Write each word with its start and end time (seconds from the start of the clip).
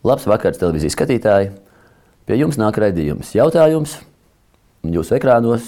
Labs 0.00 0.24
vakars, 0.24 0.56
televīzijas 0.56 0.94
skatītāji! 0.96 1.50
Pie 2.24 2.36
jums 2.40 2.56
nāk 2.56 2.78
raidījums 2.80 3.34
jautājums, 3.36 3.98
un 4.80 4.94
jūsu 4.96 5.12
ekrānos, 5.18 5.66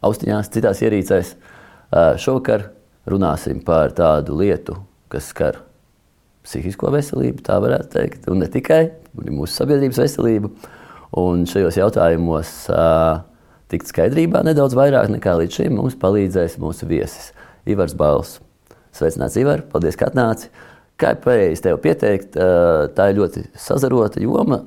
austiņās, 0.00 0.48
citās 0.54 0.80
ierīcēs. 0.80 1.34
Šovakar 2.24 2.70
runāsim 3.12 3.60
par 3.66 3.92
tādu 3.92 4.38
lietu, 4.40 4.78
kas 5.12 5.28
skar 5.34 5.60
psihisko 6.48 6.94
veselību, 6.96 7.44
tā 7.44 7.60
varētu 7.60 7.92
teikt, 7.92 8.24
un 8.32 8.40
ne 8.40 8.48
tikai 8.48 8.86
mūsu 9.20 9.52
sabiedrības 9.52 10.00
veselību. 10.06 10.54
Un 11.20 11.44
šajos 11.44 11.76
jautājumos 11.82 12.56
tikt 13.68 13.92
skaidrībā 13.92 14.46
nedaudz 14.48 14.80
vairāk 14.80 15.12
nekā 15.12 15.36
līdz 15.42 15.60
šim 15.60 15.76
mums 15.82 16.00
palīdzēs 16.00 16.56
mūsu 16.62 16.88
viesis 16.88 17.34
Ivars 17.68 17.92
Bals. 17.92 18.38
Sveicināts, 18.96 19.36
Ivar! 19.36 19.60
Paldies, 19.68 20.00
ka 20.00 20.08
atnāci! 20.08 20.48
Kā 20.94 21.10
ir 21.10 21.18
pareizi 21.24 21.64
tev 21.64 21.80
pieteikt, 21.82 22.36
tā 22.94 23.08
ir 23.10 23.16
ļoti 23.18 23.40
sazarota 23.58 24.20
joma. 24.22 24.60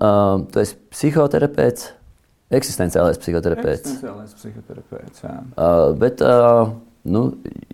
Tu 0.51 0.59
esi 0.59 0.75
psihoterapeits, 0.91 1.93
eksistenciālais 2.51 3.21
psihoterapeits. 3.21 3.93
Eksistenciālais 3.93 4.33
psihoterapeits, 4.35 5.23
jā. 5.23 5.37
Bet, 6.03 6.23
nu, 7.07 7.23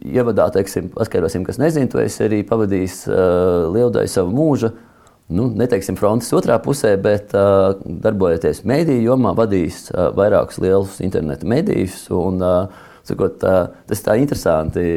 ievadā, 0.05 0.51
teiksim, 0.53 0.93
paskaidrosim, 0.93 1.47
kas 1.49 1.57
nezina, 1.57 1.89
tu 1.89 1.97
esi 2.03 2.27
arī 2.27 2.43
pavadījis 2.45 3.01
lielu 3.73 3.89
daļu 3.97 4.13
savu 4.13 4.37
mūžu, 4.37 4.69
nu, 5.33 5.49
neteiksim 5.57 5.97
frontes 5.97 6.29
otrā 6.37 6.61
pusē, 6.61 6.93
bet 7.01 7.33
darbojoties 7.33 8.61
mēdīju 8.69 9.09
jomā, 9.09 9.33
vadījis 9.39 9.87
vairākus 10.13 10.61
lielus 10.61 11.01
interneta 11.01 11.49
medijus. 11.49 12.03
Un, 12.13 12.37
sakot, 13.01 13.41
tas 13.41 13.97
ir 13.97 14.05
tā 14.05 14.21
interesanti 14.21 14.89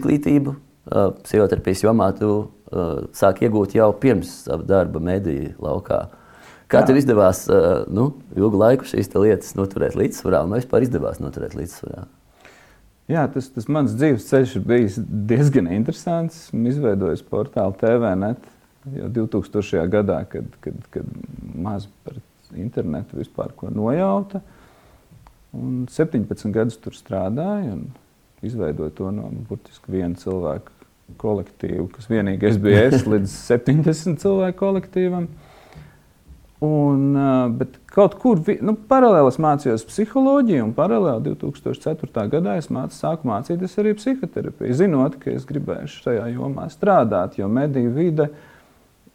izglītību 0.00 0.62
psihoterapijas 0.84 1.84
jomā 1.86 2.10
tu 2.18 2.30
uh, 2.34 3.06
sāk 3.16 3.42
iegūt 3.44 3.76
jau 3.78 3.88
pirms 4.00 4.44
sava 4.48 4.66
darba 4.68 5.00
mediju 5.00 5.54
laukā. 5.62 6.02
Kā 6.68 6.82
Jā. 6.82 6.88
tev 6.88 6.98
izdevās 7.00 7.44
uh, 7.52 7.84
nu, 7.92 8.10
ilgu 8.36 8.60
laiku 8.60 8.88
šīs 8.88 9.12
lietas 9.16 9.54
noturēt 9.56 9.96
līdzsvarā, 10.00 10.44
un 10.44 10.54
vai 10.54 10.60
vispār 10.62 10.86
izdevās 10.86 11.20
noturēt 11.22 11.56
līdzsvarā? 11.58 12.04
Jā, 13.10 13.26
tas, 13.28 13.50
tas 13.52 13.68
mans 13.68 13.92
dzīves 13.92 14.28
ceļš 14.30 14.52
ir 14.58 14.62
bijis 14.64 14.94
diezgan 15.28 15.68
interesants. 15.74 16.46
Izveidojis 16.56 17.24
portālu 17.28 17.76
TVNet 17.80 18.46
jau 18.96 19.10
2000. 19.12 19.82
gadā, 19.92 20.22
kad, 20.28 20.48
kad, 20.64 20.78
kad 20.92 21.10
maz 21.52 21.84
par 22.04 22.16
internetu 22.56 23.18
vispār 23.20 23.52
ko 23.56 23.68
nojauta. 23.72 24.40
Un 25.54 25.84
17 25.92 26.48
gadus 26.54 26.80
tur 26.82 26.96
strādāju 26.96 27.76
un 27.76 27.84
izveidoju 28.48 28.94
to 28.98 29.10
no 29.14 29.30
burtiski 29.48 29.96
viena 29.96 30.18
cilvēka 30.20 30.72
kolektīvu, 31.20 31.88
kas 31.94 32.08
vienīgais 32.10 32.60
bija 32.62 32.86
es 32.90 33.04
līdz 33.12 33.34
70 33.48 34.22
cilvēku 34.22 34.58
kolektīvam. 34.60 35.28
Un, 36.64 37.16
bet 37.58 37.74
kaut 37.92 38.14
kur 38.22 38.38
nu, 38.64 38.72
paralēli 38.88 39.28
es 39.28 39.36
mācījos 39.42 39.84
psiholoģiju, 39.88 40.62
un 40.64 40.72
paralēli 40.76 41.34
2004. 41.34 42.24
gadā 42.32 42.54
es 42.60 42.70
mācījos, 42.72 43.02
sāku 43.02 43.28
mācīties 43.28 43.74
arī 43.82 43.92
psihoterapiju. 43.98 44.76
Zinot, 44.78 45.18
ka 45.20 45.34
es 45.34 45.44
gribēšu 45.48 46.06
šajā 46.06 46.30
jomā 46.32 46.70
strādāt, 46.72 47.36
jo 47.40 47.50
mediju 47.52 47.92
vide 47.98 48.30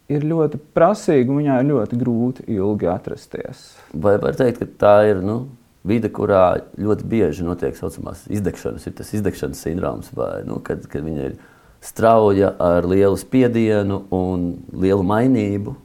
ir 0.09 0.25
ļoti 0.30 0.59
prasīga 0.75 1.31
un 1.31 1.41
viņā 1.41 1.57
ir 1.61 1.69
ļoti 1.72 2.00
grūti 2.02 2.45
ilgi 2.53 2.91
atrasties. 2.91 3.66
Vai 3.94 4.17
var 4.22 4.38
teikt, 4.38 4.61
ka 4.61 4.85
tā 4.85 4.95
ir 5.09 5.23
nu, 5.25 5.39
vide, 5.88 6.09
kurā 6.11 6.59
ļoti 6.80 7.08
bieži 7.08 7.45
notiek 7.47 7.75
tā 7.75 7.83
saucamās 7.83 8.25
izdegšanas, 8.31 8.88
ir 8.88 8.95
tas 8.97 9.13
izdegšanas 9.16 9.61
sindroms, 9.63 10.11
vai 10.16 10.41
nu, 10.47 10.59
kad, 10.63 10.83
kad 10.91 11.05
viņa 11.05 11.30
ir 11.30 11.38
strauja 11.83 12.53
ar 12.59 12.88
lielu 12.88 13.17
spiedienu 13.19 14.03
un 14.16 14.52
lielu 14.75 15.05
mainību. 15.07 15.75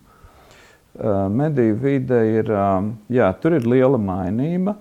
Mediju 1.35 1.79
vide 1.83 2.21
ir, 2.31 2.51
jā, 3.11 3.31
tur 3.43 3.57
ir 3.57 3.67
liela 3.67 3.99
mainība, 3.99 4.77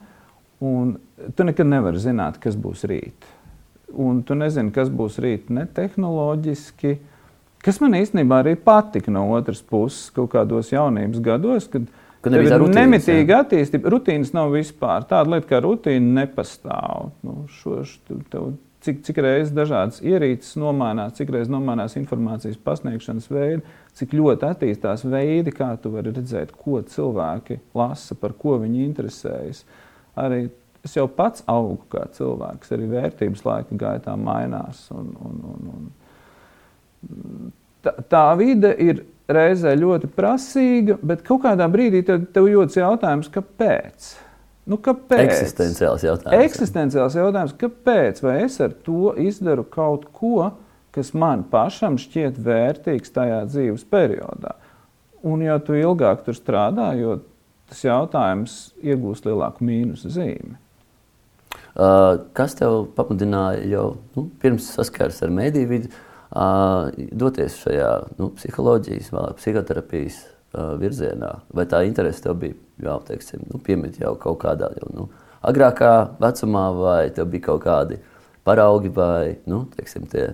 un 0.61 0.95
tu 1.37 1.45
nekad 1.45 1.69
nevari 1.69 2.01
zināt, 2.01 2.37
kas 2.41 2.57
būs 2.57 2.85
rīt. 2.89 3.29
Un 3.93 4.21
tu 4.25 4.37
nezini, 4.37 4.73
kas 4.73 4.89
būs 4.93 5.19
rīt 5.21 5.49
ne 5.53 5.65
tehnoloģiski, 5.69 6.95
kas 7.65 7.77
man 7.81 7.97
īstenībā 7.97 8.41
arī 8.41 8.55
patika 8.57 9.13
no 9.13 9.27
otras 9.35 9.61
puses 9.61 10.09
kaut 10.13 10.31
kādos 10.33 10.71
jaunības 10.73 11.21
gados, 11.25 11.69
kad 11.69 11.85
Kad 12.23 12.37
ir 12.39 12.63
nemitīga 12.71 13.41
attīstība, 13.43 13.91
rutīnas 13.91 14.31
nav 14.35 14.53
vispār. 14.53 15.03
Tāda 15.09 15.33
lieta 15.33 15.49
kā 15.49 15.59
rutīna 15.63 16.21
nepastāv. 16.21 17.09
Nu, 17.25 17.41
šo, 17.51 17.81
šo, 17.87 18.19
tev, 18.31 18.53
cik, 18.85 19.01
cik 19.03 19.19
reizes 19.25 19.51
dažādas 19.55 19.99
ierīces 20.05 20.55
nomainās, 20.59 21.17
cik 21.17 21.33
reizes 21.35 21.51
nomainās 21.51 21.97
informācijas 21.99 22.59
pasniegšanas 22.63 23.27
veidi, 23.31 23.63
cik 23.99 24.15
ļoti 24.15 24.47
attīstās 24.47 25.03
veidi, 25.03 25.51
kā 25.55 25.73
tu 25.83 25.91
vari 25.97 26.13
redzēt, 26.15 26.53
ko 26.55 26.79
cilvēki 26.95 27.59
lasa, 27.75 28.15
par 28.19 28.37
ko 28.39 28.55
viņi 28.63 28.85
interesējas. 28.87 29.65
Arī 30.23 30.45
es 30.83 30.95
jau 30.95 31.09
pats 31.11 31.43
augu 31.51 31.81
kā 31.91 32.05
cilvēks, 32.15 32.71
arī 32.75 32.87
vērtības 32.93 33.43
laika 33.49 33.81
gaitā 33.83 34.15
mainās. 34.19 34.85
Un, 34.95 35.11
un, 35.27 35.43
un, 35.51 35.75
un 37.11 37.51
tā, 37.83 37.95
tā 38.09 38.25
vide 38.39 38.73
ir 38.81 39.03
reizē 39.29 39.73
ļoti 39.79 40.09
prasīga, 40.13 40.97
bet 41.05 41.23
kaut 41.27 41.43
kādā 41.45 41.67
brīdī 41.71 42.03
tev, 42.07 42.27
tev 42.35 42.49
jūtas 42.51 42.79
jautājums, 42.79 43.31
kāpēc? 43.33 44.13
Nu, 44.69 44.79
kāpēc? 44.79 45.25
Eksistenciāls 45.25 46.05
jautājums. 46.05 46.45
Eksistenciāls 46.47 47.17
jautājums, 47.19 47.55
kāpēc? 47.59 48.21
Vai 48.23 48.37
es 48.45 48.59
ar 48.63 48.75
to 48.85 49.13
izdaru 49.19 49.65
kaut 49.67 50.07
ko, 50.15 50.51
kas 50.95 51.11
man 51.17 51.43
pašam 51.51 51.97
šķiet 51.99 52.39
vērtīgs 52.43 53.11
tajā 53.15 53.41
dzīves 53.49 53.83
periodā? 53.91 54.55
Un, 55.23 55.43
ja 55.43 55.57
tu 55.63 55.75
ilgāk 55.75 56.23
tur 56.25 56.35
strādā, 56.35 56.91
jo 56.99 57.21
tas 57.71 57.83
jautājums 57.83 58.57
iegūst 58.83 59.27
lielāku 59.27 59.65
mīnus 59.67 60.05
zīmi. 60.15 60.59
Uh, 61.73 62.19
kas 62.37 62.53
tev 62.53 62.83
pamudināja 62.93 63.63
jau 63.65 63.85
nu, 64.13 64.27
pirms 64.41 64.67
saskares 64.75 65.23
ar 65.25 65.31
mediju 65.33 65.71
vidi, 65.71 65.89
doties 66.33 67.59
šajā 67.61 67.89
nu, 68.17 68.31
psiholoģijas, 68.37 69.11
psihoterapijas 69.37 70.21
uh, 70.23 70.73
virzienā? 70.81 71.35
Vai 71.53 71.67
tā 71.69 71.83
interese 71.87 72.23
tev 72.25 72.39
bija 72.41 72.57
jau, 72.87 72.97
teiksim, 73.07 73.43
nu, 73.51 73.61
piemet 73.61 73.99
jau 74.01 74.15
kaut 74.19 74.39
kādā 74.41 74.71
jau, 74.79 74.89
nu, 74.95 75.07
agrākā 75.45 75.93
vecumā, 76.23 76.65
vai 76.77 77.03
tev 77.13 77.29
bija 77.33 77.49
kaut 77.51 77.63
kādi 77.67 77.99
paraugi 78.43 78.89
vai 78.93 79.37
nu, 79.49 79.63
teiksim, 79.77 80.07
tie 80.09 80.31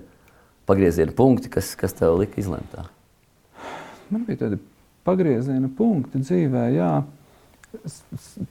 pagrieziena 0.69 1.13
punkti, 1.15 1.51
kas, 1.51 1.73
kas 1.77 1.95
tev 1.97 2.17
lika 2.21 2.39
izlemt 2.41 2.71
tā? 2.73 2.87
Man 4.09 4.25
bija 4.25 4.45
tādi 4.45 4.59
pagrieziena 5.05 5.69
punkti 5.77 6.21
dzīvē, 6.23 6.65
jā. 6.77 6.91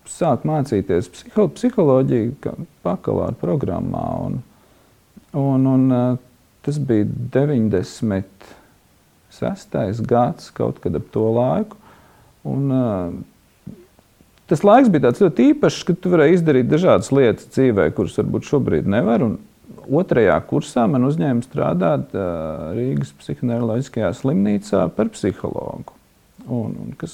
Sāku 0.07 0.47
mācīties 0.47 1.09
psiho, 1.11 1.49
psiholoģiju 1.51 2.53
bakalaura 2.85 3.35
programmā. 3.41 4.05
Un, 4.29 4.37
un, 5.35 5.67
un, 5.67 5.87
tas 6.67 6.79
bija 6.79 7.07
96. 7.35 10.07
gads, 10.09 10.51
kaut 10.57 10.77
kad 10.85 10.93
ap 10.99 11.07
to 11.15 11.27
laiku. 11.35 11.77
Un, 12.49 12.63
tas 14.49 14.65
laiks 14.65 14.89
bija 14.93 15.13
ļoti 15.13 15.41
īpašs, 15.53 15.85
ka 15.89 15.93
tu 15.95 16.07
varēji 16.15 16.35
izdarīt 16.39 16.67
dažādas 16.71 17.09
lietas 17.15 17.47
dzīvē, 17.55 17.85
kuras 17.97 18.19
varbūt 18.21 18.43
šobrīd 18.49 18.85
nevar. 18.91 19.19
Un 19.27 19.33
otrajā 20.01 20.37
kursā 20.49 20.85
man 20.91 21.03
uzņēma 21.09 21.43
strādāt 21.47 22.05
uh, 22.17 22.23
Rīgas 22.77 23.11
psihoneiroloģiskajā 23.21 24.11
slimnīcā 24.21 24.81
par 24.97 25.07
psihologu. 25.15 25.91
Un, 26.49 26.69
un 26.85 26.91
kas, 27.01 27.13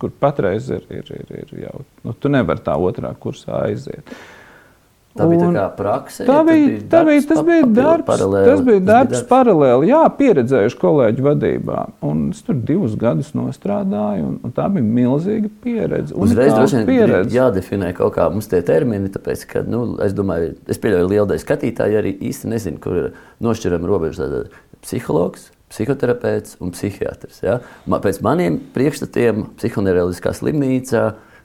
kur 0.00 0.10
patreiz 0.22 0.64
ir, 0.72 0.82
ir, 0.92 1.06
ir, 1.20 1.28
ir 1.42 1.48
jau, 1.66 1.78
nu, 2.06 2.10
tu 2.16 2.26
nevari 2.32 2.60
tā 2.64 2.74
otrā 2.80 3.10
kursā 3.20 3.54
aiziet. 3.66 4.04
Uh, 4.08 4.39
Tā 5.18 5.26
bija 5.26 5.46
tā 5.50 5.64
praksa. 5.74 6.22
Tā 6.22 6.36
bija, 6.46 6.74
tā 6.90 7.00
bija, 7.02 7.22
tas 7.26 7.40
bija 7.42 7.64
darbs, 7.66 8.06
paralēli. 8.06 8.46
tas 8.46 8.60
bija 8.62 8.82
darbs, 8.84 9.14
darbs 9.16 9.26
paralēli, 9.26 9.88
jā, 9.90 10.02
pieredzējuši 10.20 10.78
kolēģu 10.78 11.24
vadībā. 11.24 11.78
Un 12.06 12.20
es 12.30 12.44
tur 12.46 12.60
divus 12.68 12.94
gadus 12.98 13.32
nostrādāju, 13.34 14.28
un, 14.28 14.36
un 14.46 14.54
tā 14.54 14.68
bija 14.70 14.86
milzīga 14.86 15.50
pieredze. 15.64 16.14
Uzreiz 16.14 16.54
droši 16.54 16.84
vien 16.86 17.14
jādefinē 17.34 17.90
kaut 17.98 18.14
kā 18.14 18.28
mums 18.30 18.46
tie 18.52 18.60
termini, 18.66 19.10
tāpēc, 19.10 19.42
ka, 19.50 19.64
nu, 19.66 19.82
es 20.06 20.14
domāju, 20.14 20.52
es 20.70 20.78
pieļauju 20.78 21.08
lielu 21.10 21.26
daļu 21.32 21.42
skatītāju 21.42 21.98
arī 21.98 22.14
īsti 22.30 22.52
nezinu, 22.52 22.78
kur 22.84 23.00
ir 23.00 23.08
nošķirama 23.42 23.90
robeža 23.90 24.28
psihologs, 24.84 25.50
psihoterapeits 25.74 26.54
un 26.62 26.70
psihiatrs. 26.74 27.42
Ja? 27.42 27.58
Pēc 27.90 28.22
maniem 28.22 28.60
priekšstatiem 28.76 29.48
psihoneiroloģiskā 29.58 30.36
slimnīcā 30.38 31.04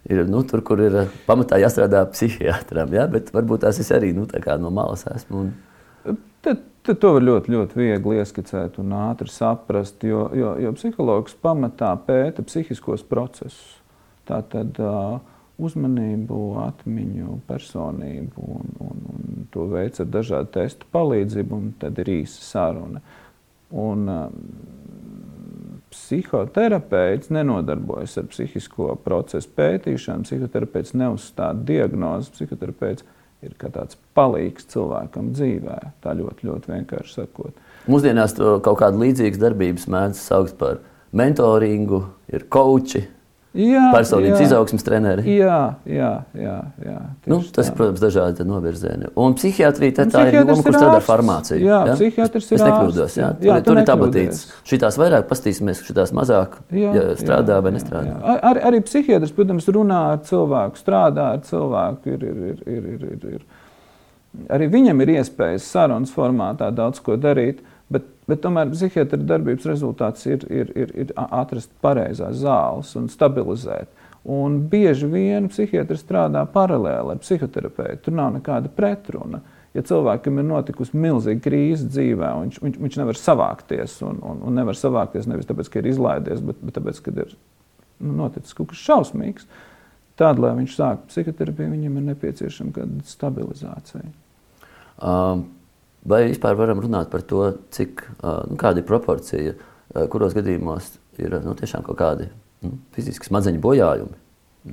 ir 0.10 0.25
nu, 0.30 0.44
tur, 0.44 0.62
kur 0.66 0.81
ir 0.86 0.96
eh, 1.02 1.13
pamatā 1.28 1.60
jāstrādā 1.62 2.04
psihiatram. 2.12 2.94
Ja? 2.96 3.07
Bet 3.12 3.31
varbūt 3.36 3.66
tās 3.66 3.80
es 3.81 3.92
arī 3.96 4.13
nu, 4.16 4.28
no 4.62 4.74
malas 4.74 5.06
esmu. 5.12 5.46
Un... 5.46 6.18
Tad, 6.46 6.62
tad 6.86 7.00
to 7.02 7.16
var 7.16 7.25
ļoti, 7.25 7.54
ļoti 7.56 7.80
viegli 7.80 8.19
ieskicēt 8.22 8.78
un 8.81 8.94
ātri 8.94 9.31
saprast, 9.34 10.04
jo, 10.06 10.28
jo, 10.38 10.54
jo 10.62 10.74
psihologs 10.78 11.38
pamatā 11.42 11.96
pēta 12.06 12.46
psihiskos 12.46 13.06
procesus. 13.10 13.80
Tā 14.25 14.40
tad 14.50 14.78
uh, 14.81 15.18
uzmanību, 15.62 16.40
atmiņu, 16.66 17.40
personību, 17.50 18.46
un, 18.60 18.72
un, 18.86 19.04
un 19.13 19.50
to 19.54 19.68
veids 19.74 20.02
ar 20.02 20.10
dažādu 20.13 20.52
testu 20.57 20.90
palīdzību, 20.94 21.57
un 21.57 21.74
tad 21.81 22.02
ir 22.02 22.13
īsa 22.19 22.46
saruna. 22.46 23.02
Un, 23.74 24.06
uh, 24.06 24.30
psihoterapeits 25.95 27.31
nenodarbojas 27.33 28.18
ar 28.19 28.27
psihisko 28.30 28.94
procesu 29.06 29.50
pētīšanu, 29.57 30.27
psihoterapeits 30.27 30.94
neuzstāda 30.97 31.63
diagnozi, 31.69 32.33
psihoterapeits 32.36 33.06
ir 33.45 33.56
kā 33.59 33.69
tāds 33.74 33.97
palīgs 34.18 34.68
cilvēkam 34.74 35.31
dzīvē. 35.36 35.77
Tā 36.03 36.15
ļoti, 36.18 36.50
ļoti 36.50 36.74
vienkārši 36.74 37.18
sakot. 37.19 37.57
Mūsdienās 37.92 38.36
kaut 38.38 38.80
kāda 38.81 39.01
līdzīga 39.01 39.42
darbības 39.42 39.88
mēdz 39.92 40.21
saukt 40.21 40.57
par 40.62 40.81
mentoringu, 41.15 42.03
ir 42.33 42.47
koči. 42.51 43.06
Jā, 43.56 43.86
personības 43.94 44.42
jā, 44.42 44.48
izaugsmas 44.50 44.84
treneri. 44.84 45.24
Jā, 45.38 45.60
jā, 45.88 46.10
jā. 46.36 46.56
jā 46.84 46.96
nu, 47.31 47.38
tas, 47.56 47.69
tā. 47.69 47.75
protams, 47.78 48.02
dažādi 48.04 48.46
novirzieni. 48.48 49.07
Un 49.22 49.36
psihiatrija 49.38 49.96
tā, 50.02 50.06
tā 50.12 50.24
ir 50.28 50.40
joma, 50.42 50.57
kur 50.60 50.75
strādā 50.75 50.98
ar 50.98 51.06
farmāciju. 51.06 51.62
Jā, 51.63 51.80
jā? 51.88 51.96
psihiatrs 51.96 52.50
ir. 52.50 52.57
Es 52.57 52.66
nekļūdos. 52.66 53.18
Jā, 53.22 53.30
jā, 53.40 53.57
tur, 53.62 53.69
tur 53.69 53.80
ir 53.80 53.88
tabatīts. 53.88 54.42
Šitās 54.68 55.00
vairāk 55.00 55.30
pastīsimies, 55.30 55.84
šitās 55.88 56.12
mazāk 56.18 56.57
jā, 56.75 56.92
ja 56.98 57.06
strādā 57.19 57.60
jā, 57.60 57.66
vai 57.66 57.75
nestrādā. 57.78 58.10
Jā, 58.12 58.18
jā. 58.25 58.40
Ar, 58.52 58.62
arī 58.72 58.81
psihiatrs, 58.90 59.36
protams, 59.38 59.69
runā 59.78 60.02
ar 60.16 60.25
cilvēku, 60.28 60.81
strādā 60.84 61.30
ar 61.38 61.46
cilvēku. 61.48 62.18
Ir, 62.18 62.28
ir, 62.28 62.42
ir, 62.66 62.90
ir, 62.98 63.07
ir, 63.13 63.30
ir. 63.38 63.46
Arī 64.52 64.68
viņam 64.74 65.00
ir 65.06 65.16
iespējas 65.16 65.72
sarunas 65.72 66.12
formātā 66.12 66.68
daudz 66.75 67.00
ko 67.04 67.16
darīt. 67.16 67.63
Bet, 67.63 67.72
bet 68.30 68.42
tomēr 68.44 68.72
psihiatra 68.74 69.22
darbības 69.22 69.68
rezultāts 69.69 70.25
ir, 70.30 70.45
ir, 70.50 70.72
ir, 70.77 70.94
ir 71.06 71.13
atrast 71.16 71.72
pareizās 71.83 72.39
zāles 72.42 72.94
un 73.00 73.10
stabilizēt. 73.12 73.92
Un 74.25 74.63
bieži 74.72 75.06
vien 75.10 75.51
psihiatrs 75.51 76.01
strādā 76.01 76.42
paralēli 76.50 77.13
ar 77.13 77.19
psihoterapeitu. 77.22 78.07
Tur 78.07 78.16
nav 78.18 78.31
nekāda 78.39 78.72
pretruna. 78.74 79.44
Ja 79.75 79.83
cilvēkam 79.86 80.39
ir 80.39 80.48
notikusi 80.48 80.98
milzīga 80.98 81.44
krīze 81.44 81.86
dzīvē, 81.92 82.30
viņš, 82.45 82.62
viņš, 82.63 82.80
viņš 82.81 82.98
nevar 83.01 83.19
savākties, 83.19 83.98
un, 84.07 84.22
un, 84.24 84.39
un 84.48 84.56
nevar 84.56 84.78
savākties 84.80 85.28
nevis 85.28 85.50
tāpēc, 85.50 85.69
ka 85.69 85.81
ir 85.81 85.89
izlaidies, 85.92 86.39
bet, 86.48 86.62
bet 86.63 86.78
tāpēc, 86.78 87.01
ka 87.04 87.12
ir 87.12 87.33
nu, 88.00 88.13
noticis 88.21 88.56
kaut 88.56 88.71
kas 88.71 88.81
šausmīgs, 88.86 89.50
tad, 90.16 90.39
lai 90.39 90.54
viņš 90.62 90.78
sāktu 90.80 91.12
psihoterapiju, 91.12 91.74
viņam 91.75 92.00
ir 92.00 92.07
nepieciešama 92.13 92.71
kāda 92.78 93.04
stabilizācija. 93.12 94.07
Um, 94.95 95.44
Vai 96.06 96.25
vispār 96.30 96.57
varam 96.57 96.81
runāt 96.84 97.10
par 97.10 97.24
to, 97.25 97.48
cik, 97.74 98.04
nu, 98.22 98.57
kāda 98.62 98.81
ir 98.81 98.88
proporcija, 98.90 99.56
kuros 100.13 100.36
gadījumos 100.38 100.92
ir 101.22 101.40
nu, 101.42 101.56
tiešām 101.57 101.86
kaut 101.86 101.98
kādi 101.98 102.28
nu, 102.62 102.75
fiziski 102.94 103.30
smadzeņu 103.30 103.62
bojājumi? 103.63 104.19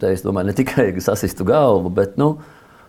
Te 0.03 0.11
es 0.13 0.25
domāju, 0.25 0.51
ne 0.51 0.57
tikai 0.57 0.91
sasistu 1.05 1.47
galvu, 1.49 1.93
bet 1.93 2.19
nu, 2.21 2.35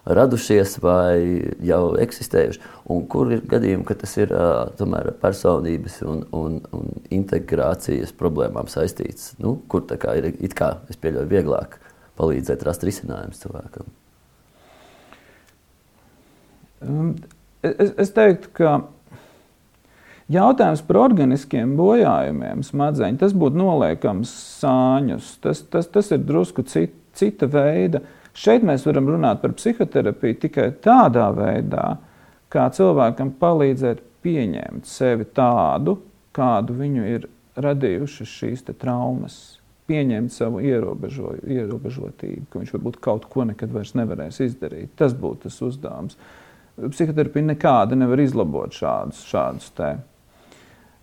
radušies 0.03 0.77
vai 0.83 1.43
jau 1.63 1.95
eksistējuši. 2.03 2.61
Un 2.91 3.05
kur 3.11 3.31
ir 3.31 3.43
gadījumi, 3.49 3.85
ka 3.87 3.95
tas 3.99 4.15
ir 4.19 4.33
tomēr 4.79 5.13
personības 5.21 6.01
un, 6.07 6.25
un, 6.35 6.59
un 6.75 6.89
integrācijas 7.15 8.11
problēmām 8.19 8.67
saistīts? 8.71 9.33
Nu, 9.39 9.55
kur 9.71 9.85
kā 9.87 10.17
ir 10.19 10.33
it 10.33 10.55
kā, 10.59 10.73
es 10.91 10.99
pieļauju, 10.99 11.31
vieglāk 11.31 11.79
palīdzēt 12.19 12.65
rast 12.67 12.83
risinājumus 12.87 13.39
cilvēkam? 13.45 13.87
Es, 17.63 17.93
es 17.95 18.11
teiktu, 18.11 18.49
ka 18.57 18.71
jautājums 20.31 20.81
par 20.83 20.99
organiskiem 21.05 21.77
bojājumiem 21.79 22.63
smadzeņu, 22.67 23.19
tas 23.21 23.35
būtu 23.39 23.59
noliekams 23.61 24.33
sāņus. 24.59 25.37
Tas, 25.43 25.63
tas, 25.71 25.87
tas 25.93 26.11
ir 26.11 26.25
drusku 26.27 26.65
cit, 26.67 26.95
cita 27.15 27.47
veida. 27.47 28.03
Šeit 28.35 28.65
mēs 28.67 28.83
varam 28.87 29.07
runāt 29.13 29.39
par 29.43 29.53
psihoterapiju 29.55 30.39
tikai 30.41 30.71
tādā 30.83 31.29
veidā, 31.37 31.85
kā 32.51 32.67
cilvēkam 32.73 33.35
palīdzēt 33.39 34.03
pieņemt 34.25 34.89
sevi 34.89 35.29
tādu, 35.35 35.99
kādu 36.35 36.75
viņu 36.75 37.09
ir 37.15 37.27
radījušas 37.63 38.37
šīs 38.41 38.67
traumas. 38.73 39.41
Pieņemt 39.87 40.31
savu 40.31 40.61
ierobežo, 40.63 41.35
ierobežotību, 41.43 42.47
ka 42.49 42.59
viņš 42.59 42.71
varbūt 42.75 43.01
kaut 43.03 43.27
ko 43.29 43.43
nekad 43.47 43.71
vairs 43.75 43.91
nevarēs 43.99 44.39
izdarīt. 44.43 44.95
Tas 44.99 45.11
būtu 45.15 45.49
tas 45.49 45.59
uzdevums. 45.63 46.15
Uh, 46.15 46.42
Psihoterapija 46.73 47.51
nekāda 47.51 47.97
nevar 47.97 48.21
izlabot 48.23 48.73
šādus, 48.73 49.21
šādus 49.29 49.69
te. 49.77 49.91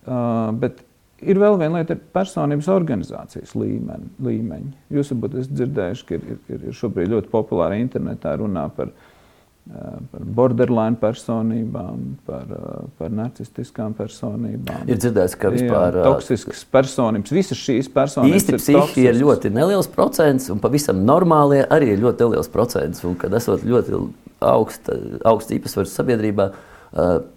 Uh, 0.00 0.48
bet 0.58 0.80
ir 1.22 1.38
vēl 1.40 1.58
viena 1.60 1.80
lieta, 1.80 1.94
ir 1.94 2.10
personības 2.14 2.68
organizācijas 2.72 3.54
līmeņi. 3.58 4.10
līmeņi. 4.24 4.72
Jūs 4.96 5.14
varbūt 5.14 5.38
esat 5.42 5.56
dzirdējuši, 5.60 6.04
ka 6.08 6.18
ir, 6.18 6.26
ir, 6.50 6.66
ir 6.70 6.76
šobrīd 6.76 7.14
ļoti 7.14 7.30
populāra 7.32 7.78
internetā 7.78 8.32
runā 8.40 8.64
par, 8.74 8.90
uh, 8.90 10.00
par 10.10 10.24
borderline 10.40 10.98
personībām, 10.98 12.00
par, 12.26 12.48
uh, 12.56 12.88
par 12.98 13.12
narcistiskām 13.14 13.94
personībām. 13.98 14.88
Ir 14.90 14.98
dzirdēts, 14.98 15.36
ka 15.38 15.52
vispār 15.54 15.92
ir 15.92 16.00
uh, 16.00 16.08
toksiskas 16.08 16.64
personības, 16.72 17.36
visas 17.36 17.60
šīs 17.60 17.92
personības 17.94 18.40
īsti 18.40 18.58
psihi 18.58 19.06
ir 19.06 19.20
ļoti 19.20 19.52
neliels 19.54 19.90
procents, 19.92 20.50
un 20.50 20.58
pavisam 20.64 21.04
normālie 21.06 21.62
arī 21.68 21.94
ir 21.94 22.02
ļoti 22.08 22.26
neliels 22.26 22.50
procents. 22.50 23.04
Un 23.06 23.14
kad 23.20 23.38
esot 23.38 23.62
ļoti 23.68 24.02
augsta, 24.40 24.96
augsts 25.28 25.54
īpatsvars 25.56 25.94
sabiedrībā 25.96 26.50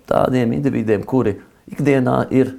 tādiem 0.09 0.53
individiem, 0.55 1.03
kuri 1.05 1.37
ikdienā 1.71 2.23
ir 2.33 2.55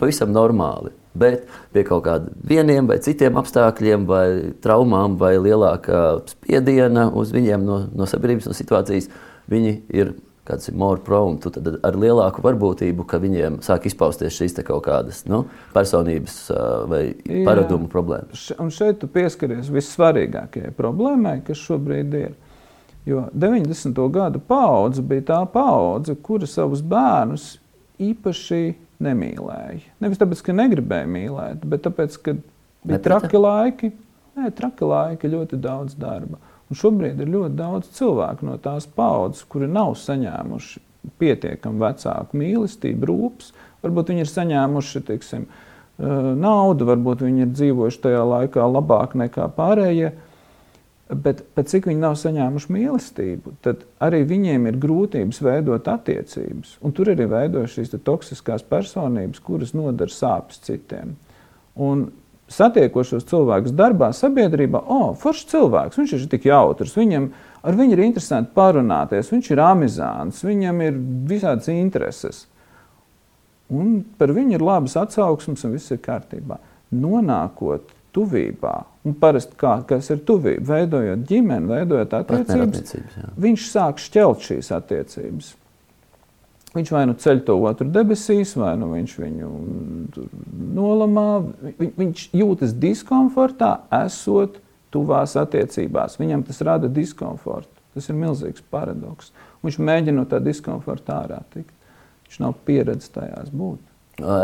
pavisam 0.00 0.32
normāli. 0.32 0.94
Bet 1.14 1.44
pie 1.74 1.84
kaut 1.86 2.06
kādiem 2.08 2.34
vieniem 2.48 2.88
vai 2.90 2.98
citiem 3.02 3.36
apstākļiem, 3.38 4.06
vai 4.08 4.26
traumām, 4.64 5.18
vai 5.20 5.36
lielākā 5.38 6.24
spiediena 6.32 7.06
uz 7.14 7.30
viņiem 7.34 7.62
no, 7.62 7.84
no 7.94 8.08
sabiedrības 8.10 8.48
no 8.50 8.56
situācijas, 8.56 9.10
viņi 9.50 9.76
ir 9.94 10.14
kāds 10.44 10.68
ir 10.68 10.76
more 10.76 11.00
prone, 11.00 11.38
tad 11.40 11.78
ar 11.86 11.96
lielāku 11.96 12.42
varbūtību, 12.44 13.06
ka 13.08 13.20
viņiem 13.22 13.60
sāk 13.64 13.86
izpausties 13.88 14.36
šīs 14.36 14.58
kaut 14.66 14.84
kādas 14.84 15.22
nu, 15.30 15.44
personības 15.72 16.38
vai 16.90 17.02
Jā. 17.14 17.44
paradumu 17.46 17.88
problēmas. 17.92 18.50
Un 18.60 18.72
šeit 18.74 19.00
tu 19.00 19.08
pieskaries 19.12 19.70
vissvarīgākajai 19.72 20.74
problēmai, 20.76 21.38
kas 21.46 21.62
šobrīd 21.64 22.18
ir. 22.20 22.34
Jo 23.04 23.26
90. 23.34 23.98
gadu 24.10 24.40
paudze 24.40 25.02
bija 25.04 25.26
tā 25.28 25.40
paudze, 25.52 26.14
kura 26.24 26.48
savus 26.48 26.80
bērnus 26.80 27.58
īpaši 28.00 28.62
nemīlēja. 29.04 29.82
Nevis 30.00 30.20
tāpēc, 30.20 30.40
ka 30.46 30.54
negribēja 30.56 31.10
mīlēt, 31.10 31.66
bet 31.68 31.84
tāpēc, 31.84 32.16
ka 32.16 32.36
bija 32.36 32.96
Nepita. 32.96 33.04
traki 33.10 33.40
laiki. 33.40 33.92
Nē, 34.34 34.50
traki 34.56 34.88
laiki, 34.88 35.30
ļoti 35.30 35.60
daudz 35.62 35.98
darba. 36.00 36.40
Un 36.70 36.78
šobrīd 36.80 37.20
ir 37.20 37.30
ļoti 37.30 37.54
daudz 37.58 37.92
cilvēku 37.94 38.48
no 38.48 38.56
tās 38.62 38.88
paudzes, 38.88 39.44
kuri 39.46 39.68
nav 39.70 39.92
saņēmuši 40.00 40.82
pietiekami 41.20 41.82
vecāku 41.84 42.40
mīlestību, 42.40 43.08
rūpes. 43.10 43.52
Varbūt 43.84 44.10
viņi 44.10 44.24
ir 44.24 44.30
saņēmuši 44.32 45.02
teiksim, 45.10 45.44
naudu, 46.40 46.88
varbūt 46.88 47.22
viņi 47.26 47.44
ir 47.44 47.52
dzīvojuši 47.52 48.00
tajā 48.08 48.22
laikā 48.32 48.64
labāk 48.66 49.14
nekā 49.20 49.50
pārējie. 49.54 50.14
Bet, 51.04 51.42
bet 51.52 51.68
cik 51.68 51.84
viņi 51.90 52.00
nav 52.00 52.14
saņēmuši 52.16 52.72
mīlestību, 52.72 53.58
tad 53.64 53.82
arī 54.02 54.22
viņiem 54.24 54.70
ir 54.70 54.78
grūtības 54.80 55.42
veidot 55.44 55.88
attiecības. 55.92 56.78
Un 56.80 56.94
tur 56.96 57.10
arī 57.12 57.26
veidojas 57.28 57.74
šīs 57.76 57.92
toksiskās 58.06 58.64
personības, 58.64 59.42
kuras 59.44 59.74
nodara 59.76 60.12
sāpes 60.12 60.62
citiem. 60.64 61.12
Un 61.76 62.06
satiekošos 62.48 63.26
cilvēkus 63.28 63.74
darbā, 63.76 64.10
sabiedrībā, 64.16 64.80
oh, 64.88 65.12
foršs 65.20 65.48
cilvēks, 65.52 66.00
viņš 66.00 66.14
ir 66.16 66.24
tik 66.32 66.48
jautrs, 66.48 66.96
viņam 66.96 67.28
ar 67.64 67.78
viņu 67.78 67.96
ir 67.96 68.04
interesanti 68.06 68.52
parunāties, 68.56 69.32
viņš 69.32 69.50
ir 69.52 69.62
amizants, 69.64 70.42
viņam 70.44 70.82
ir 70.84 70.98
visādas 71.28 71.68
intereses. 71.72 72.44
Un 73.72 74.02
par 74.18 74.32
viņu 74.36 74.58
ir 74.58 74.64
labas 74.64 74.96
atsauksmes 75.00 75.64
un 75.64 75.76
viss 75.76 75.92
ir 75.92 76.02
kārtībā. 76.04 76.58
Nonākot 76.94 77.93
tuvībā. 78.14 78.74
Un 79.04 79.16
parasti 79.20 79.58
kā, 79.60 79.74
kas 79.88 80.08
ir 80.14 80.22
tuvība, 80.26 80.64
veidojot 80.70 81.26
ģimeni, 81.28 81.68
veidojot 81.68 82.16
attiecības, 82.20 82.96
viņš 83.44 83.68
sāk 83.68 84.00
šķelt 84.02 84.48
šīs 84.48 84.72
attiecības. 84.78 85.52
Viņš 86.74 86.90
vai 86.90 87.04
nu 87.06 87.14
ceļ 87.14 87.40
to 87.46 87.54
otru 87.68 87.86
debesīs, 87.94 88.56
vai 88.58 88.72
nu 88.80 88.88
viņš 88.90 89.12
viņu 89.22 89.50
nolamā. 90.74 91.28
Vi, 91.78 91.92
viņš 92.00 92.24
jūtas 92.34 92.74
diskomfortā, 92.82 93.76
esot 94.02 94.58
tuvās 94.94 95.36
attiecībās. 95.38 96.18
Viņam 96.18 96.42
tas 96.48 96.58
rada 96.66 96.90
diskomfortu. 96.90 97.70
Tas 97.94 98.10
ir 98.10 98.18
milzīgs 98.18 98.64
paradoks. 98.74 99.30
Viņš 99.62 99.78
mēģina 99.86 100.18
no 100.18 100.26
tā 100.26 100.40
diskomforta 100.42 101.20
ārā 101.22 101.40
tikt. 101.54 101.70
Viņš 102.26 102.40
nav 102.42 102.56
pieredzējis 102.66 103.14
tajās 103.14 103.54
būt. 103.54 103.78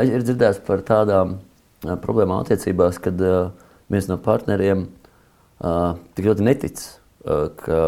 Ir 0.07 0.23
dzirdēts 0.23 0.63
par 0.67 0.85
tādām 0.87 1.41
problēmām 1.85 2.45
attiecībās, 2.45 3.01
kad 3.03 3.21
uh, 3.25 3.53
viens 3.93 4.09
no 4.11 4.19
partneriem 4.21 4.87
uh, 4.87 5.97
tik 6.15 6.31
ļoti 6.31 6.47
netic, 6.47 6.83
ka 7.21 7.81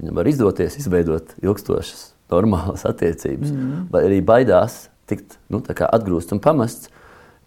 viņam 0.00 0.16
var 0.18 0.26
izdoties 0.26 0.78
izveidot 0.80 1.36
ilgstošas, 1.44 2.08
normālas 2.32 2.82
attiecības, 2.88 3.52
mm. 3.52 3.84
vai 3.92 4.06
arī 4.08 4.20
baidās 4.26 4.88
tikt 5.10 5.38
nu, 5.50 5.62
atgrūsts 5.62 6.34
un 6.34 6.42
pamests. 6.42 6.90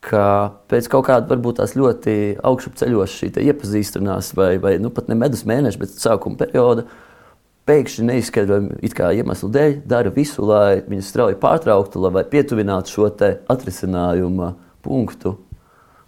Ka 0.04 0.52
pēc 0.68 0.90
kaut 0.92 1.06
kāda 1.08 1.30
varbūt 1.30 1.62
tās 1.62 1.78
ļoti 1.80 2.36
augšupeļoša 2.44 3.30
iepazīšanās, 3.40 4.34
vai, 4.36 4.58
vai 4.60 4.74
nu, 4.84 4.92
pat 4.92 5.08
ne 5.08 5.16
medus 5.16 5.46
mēneša, 5.48 5.80
bet 5.80 5.94
sākuma 5.96 6.42
perioda, 6.42 6.84
pēkšņi 7.64 8.10
neizskaidrojami 8.10 8.82
iemeslu 9.16 9.48
dēļ 9.56 9.78
dara 9.88 10.12
visu, 10.12 10.44
lai 10.44 10.82
viņu 10.84 11.06
strauji 11.08 11.40
pārtrauktu, 11.40 12.04
lai 12.04 12.26
pietuvinātu 12.28 12.92
šo 12.92 13.08
atrisinājumu 13.48 14.52
punktu 14.84 15.38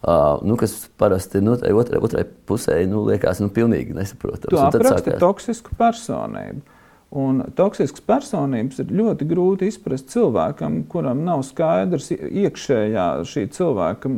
Uh, 0.06 0.38
nu, 0.46 0.54
kas 0.60 0.90
parasti 1.02 1.40
nu, 1.42 1.56
otrai, 1.56 1.72
otrai 1.98 2.24
pusē 2.46 2.76
nu, 2.86 3.00
liekas 3.08 3.40
nu, 3.42 3.48
pilnīgi 3.50 3.96
nesaprotams. 3.98 4.52
Tu 4.54 4.60
apraksti 4.62 5.10
sākās... 5.10 5.22
toksisku 5.24 5.78
personību. 5.80 6.62
Un 7.16 7.40
toksiskas 7.58 8.04
personības 8.06 8.84
ir 8.84 8.92
ļoti 8.94 9.26
grūti 9.30 9.70
izprast 9.72 10.12
cilvēkam, 10.12 10.84
kuram 10.92 11.24
nav 11.26 11.42
skaidrs 11.48 12.12
iekšējā 12.12 13.08
šī 13.30 13.48
cilvēka 13.56 14.12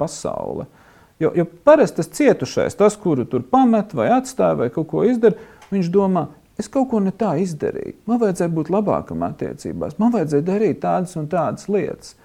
pasaule. 0.00 0.68
Jo, 1.20 1.32
jo 1.36 1.44
parasti 1.66 2.00
tas 2.00 2.10
cietušais, 2.14 2.76
tas, 2.78 2.96
kuru 3.00 3.26
tur 3.28 3.44
pamet 3.50 3.92
vai 3.98 4.08
atstāja 4.14 4.56
vai 4.62 4.70
kaut 4.72 4.88
ko 4.90 5.04
izdara, 5.04 5.36
viņš 5.74 5.90
domā, 5.94 6.26
es 6.60 6.70
kaut 6.70 6.88
ko 6.94 7.00
ne 7.02 7.12
tā 7.12 7.34
izdarīju. 7.42 7.98
Man 8.08 8.20
vajadzēja 8.22 8.56
būt 8.56 8.72
labākam 8.72 9.24
attiecībās, 9.26 9.98
man 10.00 10.14
vajadzēja 10.14 10.48
darīt 10.48 10.80
tādas 10.84 11.16
un 11.20 11.28
tādas 11.30 11.68
lietas. 11.68 12.16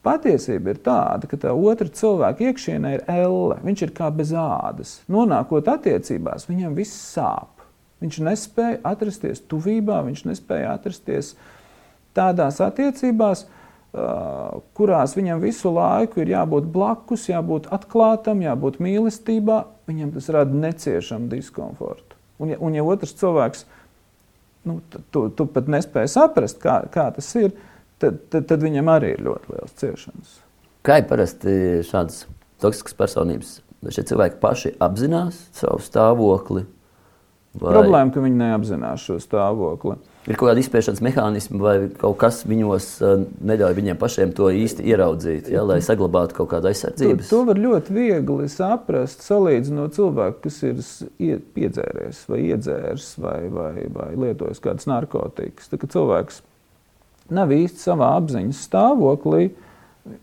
Patiesība 0.00 0.72
ir 0.72 0.78
tāda, 0.80 1.28
ka 1.28 1.36
tā 1.36 1.50
otra 1.52 1.90
cilvēka 1.92 2.46
iekšienē 2.48 2.92
ir 2.94 3.02
elle. 3.10 3.58
Viņš 3.66 3.82
ir 3.84 3.90
kā 3.96 4.08
bez 4.14 4.32
ādas. 4.32 4.94
Nonākot 5.12 5.68
attiecībās, 5.68 6.46
viņam 6.48 6.76
viss 6.78 7.02
sāp. 7.12 7.60
Viņš 8.00 8.20
nespēja 8.24 8.78
atrasties 8.88 9.42
tuvībā, 9.50 9.98
viņš 10.06 10.22
nespēja 10.30 10.72
atrasties 10.72 11.34
tādās 12.16 12.62
attiecībās, 12.64 13.44
kurās 14.78 15.16
viņam 15.18 15.42
visu 15.42 15.72
laiku 15.74 16.22
ir 16.22 16.32
jābūt 16.32 16.70
blakus, 16.72 17.28
jābūt 17.28 17.68
atklātam, 17.74 18.40
jābūt 18.40 18.80
mīlestībā. 18.80 19.64
Viņam 19.90 20.14
tas 20.16 20.30
rada 20.32 20.64
neciešamu 20.64 21.28
diskomfortu. 21.28 22.16
Un, 22.40 22.54
ja, 22.54 22.60
un 22.62 22.72
ja 22.72 22.86
otrs 22.88 23.12
cilvēks, 23.20 23.66
nu, 24.64 24.78
tu, 25.12 25.26
tu 25.28 25.44
pat 25.50 25.68
nespēji 25.68 26.14
saprast, 26.14 26.56
kā, 26.62 26.80
kā 26.88 27.10
tas 27.12 27.28
ir, 27.36 27.52
tad 27.52 27.69
tad, 28.02 28.20
tad, 28.32 28.46
tad 28.50 28.64
viņam 28.64 28.90
arī 28.92 29.14
ir 29.14 29.24
ļoti 29.26 29.54
liels 29.54 29.76
ciešanas. 29.80 30.36
Kā 30.86 31.00
ir 31.00 31.08
parasti 31.10 31.54
šādas 31.86 32.24
toksiskas 32.62 32.96
personības? 32.96 33.58
Šie 33.88 34.04
cilvēki 34.10 34.40
paši 34.42 34.74
apzinās 34.82 35.38
savu 35.56 35.80
stāvokli? 35.84 36.66
Vai... 37.50 37.72
Problēma, 37.74 38.12
ka 38.14 38.22
viņi 38.22 38.38
neapzinās 38.38 39.02
šo 39.02 39.16
stāvokli. 39.18 39.96
Ir 40.28 40.36
kaut 40.38 40.50
kāda 40.50 40.60
izspiešanas 40.60 41.00
mehānisma, 41.02 41.58
vai 41.64 41.72
kaut 41.98 42.18
kas 42.20 42.42
viņos 42.46 42.86
uh, 43.02 43.24
neļauj 43.50 43.74
viņiem 43.74 43.98
pašiem 43.98 44.34
to 44.36 44.50
īsti 44.54 44.84
ieraudzīt, 44.92 45.48
ja, 45.50 45.64
lai 45.66 45.80
saglabātu 45.82 46.36
kaut 46.36 46.50
kādu 46.52 46.68
aizsardzību. 46.70 47.24
To, 47.24 47.30
to 47.32 47.40
var 47.48 47.58
ļoti 47.58 47.96
viegli 47.96 48.46
saprast, 48.52 49.24
salīdzinot 49.26 49.96
cilvēku, 49.96 50.44
kas 50.44 50.60
ir 50.68 51.42
piedzēries, 51.56 52.22
vai 52.30 52.42
iedzēris, 52.52 53.08
vai, 53.24 53.40
vai, 53.50 53.72
vai 53.96 54.12
lietojis 54.14 54.62
kādas 54.62 54.86
narkotikas. 54.92 55.72
Tā, 55.72 55.80
cilvēks 55.96 56.44
nav 57.34 57.52
īsti 57.54 57.82
savā 57.82 58.12
apziņas 58.18 58.62
stāvoklī, 58.68 59.50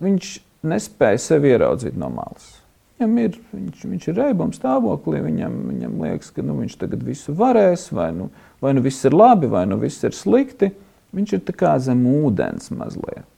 viņš 0.03 0.31
nespēja 0.67 1.21
sevi 1.21 1.53
ieraudzīt 1.53 1.97
no 1.99 2.09
malas. 2.13 2.57
Viņam 2.97 3.17
ir, 3.21 3.35
viņš, 3.53 3.81
viņš 3.91 4.07
ir 4.09 4.17
reibuma 4.17 4.55
stāvoklī, 4.57 5.21
viņam, 5.21 5.57
viņam 5.69 5.97
liekas, 6.01 6.31
ka 6.33 6.41
nu, 6.41 6.55
viņš 6.63 6.77
tagad 6.81 7.03
visu 7.05 7.35
varēs, 7.37 7.91
vai 7.93 8.09
nu, 8.17 8.31
vai 8.63 8.73
nu 8.73 8.81
viss 8.81 9.05
ir 9.05 9.13
labi, 9.13 9.49
vai 9.51 9.67
nu 9.69 9.77
viss 9.81 10.05
ir 10.07 10.17
slikti. 10.17 10.71
Viņš 11.15 11.33
ir 11.37 11.43
zem 11.79 12.01
ūdens 12.09 12.71
mazliet. 12.75 13.29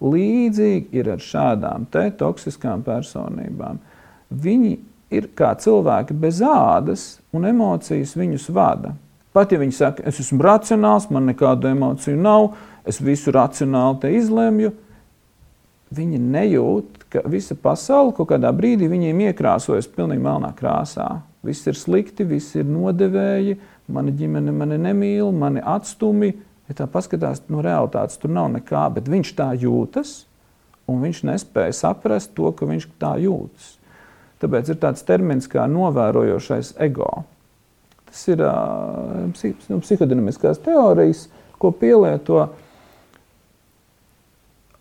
Līdzīgi 0.00 0.96
ir 0.96 1.10
ar 1.12 1.20
šādām 1.20 1.86
toksiskām 1.92 2.82
personībām. 2.86 3.78
Viņi 4.30 4.78
ir 5.10 5.28
kā 5.34 5.54
cilvēki 5.54 6.14
bez 6.14 6.40
ādas, 6.42 7.18
un 7.32 7.44
emocijas 7.44 8.16
viņus 8.16 8.48
vada. 8.50 8.94
Pat 9.36 9.52
ja 9.52 9.60
viņi 9.60 9.74
saka, 9.76 10.04
es 10.08 10.16
esmu 10.22 10.40
racionāls, 10.46 11.10
man 11.12 11.26
nekādu 11.28 11.68
emociju 11.68 12.16
nav, 12.16 12.54
es 12.88 13.02
visu 13.04 13.34
racionāli 13.36 14.14
izlemju, 14.16 14.70
viņi 15.92 16.20
nejūt, 16.22 17.04
ka 17.12 17.20
visa 17.28 17.52
pasaule 17.60 18.14
kaut 18.16 18.30
kādā 18.32 18.48
brīdī 18.56 18.88
viņiem 18.88 19.26
iekrāsojas 19.28 19.90
pilnīgi 19.92 20.24
melnā 20.24 20.54
krāsā. 20.56 21.20
Viss 21.44 21.68
ir 21.68 21.76
slikti, 21.76 22.24
viss 22.24 22.56
ir 22.56 22.64
nodevēji, 22.64 23.58
mana 23.92 24.16
ģimene 24.16 24.56
mani 24.56 24.80
nemīl, 24.82 25.28
mani 25.36 25.60
atstumi. 25.60 26.32
Ja 26.66 26.80
tā 26.80 26.88
paskatās, 26.90 27.44
no 27.52 27.60
realitātes 27.62 28.16
tur 28.18 28.32
nav 28.32 28.48
nekā, 28.56 28.88
bet 28.96 29.06
viņš 29.12 29.36
tā 29.36 29.52
jūtas, 29.60 30.16
un 30.88 31.04
viņš 31.04 31.22
nespēja 31.28 31.76
saprast 31.76 32.32
to, 32.34 32.50
ka 32.56 32.66
viņš 32.66 32.88
tā 32.98 33.12
jūtas. 33.20 33.76
Tāpēc 34.40 34.72
ir 34.72 34.80
tāds 34.80 35.04
termins 35.06 35.46
kā 35.52 35.68
novērojošais 35.70 36.78
ego. 36.88 37.12
Tas 38.06 38.22
ir 38.30 38.42
uh, 38.46 39.26
psihodinamiskās 39.34 40.60
teorijas, 40.64 41.26
ko 41.58 41.72
pielieto 41.74 42.46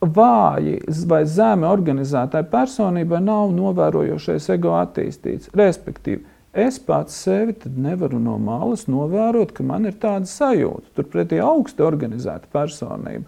vāji 0.05 0.77
vai 1.09 1.23
zemi 1.29 1.67
organizētai 1.67 2.43
personībai 2.51 3.21
nav 3.23 3.53
novērojošais 3.55 4.49
ego 4.53 4.75
attīstīts. 4.77 5.49
Respektīvi, 5.55 6.21
es 6.53 6.77
pats 6.79 7.15
sevi 7.25 7.55
nevaru 7.75 8.19
no 8.21 8.37
malas 8.41 8.85
novērot, 8.91 9.53
ka 9.55 9.65
man 9.65 9.89
ir 9.89 9.97
tāda 10.01 10.29
sajūta. 10.29 10.93
Turpretī 10.99 11.41
augsti 11.43 11.85
organizēta 11.85 12.51
personība. 12.53 13.25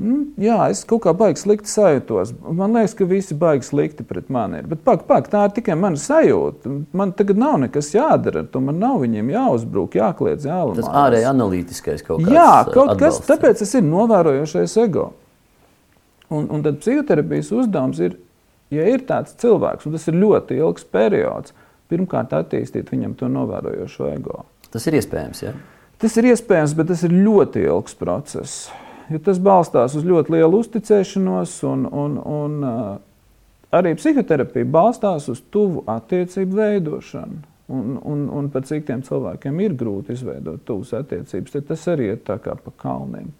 Mm, 0.00 0.22
jā, 0.40 0.56
es 0.72 0.86
kaut 0.88 1.02
kā 1.04 1.12
baigi 1.12 1.42
slikti 1.42 1.68
sajūtos. 1.68 2.30
Man 2.56 2.72
liekas, 2.72 2.94
ka 2.96 3.04
visi 3.08 3.36
baigi 3.36 3.66
slikti 3.66 4.06
pret 4.08 4.30
mani 4.32 4.62
ir. 4.62 4.68
Bet 4.70 4.80
pak, 4.86 5.02
pak, 5.08 5.26
tā 5.28 5.42
ir 5.44 5.52
tikai 5.58 5.76
mana 5.76 6.00
sajūta. 6.00 6.72
Man 6.96 7.12
tagad 7.18 7.40
nav 7.40 7.58
nekas 7.66 7.90
jādara. 7.92 8.46
To 8.54 8.62
man 8.64 8.80
nav 8.80 9.02
viņiem 9.02 9.28
jāuzbruk, 9.34 9.98
jākliedz, 10.00 10.46
jālamā. 10.48 10.78
Tas 10.80 10.88
ārēji 11.02 11.28
analītiskais 11.28 12.06
kaut 12.06 12.22
kāds. 12.22 12.32
Jā, 12.32 12.48
kaut 12.70 12.94
atbalsts, 12.94 13.26
kas, 13.26 13.34
tāpēc 13.34 13.60
tas 13.60 13.74
ir 13.76 13.84
novērojošais 13.90 14.78
ego. 14.80 15.10
Un, 16.32 16.48
un 16.48 16.64
tad 16.64 16.80
psihoterapijas 16.80 17.52
uzdevums 17.52 18.00
ir, 18.00 18.16
ja 18.72 18.86
ir 18.88 19.04
tāds 19.04 19.36
cilvēks, 19.42 19.84
un 19.84 19.98
tas 19.98 20.08
ir 20.08 20.16
ļoti 20.16 20.56
ilgs 20.62 20.88
periods, 20.88 21.52
pirmkārt 21.92 22.32
attīstīt 22.38 22.88
viņam 22.88 23.12
to 23.20 23.28
novērojošo 23.28 24.08
ego. 24.14 24.46
Tas 24.72 24.88
ir 24.88 24.96
iespējams, 24.96 25.42
ja? 25.44 25.52
Tas 26.00 26.16
ir 26.16 26.30
iespējams, 26.32 26.72
bet 26.78 26.88
tas 26.88 27.04
ir 27.04 27.12
ļoti 27.12 27.66
ilgs 27.68 27.98
process. 28.00 28.70
Jo 29.10 29.18
tas 29.24 29.40
balstās 29.42 29.96
uz 29.98 30.04
ļoti 30.06 30.36
lielu 30.36 30.60
uzticēšanos, 30.62 31.56
un, 31.68 31.86
un, 31.86 32.18
un 32.22 32.66
arī 33.74 33.94
psihoterapija 33.98 34.68
balstās 34.68 35.28
uz 35.32 35.42
tuvu 35.52 35.82
attiecību 35.90 36.60
veidošanu. 36.60 37.42
Un, 37.72 37.94
un, 38.04 38.24
un 38.28 38.48
pat 38.52 38.66
cik 38.68 38.84
tiem 38.88 39.00
cilvēkiem 39.06 39.60
ir 39.64 39.76
grūti 39.78 40.12
izveidot 40.12 40.60
tuvas 40.68 40.90
attiecības, 40.98 41.54
tad 41.54 41.68
tas 41.70 41.86
arī 41.88 42.10
ir 42.12 42.18
tā 42.26 42.36
kā 42.42 42.56
pa 42.58 42.72
kalniem. 42.82 43.30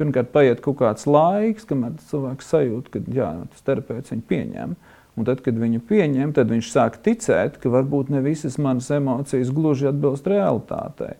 Pirmkārt, 0.00 0.30
paiet 0.32 0.62
kaut 0.64 0.78
kāds 0.80 1.06
laiks, 1.08 1.66
kamēr 1.68 1.96
cilvēks 2.08 2.48
sajūt, 2.52 2.88
ka 2.92 3.02
jā, 3.12 3.30
tas 3.52 3.66
terapeits 3.66 4.12
viņu 4.12 4.24
pieņem. 4.30 4.74
Un 5.16 5.28
tad, 5.28 5.40
kad 5.44 5.56
viņu 5.56 5.80
pieņem, 5.88 6.34
tad 6.36 6.52
viņš 6.52 6.68
sāk 6.72 6.98
ticēt, 7.04 7.56
ka 7.60 7.72
varbūt 7.72 8.12
ne 8.12 8.20
visas 8.24 8.58
manas 8.60 8.90
emocijas 8.92 9.52
gluži 9.56 9.88
atbilst 9.88 10.28
realitātei. 10.28 11.14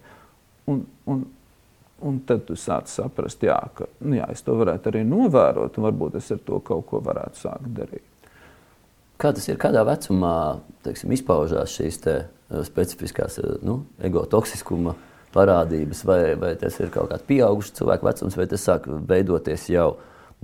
Un, 0.68 0.82
un, 1.08 1.22
un 2.04 2.18
tad 2.28 2.44
tu 2.48 2.56
sāc 2.60 2.90
saprast, 2.92 3.42
jā, 3.44 3.56
ka 3.76 3.88
nu, 4.04 4.16
jā, 4.18 4.26
es 4.32 4.44
to 4.44 4.56
varētu 4.58 4.92
arī 4.92 5.02
novērot, 5.08 5.78
un 5.78 5.88
varbūt 5.88 6.18
es 6.20 6.28
ar 6.34 6.42
to 6.44 6.60
kaut 6.64 6.86
ko 6.90 7.00
varētu 7.04 7.40
sākt 7.40 7.72
darīt. 7.76 8.04
Kā 9.16 9.32
tas 9.32 9.46
ir? 9.48 9.56
Kādā 9.60 9.80
vecumā 9.88 10.34
teiksim, 10.84 11.14
izpaužās 11.16 11.72
šīs 11.72 12.02
te, 12.04 12.16
uh, 12.26 12.60
specifiskās 12.66 13.38
uh, 13.40 13.54
nu, 13.64 13.78
ego 14.04 14.26
toksiskuma 14.28 14.92
parādības, 15.32 16.02
vai, 16.08 16.20
vai 16.40 16.52
tas 16.60 16.76
ir 16.80 16.92
kaut 16.92 17.10
kāds 17.12 17.24
pieaugušs 17.28 17.74
cilvēku 17.78 18.08
vecums, 18.08 18.36
vai 18.36 18.46
tas 18.50 18.68
sāk 18.68 18.88
veidoties 19.08 19.66
jau 19.72 19.94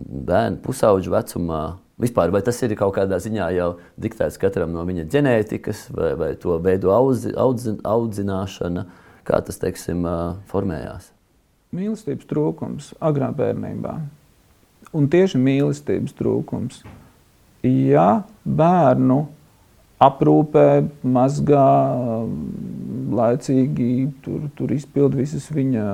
bērnu 0.01 0.63
pusauģu 0.65 1.13
vecumā. 1.13 1.63
Vispār, 2.03 2.33
vai 2.35 2.41
tas 2.43 2.57
ir 2.65 2.73
kaut 2.81 2.97
kādā 2.97 3.21
ziņā 3.23 3.53
jau 3.55 3.69
diktēts 4.01 4.41
katram 4.41 4.73
no 4.75 4.83
viņa 4.89 5.05
ģenētikas, 5.13 5.87
vai, 5.95 6.13
vai 6.19 6.33
to 6.41 6.57
veido 6.65 6.91
audzi, 6.97 7.37
audzi, 7.39 7.77
audzināšana, 7.87 8.87
kā 9.29 9.45
tas 9.45 9.61
teiksim, 9.61 10.09
formējās? 10.51 11.13
Mīlestības 11.73 12.29
trūkums 12.29 12.91
agrā 13.01 13.31
bērnībā. 13.37 13.95
Un 14.93 15.07
tieši 15.09 15.41
mīlestības 15.41 16.13
trūkums. 16.19 16.83
Ja 17.65 18.25
bērnu 18.45 19.23
aprūpē, 20.03 20.67
mazgā, 21.07 21.67
laicīgi 23.13 23.89
tur, 24.25 24.47
tur 24.57 24.73
izpild 24.75 25.15
visas 25.17 25.47
viņa 25.53 25.85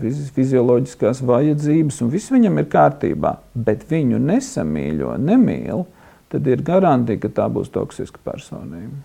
fiz, 0.00 0.26
fizioloģiskās 0.36 1.22
vajadzības, 1.26 2.00
un 2.04 2.12
viss 2.12 2.32
viņam 2.34 2.60
ir 2.60 2.68
kārtībā, 2.72 3.36
bet 3.54 3.86
viņu 3.90 4.20
nesamīļo, 4.22 5.14
nemīl, 5.22 5.86
tad 6.32 6.48
ir 6.50 6.64
garantija, 6.66 7.22
ka 7.22 7.32
tā 7.40 7.48
būs 7.52 7.72
toksiska 7.74 8.20
personība. 8.26 9.00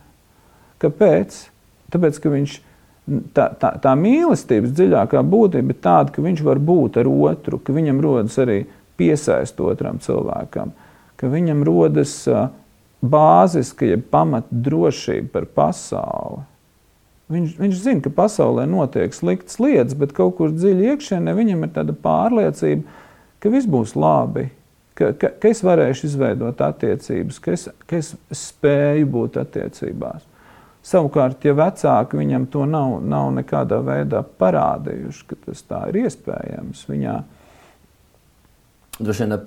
Kāpēc? 0.82 1.38
Tāpēc, 1.94 2.20
ka 2.24 2.34
viņš, 2.34 2.58
tā, 3.36 3.48
tā, 3.60 3.74
tā 3.84 3.96
mīlestības 3.98 4.76
dziļākā 4.78 5.24
būtība 5.28 5.74
ir 5.74 5.82
tāda, 5.84 6.14
ka 6.14 6.24
viņš 6.24 6.46
var 6.46 6.62
būt 6.62 7.02
ar 7.02 7.10
otru, 7.12 7.60
ka 7.62 7.76
viņam 7.76 8.04
rodas 8.04 8.38
arī 8.42 8.62
piesaist 9.00 9.60
otram 9.64 10.00
cilvēkam, 10.04 10.72
ka 11.18 11.32
viņam 11.32 11.66
rodas 11.68 12.16
bāziska, 13.02 13.90
jeb 13.94 14.08
pamat 14.14 14.50
drošība 14.52 15.32
par 15.34 15.50
pasauli 15.58 16.46
Viņš, 17.32 17.52
viņš 17.62 17.78
zina, 17.80 18.04
ka 18.04 18.12
pasaulē 18.12 18.66
notiek 18.68 19.14
sliktas 19.16 19.60
lietas, 19.62 19.96
bet 19.96 20.12
kaut 20.16 20.36
kur 20.40 20.52
dziļi 20.52 20.90
iekšienē 20.92 21.36
viņam 21.38 21.64
ir 21.64 21.70
tāda 21.78 21.96
pārliecība, 21.96 22.98
ka 23.40 23.52
viss 23.54 23.70
būs 23.72 23.94
labi, 23.96 24.50
ka, 25.00 25.14
ka, 25.16 25.32
ka 25.40 25.52
es 25.52 25.64
varēšu 25.64 26.10
izveidot 26.10 26.60
attiecības, 26.66 27.40
ka 27.40 27.56
es, 27.56 27.70
ka 27.88 28.02
es 28.02 28.12
spēju 28.36 29.08
būt 29.16 29.40
attiecībās. 29.46 30.26
Savukārt, 30.82 31.44
ja 31.46 31.54
vecāki 31.54 32.18
viņam 32.18 32.48
to 32.50 32.66
nav, 32.66 32.98
nav 33.06 33.30
nekādā 33.36 33.78
veidā 33.86 34.24
parādījuši, 34.42 35.26
ka 35.30 35.38
tas 35.46 35.62
tā 35.70 35.82
ir 35.92 36.00
iespējams, 36.08 36.88
viņā 36.90 37.18
droši 38.98 39.28
vien 39.28 39.38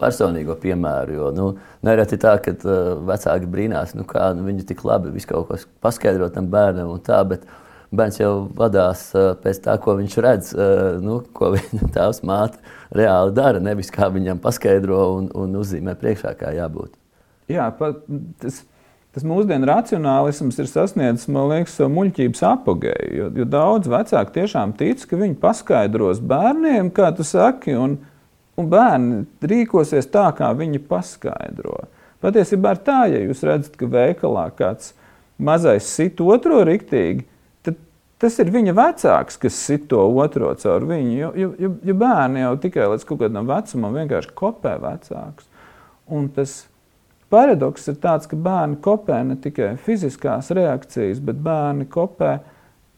personīgo 0.00 0.56
piemēru. 0.60 1.16
Jo 1.16 1.30
nu, 1.34 1.48
nereti 1.86 2.18
tā, 2.20 2.36
ka 2.44 2.52
uh, 2.52 2.78
vecāki 3.08 3.48
brīnās, 3.50 3.94
nu, 3.96 4.04
kā 4.08 4.32
nu, 4.36 4.44
viņi 4.48 4.66
tik 4.68 4.84
labi 4.84 5.14
kaut 5.24 5.48
ko 5.48 5.60
paskaidro 5.84 6.28
tam 6.34 6.50
bērnam 6.52 6.92
un 6.96 7.04
tā. 7.04 7.22
Bet, 7.28 7.46
Bērns 7.94 8.16
jau 8.18 8.48
vadās 8.58 9.04
uh, 9.14 9.36
pēc 9.38 9.60
tā, 9.62 9.76
ko 9.78 9.92
viņš 10.00 10.14
redz, 10.24 10.50
uh, 10.56 10.96
nu, 11.04 11.20
ko 11.36 11.52
viņa 11.54 11.88
tēvs 11.94 12.24
māte 12.26 12.58
reāli 12.94 13.34
dara. 13.36 13.62
Nevis 13.62 13.92
kā 13.94 14.08
viņam 14.10 14.40
paskaidro 14.42 15.00
un, 15.20 15.28
un 15.38 15.54
uzzīmē 15.60 15.94
priekšā, 16.00 16.34
kā 16.40 16.50
jābūt. 16.56 16.90
Jā, 17.52 17.68
pat, 17.78 18.00
tas, 18.42 18.62
tas 19.14 19.24
mūsdienu 19.26 19.68
racionālisms 19.70 20.56
ir 20.58 20.68
sasniedzis, 20.70 21.28
man 21.30 21.46
liekas, 21.52 21.76
savu 21.78 21.92
muļķības 21.94 22.42
apgāju. 22.48 23.10
Jo, 23.14 23.28
jo 23.38 23.46
daudz 23.46 23.90
vecāku 23.90 24.34
tiešām 24.34 24.74
tic, 24.78 25.04
ka 25.06 25.18
viņi 25.20 25.38
paskaidros 25.42 26.22
bērniem, 26.24 26.90
kā 26.94 27.12
tu 27.14 27.26
saki, 27.26 27.76
un, 27.78 28.00
un 28.58 28.72
bērni 28.72 29.22
rīkosies 29.44 30.10
tā, 30.10 30.26
kā 30.34 30.50
viņi 30.58 30.82
paskaidro. 30.90 31.84
Patiesībā 32.24 32.74
ir 32.74 32.82
tā, 32.82 32.98
ja 33.12 33.22
jūs 33.22 33.44
redzat, 33.46 33.78
ka 33.78 33.86
veikalā 33.90 34.48
kāds 34.58 34.94
mazais 35.38 35.86
sit 35.86 36.18
otro 36.24 36.64
riktīgi, 36.66 37.26
tad 37.62 37.78
tas 38.22 38.38
ir 38.42 38.50
viņa 38.54 38.74
vecāks, 38.74 39.38
kas 39.38 39.62
sit 39.68 39.86
to 39.90 40.02
otro 40.10 40.50
caur 40.58 40.90
viņu. 40.90 41.16
Jo, 41.20 41.32
jo, 41.38 41.72
jo 41.84 41.98
bērni 42.02 42.42
jau 42.42 42.54
tikai 42.66 42.90
līdz 42.90 43.06
kaut 43.06 43.22
kādam 43.22 43.50
vecumam 43.50 43.98
vienkārši 44.00 44.34
kopē 44.38 44.78
vecāks. 44.82 45.46
Un 46.10 46.30
tas 46.34 46.64
paradoks 47.32 47.88
ir 47.90 47.98
tāds, 48.02 48.28
ka 48.30 48.38
bērni 48.40 48.80
kopē 48.84 49.20
ne 49.28 49.36
tikai 49.40 49.74
fiziskās 49.84 50.50
reakcijas, 50.54 51.22
bet 51.24 51.40
bērni 51.44 51.86
kopē 51.90 52.38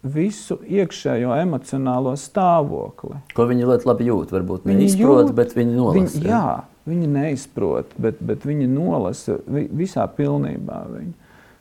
visu 0.06 0.58
iekšējo 0.62 1.34
emocionālo 1.40 2.14
stāvokli. 2.20 3.18
Ko 3.34 3.46
viņi 3.48 3.66
ļoti 3.66 3.88
labi 3.88 4.08
jūt. 4.08 4.34
Varbūt 4.34 4.66
viņi 4.68 4.84
neizprot, 4.84 5.32
bet 5.36 5.54
viņi 5.56 5.74
nolasa. 5.74 5.98
Viņi, 5.98 6.26
jā, 6.30 6.42
viņi 6.86 7.12
neizprot, 7.16 7.96
bet, 8.02 8.20
bet 8.22 8.46
viņi 8.46 8.68
nolasa 8.70 9.38
visā 9.46 10.06
pilnībā. 10.18 10.82
Viņu. 10.92 11.14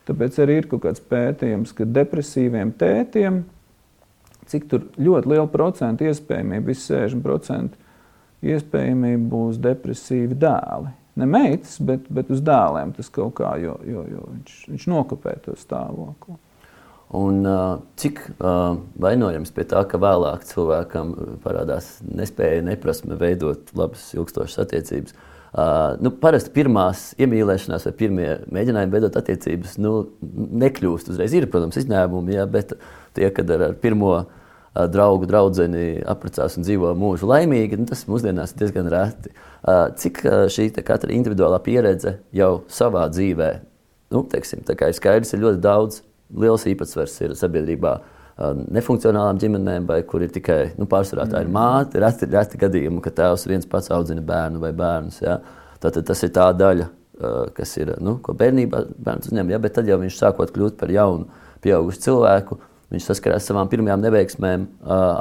Tāpēc 0.05 0.37
arī 0.43 0.59
ir 0.61 0.69
kaut 0.69 0.83
kāds 0.85 1.01
pētījums, 1.01 1.73
ka 1.73 1.87
depresīviem 1.89 2.75
tētiem, 2.77 3.41
cik 4.51 4.69
ļoti 5.01 5.31
liela 5.31 5.47
procenta 5.49 6.05
iespējamība, 6.05 6.69
visi 6.69 6.93
60% 6.93 7.81
iespējamība 8.45 9.31
būs 9.31 9.57
depresīvi 9.63 10.37
dēli 10.37 10.93
ne 11.19 11.27
meitas, 11.29 11.77
bet, 11.83 12.07
bet 12.11 12.31
uz 12.33 12.41
dēliem 12.45 12.95
tas 12.95 13.11
kaut 13.13 13.37
kā, 13.39 13.55
jo, 13.61 13.77
jo, 13.87 14.03
jo 14.11 14.25
viņš, 14.31 14.57
viņš 14.73 14.89
nokopē 14.91 15.37
to 15.45 15.55
stāvokli. 15.59 16.37
Un, 17.15 17.45
cik 18.01 18.19
vainojams 18.99 19.53
pie 19.55 19.63
tā, 19.69 19.83
ka 19.87 19.99
vēlāk 20.01 20.43
cilvēkam 20.49 21.13
parādās 21.43 21.99
nespēja, 22.01 22.65
neprasme 22.65 23.17
veidot 23.19 23.69
labas, 23.77 24.09
ilgstošas 24.17 24.63
attiecības. 24.65 25.15
Nu, 26.03 26.11
parasti 26.19 26.51
pirmās 26.51 27.11
iemīlēšanās 27.21 27.85
vai 27.87 27.93
pirmie 27.95 28.31
mēģinājumi 28.51 28.95
veidot 28.97 29.19
attiecības 29.21 29.77
nu, 29.79 29.93
nekļūst 30.65 31.13
uzreiz. 31.13 31.35
Ir, 31.37 31.47
protams, 31.51 31.77
izņēmumi, 31.79 32.35
jā, 32.35 32.47
bet 32.51 32.73
tie, 33.15 33.29
kad 33.31 33.53
ar, 33.55 33.69
ar 33.69 33.77
pirmo 33.79 34.17
draugu, 34.75 35.27
draugu 35.29 35.67
apprecās 36.11 36.57
un 36.57 36.65
dzīvo 36.65 36.91
mūžu 36.99 37.29
laimīgi, 37.29 37.79
nu, 37.79 37.87
tas 37.89 38.03
mūsdienās 38.09 38.53
ir 38.53 38.63
diezgan 38.63 38.89
reti. 38.91 39.31
Cik 40.01 40.19
šī 40.51 40.67
katra 40.85 41.13
individuālā 41.15 41.61
pieredze 41.63 42.19
jau 42.35 42.65
savā 42.69 43.07
dzīvē, 43.09 43.51
nu, 44.13 44.25
teiksim, 44.31 44.65
ir 44.67 44.97
skaidrs, 44.97 45.33
ir 45.33 45.41
ļoti 45.45 45.63
daudz, 45.63 46.01
liels 46.35 46.67
īpatsvars 46.69 47.15
ir 47.23 47.37
sabiedrībā. 47.39 47.95
Nefunkcionālām 48.75 49.39
ģimenēm, 49.39 49.85
vai 49.87 50.01
kur 50.03 50.25
ir 50.25 50.33
tikai 50.35 50.73
nu, 50.75 50.89
pārsvarā 50.91 51.23
tā 51.31 51.45
ir 51.45 51.51
māte, 51.55 52.01
reti, 52.03 52.27
reti 52.27 52.59
gadījumi, 52.59 52.99
ka 53.03 53.13
tēvs 53.15 53.47
viens 53.47 53.69
pats 53.69 53.93
audzina 53.95 54.23
bērnu 54.25 54.59
vai 54.59 54.73
bērnus. 54.75 55.21
Ja? 55.23 55.39
Tātad 55.79 56.03
tas 56.09 56.23
ir 56.27 56.33
tā 56.35 56.49
daļa, 56.51 56.89
kas 57.55 57.77
ir, 57.79 57.93
nu, 58.03 58.17
ko 58.23 58.35
bērnībā 58.35 58.83
bērns 59.07 59.31
uzņem, 59.31 59.55
ja? 59.55 59.61
bet 59.63 59.77
tad 59.77 59.87
jau 59.87 60.01
viņš 60.01 60.19
sākot 60.19 60.51
kļūt 60.51 60.75
par 60.81 60.91
jaunu, 60.91 61.29
pieaugušu 61.63 62.03
cilvēku, 62.09 62.59
Viņš 62.93 63.07
saskarās 63.09 63.41
ar 63.41 63.47
savām 63.47 63.69
pirmajām 63.71 64.03
neveiksmēm 64.03 64.65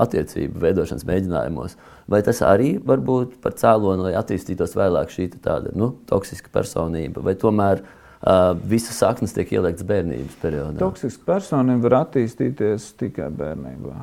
attiecību 0.04 0.60
veidošanas 0.60 1.06
mēģinājumos. 1.08 1.76
Vai 2.12 2.20
tas 2.26 2.42
arī 2.44 2.74
var 2.84 3.00
būt 3.00 3.38
par 3.44 3.56
cēloni, 3.56 4.04
lai 4.04 4.16
attīstītos 4.20 4.76
vēlāk 4.76 5.12
šī 5.12 5.30
tāda 5.38 5.72
nu, 5.76 5.94
toksiska 6.10 6.52
personība, 6.52 7.22
vai 7.24 7.32
tomēr 7.40 7.80
uh, 7.80 8.52
visas 8.68 9.00
saknes 9.00 9.32
tiek 9.36 9.54
ieliktas 9.56 9.86
bērnības 9.88 10.36
periodā? 10.42 10.76
Toksiska 10.82 11.24
personība 11.32 11.88
var 11.88 11.98
attīstīties 12.02 12.90
tikai 13.00 13.30
bērnībā. 13.40 13.96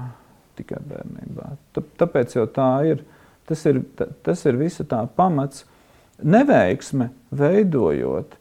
Tikai 0.58 0.82
bērnībā. 0.90 1.54
Tāpēc 2.02 2.38
jau 2.40 2.50
tā 2.52 2.72
ir. 2.90 3.06
Tas 3.50 3.62
ir, 3.70 3.84
tas 4.26 4.46
ir 4.50 4.58
visa 4.58 4.86
tā 4.88 5.04
pamats. 5.18 5.68
Neveiksme 6.22 7.12
veidojot 7.34 8.38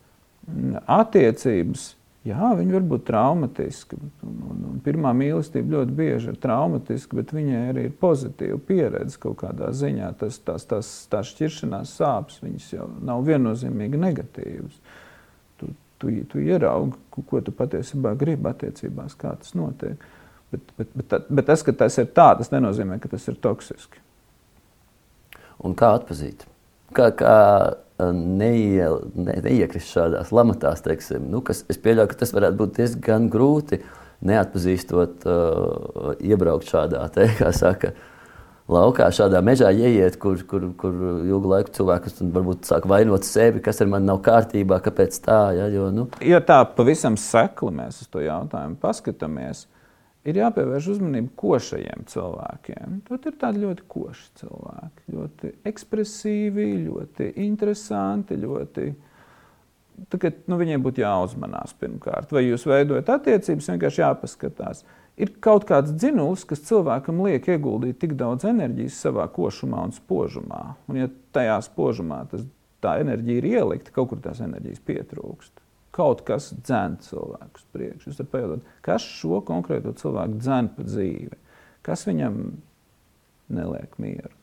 attiecības 0.91 1.91
Jā, 2.29 2.51
viņi 2.53 2.75
var 2.75 2.85
būt 2.85 3.07
traumatiski. 3.09 3.97
Un, 3.97 4.35
un, 4.45 4.65
un 4.69 4.81
pirmā 4.85 5.15
mīlestība 5.17 5.79
ļoti 5.79 5.95
bieži 5.97 6.29
ir 6.35 6.41
traumatiska, 6.43 7.17
bet 7.17 7.33
viņai 7.33 7.61
arī 7.71 7.87
ir 7.89 7.95
pozitīva 8.03 8.59
pieredze 8.69 9.17
kaut 9.23 9.39
kādā 9.41 9.71
ziņā. 9.73 10.11
Tas, 10.21 10.37
tās, 10.45 10.67
tās, 10.69 10.91
tās 11.09 11.31
šķiršanās 11.33 11.95
sāpes 11.97 12.43
jau 12.75 12.91
nav 13.09 13.25
viennozīmīgi 13.25 14.03
negatīvas. 14.05 14.77
Tu, 15.63 15.73
tu, 15.97 16.13
tu 16.29 16.45
ieraugi, 16.45 17.01
ko 17.17 17.41
tu 17.47 17.57
patiesībā 17.57 18.13
gribi 18.21 18.53
attiecībās, 18.53 19.17
kā 19.17 19.33
tas 19.41 19.57
notiek. 19.57 20.05
Bet, 20.53 20.77
bet, 20.77 20.93
bet, 20.93 21.17
bet 21.31 21.49
tas, 21.49 21.65
ka 21.65 21.73
tas 21.73 21.97
ir 22.03 22.13
tā, 22.13 22.35
tas 22.37 22.53
nenozīmē, 22.53 23.01
ka 23.01 23.09
tas 23.09 23.25
ir 23.33 23.41
toksiski. 23.41 24.03
Un 25.65 25.73
kā 25.79 25.95
atzīt? 25.97 26.45
Kā, 26.93 27.09
kā 27.17 27.35
neie, 28.15 28.87
ne, 29.15 29.39
neiekrist 29.45 29.95
šādās 29.95 30.33
lamatās, 30.35 30.85
teiksim, 30.85 31.27
nu, 31.33 31.43
kas 31.47 31.65
es 31.71 31.81
pieļauju, 31.83 32.11
ka 32.13 32.21
tas 32.23 32.35
varētu 32.37 32.61
būt 32.61 32.79
diezgan 32.79 33.29
grūti 33.33 33.81
neatpazīstot, 34.27 35.27
uh, 35.27 36.15
iebraukt 36.21 36.69
šādā, 36.69 37.07
te, 37.15 37.27
kā 37.41 37.51
saka, 37.57 37.95
laukā, 38.71 39.09
šādā 39.17 39.41
mežā 39.45 39.73
ieiet, 39.73 40.19
kur, 40.21 40.43
kur, 40.49 40.69
kur 40.81 41.03
ilgu 41.25 41.55
laiku 41.55 41.75
cilvēks 41.81 42.21
varbūt 42.21 42.69
sāk 42.69 42.87
vainot 42.91 43.27
sevi, 43.27 43.63
kas 43.65 43.81
ar 43.83 43.91
mani 43.93 44.11
nav 44.11 44.21
kārtībā, 44.27 44.81
kāpēc 44.85 45.21
tā. 45.25 45.43
Ja, 45.57 45.69
jo, 45.73 45.89
nu. 45.95 46.07
ja 46.25 46.43
tā 46.45 46.63
pavisam 46.77 47.19
sekli 47.21 47.73
mēs 47.81 48.05
uz 48.05 48.13
to 48.13 48.23
jautājumu 48.25 48.79
paskatāmies, 48.83 49.65
uh, 49.65 49.80
ir 50.29 50.41
jāpievērš 50.41 50.89
uzmanība 50.95 51.33
košajiem 51.41 52.07
cilvēkiem. 52.11 52.99
Tad 53.09 53.29
ir 53.29 53.37
tādi 53.41 53.63
ļoti 53.65 53.87
koši 53.91 54.27
cilvēki, 54.43 55.05
ļoti 55.15 55.53
ekspresīvi, 55.71 56.67
ļoti 56.89 57.31
interesanti, 57.47 58.41
ļoti. 58.41 58.89
Tagad 60.11 60.47
nu, 60.49 60.57
viņiem 60.61 60.85
būtu 60.85 61.03
jāuzmanās 61.03 61.75
pirmkārt, 61.81 62.31
vai 62.33 62.47
jūs 62.47 62.65
veidojat 62.69 63.11
attiecības, 63.17 63.69
vienkārši 63.75 64.01
jāpaskatās. 64.01 64.85
Ir 65.21 65.35
kaut 65.45 65.67
kāds 65.69 65.93
dzinulis, 65.93 66.47
kas 66.49 66.63
cilvēkam 66.65 67.21
liek 67.27 67.45
ieguldīt 67.53 67.99
tik 68.01 68.15
daudz 68.17 68.47
enerģijas 68.49 68.97
savā 69.05 69.27
košumā 69.29 69.83
un 69.89 69.93
spožumā. 69.93 70.63
Un, 70.89 71.03
ja 71.03 71.11
tajā 71.37 71.59
spožumā 71.67 72.23
tas, 72.31 72.47
tā 72.81 72.97
enerģija 73.03 73.43
ir 73.43 73.51
ielikta, 73.51 73.93
kaut 73.93 74.15
kur 74.15 74.23
tās 74.25 74.41
enerģijas 74.41 74.81
pietrūkst 74.89 75.61
kaut 75.95 76.25
kas 76.27 76.51
dzēn 76.55 76.99
cilvēku 77.05 77.61
uz 77.63 77.69
priekšu. 77.75 78.11
Jūs 78.11 78.21
varat 78.21 78.35
pajautāt, 78.35 78.75
kas 78.87 79.07
šo 79.21 79.41
konkrēto 79.47 79.95
cilvēku 79.99 80.41
dzēn 80.41 80.75
pa 80.77 80.87
dzīvi, 80.87 81.41
kas 81.87 82.07
viņam 82.09 82.43
neliek 83.51 83.97
mieru. 84.03 84.35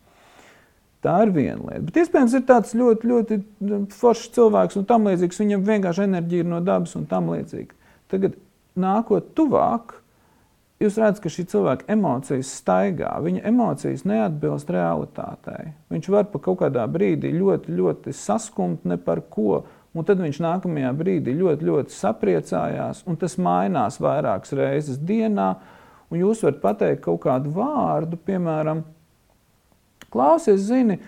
Tā 1.06 1.14
ir 1.24 1.32
viena 1.36 1.62
lieta. 1.62 1.84
Bet 1.88 2.00
iespējams, 2.02 2.34
ir 2.36 2.44
tāds 2.50 2.74
ļoti, 2.76 3.08
ļoti 3.12 3.38
nu, 3.70 3.84
foršs 3.94 4.32
cilvēks 4.36 4.80
un 4.80 4.88
tam 4.90 5.06
līdzīgs. 5.08 5.40
Viņam 5.44 5.64
vienkārši 5.68 6.04
enerģija 6.08 6.44
ir 6.44 6.50
no 6.50 6.60
dabas 6.66 6.98
un 6.98 7.06
tam 7.10 7.30
līdzīgi. 7.32 7.78
Tagad, 8.12 8.36
nākot 8.82 9.30
tuvāk, 9.38 9.94
jūs 10.82 10.98
redzat, 10.98 11.22
ka 11.24 11.32
šī 11.32 11.46
cilvēka 11.54 11.88
emocijas 11.94 12.50
staigā. 12.60 13.14
Viņa 13.24 13.46
emocijas 13.52 14.08
neatbilst 14.10 14.74
realitātei. 14.74 15.72
Viņš 15.94 16.10
var 16.18 16.28
pa 16.34 16.42
kaut 16.44 16.64
kādā 16.64 16.88
brīdī 16.90 17.32
ļoti, 17.38 17.78
ļoti 17.78 18.16
saskumt 18.18 18.90
ne 18.90 18.98
par 18.98 19.22
ko 19.30 19.62
Un 19.98 20.06
tad 20.06 20.22
viņš 20.22 20.38
nākamajā 20.44 20.92
brīdī 20.94 21.34
ļoti, 21.40 21.66
ļoti 21.66 21.96
sapriecājās, 21.96 23.02
un 23.10 23.18
tas 23.18 23.38
mainās 23.42 23.98
vairākas 24.04 24.54
reizes 24.58 25.00
dienā. 25.02 25.56
Un 26.12 26.22
jūs 26.22 26.44
varat 26.46 26.62
pateikt 26.62 27.02
kaut 27.08 27.24
kādu 27.26 27.50
vārdu, 27.56 28.20
piemēram, 28.28 28.84
klausies, 30.14 30.62
zini, 30.70 31.00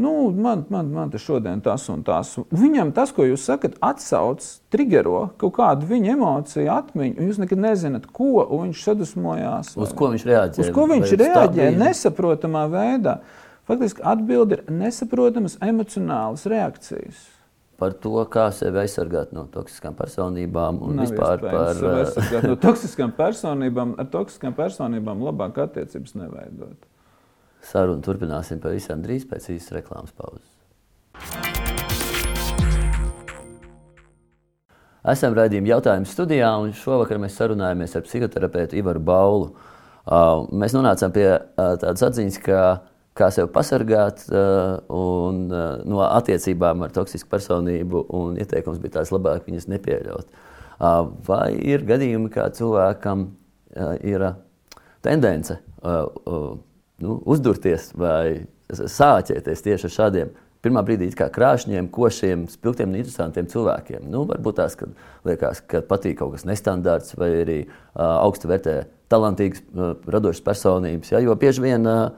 nu, 0.00 0.30
man, 0.32 0.64
man, 0.72 0.88
man 0.96 1.12
tas 1.12 1.22
šodien 1.22 1.60
tas 1.62 1.84
un 1.92 2.02
tas. 2.06 2.32
Viņam 2.50 2.90
tas, 2.96 3.12
ko 3.14 3.28
jūs 3.28 3.44
sakat, 3.50 3.76
atsauc, 3.84 4.42
triggero 4.72 5.28
kaut 5.38 5.54
kādu 5.60 5.92
viņa 5.92 6.14
emociju, 6.16 6.66
atmiņu, 6.74 7.18
un 7.20 7.30
jūs 7.30 7.42
nekad 7.44 7.62
nezināt, 7.68 8.10
ko 8.10 8.48
viņš 8.50 8.84
sadusmojās. 8.88 9.74
Uz 9.78 9.94
ko 9.98 10.10
viņš 10.14 10.28
reaģē? 10.32 10.64
Uz 10.64 10.74
ko 10.74 10.88
viņš 10.90 11.16
reaģē 11.20 11.72
nesaprotamā 11.76 12.64
veidā. 12.72 13.20
Faktiski 13.68 14.00
atbilde 14.08 14.56
ir 14.56 14.70
nesaprotamas 14.72 15.58
emocionālas 15.60 16.48
reakcijas. 16.48 17.26
Par 17.78 17.94
to, 18.02 18.10
kā 18.26 18.48
sevi 18.50 18.80
aizsargāt 18.82 19.30
no 19.30 19.44
toksiskām 19.54 19.94
personībām 19.94 20.80
un 20.82 20.96
Nav 20.98 21.06
vispār 21.06 21.42
par. 21.44 21.76
sevi 21.78 22.00
aizsargāt 22.00 22.48
no 22.50 22.56
toksiskām 22.58 23.12
personībām. 23.14 23.92
Ar 24.02 24.08
toksiskām 24.10 24.56
personībām 24.58 25.22
labāk 25.22 25.60
attiecības 25.62 26.16
neveidot. 26.18 26.88
Sarunu 27.62 28.02
turpināsim 28.02 28.58
pavisam 28.62 29.02
drīz 29.04 29.28
pēc 29.30 29.46
īsas 29.54 29.76
reklāmas 29.78 30.10
pauzes. 30.18 30.50
Esam 35.08 35.38
raidījuma 35.38 35.70
jautājumu 35.76 36.10
studijā, 36.10 36.50
un 36.58 36.74
šovakar 36.74 37.22
mēs 37.22 37.38
sarunājamies 37.38 37.94
ar 37.94 38.02
psihoterapeitu 38.04 38.76
Ivaru 38.80 39.00
Baulu. 39.00 39.52
Uh, 40.08 40.48
mēs 40.50 40.74
nonācām 40.74 41.14
pie 41.14 41.28
uh, 41.30 41.76
tādas 41.78 42.02
atziņas, 42.10 42.42
ka 42.42 42.60
kā 43.18 43.30
sevi 43.34 43.50
pasargāt 43.54 44.24
uh, 44.30 44.78
un, 44.94 45.46
uh, 45.50 45.80
no 45.88 46.02
attiecībām 46.06 46.86
ar 46.86 46.94
toksisku 46.94 47.30
personību, 47.32 48.04
ieteikums 48.40 48.80
bija 48.82 48.98
tāds 48.98 49.12
labāk 49.14 49.48
viņas 49.48 49.68
nepieļaut. 49.74 50.30
Uh, 50.78 51.08
vai 51.26 51.52
ir 51.58 51.86
gadījumi, 51.86 52.30
kā 52.34 52.48
cilvēkam 52.54 53.28
uh, 53.28 53.94
ir 54.06 54.30
tendence 55.02 55.60
nu, 56.98 57.12
uzdurties 57.30 57.92
vai 57.94 58.48
sāķēties 58.68 59.62
tieši 59.62 59.86
ar 59.86 59.92
šādiem 59.94 60.32
pirmā 60.64 60.82
brīdī 60.86 61.08
kā 61.16 61.28
krāšņiem, 61.32 61.88
košiem, 61.94 62.46
spilgtiem 62.50 62.90
un 62.90 62.98
interesantiem 62.98 63.48
cilvēkiem. 63.50 64.06
Nu, 64.10 64.24
varbūt 64.28 64.58
tās, 64.58 64.74
kad 64.78 64.94
liekas, 65.28 65.62
ka 65.70 65.82
patīk 65.86 66.18
kaut 66.20 66.34
kas 66.34 66.46
nestandarts 66.48 67.14
vai 67.18 67.30
arī 67.44 67.58
uh, 67.64 68.18
augstu 68.24 68.50
vērtē 68.50 68.80
talantīgas, 69.12 69.62
uh, 69.74 69.94
radošas 70.10 70.44
personības. 70.44 71.12
Ja? 71.14 71.22
Jo 71.22 71.36
bieži 71.38 71.62
vien 71.64 71.86
uh, 71.86 72.08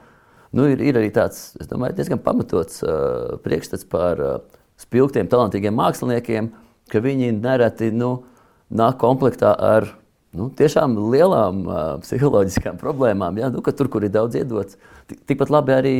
nu, 0.56 0.66
ir, 0.72 0.82
ir 0.82 0.98
arī 1.00 1.10
tāds, 1.14 1.50
es 1.60 1.68
domāju, 1.70 1.96
diezgan 1.98 2.22
pamatots 2.24 2.82
uh, 2.84 3.36
priekšstats 3.44 3.86
par 3.90 4.22
uh, 4.24 4.36
spilgtiem, 4.80 5.28
talantīgiem 5.30 5.76
māksliniekiem, 5.76 6.50
ka 6.90 7.02
viņi 7.04 7.32
nereti 7.38 7.90
nu, 7.94 8.16
nāk 8.70 8.98
komplektā 9.02 9.52
ar 9.54 9.88
nu, 10.36 10.48
tiešām 10.56 10.96
lielām 11.12 11.62
uh, 11.66 11.82
psiholoģiskām 12.04 12.80
problēmām. 12.80 13.38
Ja? 13.42 13.50
Nu, 13.52 13.62
tur, 13.62 13.90
kur 13.92 14.06
ir 14.06 14.14
daudz 14.14 14.38
iedots, 14.38 14.78
tik, 15.10 15.22
tikpat 15.30 15.52
labi 15.52 15.76
arī 15.76 15.96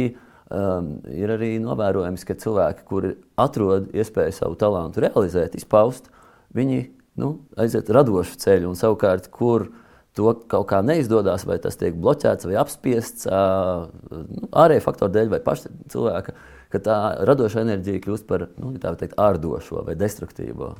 um, 0.50 0.94
ir 1.10 1.34
arī 1.34 1.52
novērojams, 1.62 2.24
ka 2.26 2.38
cilvēki, 2.38 2.86
kuri 2.88 3.14
atrod 3.40 3.90
iespēju 3.96 4.36
savu 4.36 4.58
talantu 4.60 5.04
realizēt, 5.04 5.56
izpaust, 5.58 6.10
viņi 6.56 6.82
nu, 7.20 7.36
aiziet 7.60 7.90
radošu 7.92 8.38
ceļu 8.40 8.70
un 8.70 8.78
savukārt, 8.78 9.30
kur 9.34 9.68
to 10.18 10.32
kaut 10.50 10.68
kā 10.70 10.80
neizdodas, 10.84 11.46
vai 11.48 11.58
tas 11.62 11.78
tiek 11.80 11.96
bloķēts 11.98 12.48
vai 12.48 12.56
apspiests 12.60 13.28
nu, 13.30 14.48
ārēju 14.62 14.84
faktoru 14.84 15.14
dēļ 15.14 15.32
vai 15.34 15.42
paša 15.44 15.72
cilvēka, 15.92 16.34
ka 16.72 16.82
tā 16.86 16.98
radoša 17.28 17.64
enerģija 17.64 18.04
kļūst 18.06 18.28
par 18.30 18.48
nu, 18.56 18.74
teikt, 18.80 19.16
ārdošo 19.20 19.84
vai 19.86 19.96
destruktīvo. 19.98 20.74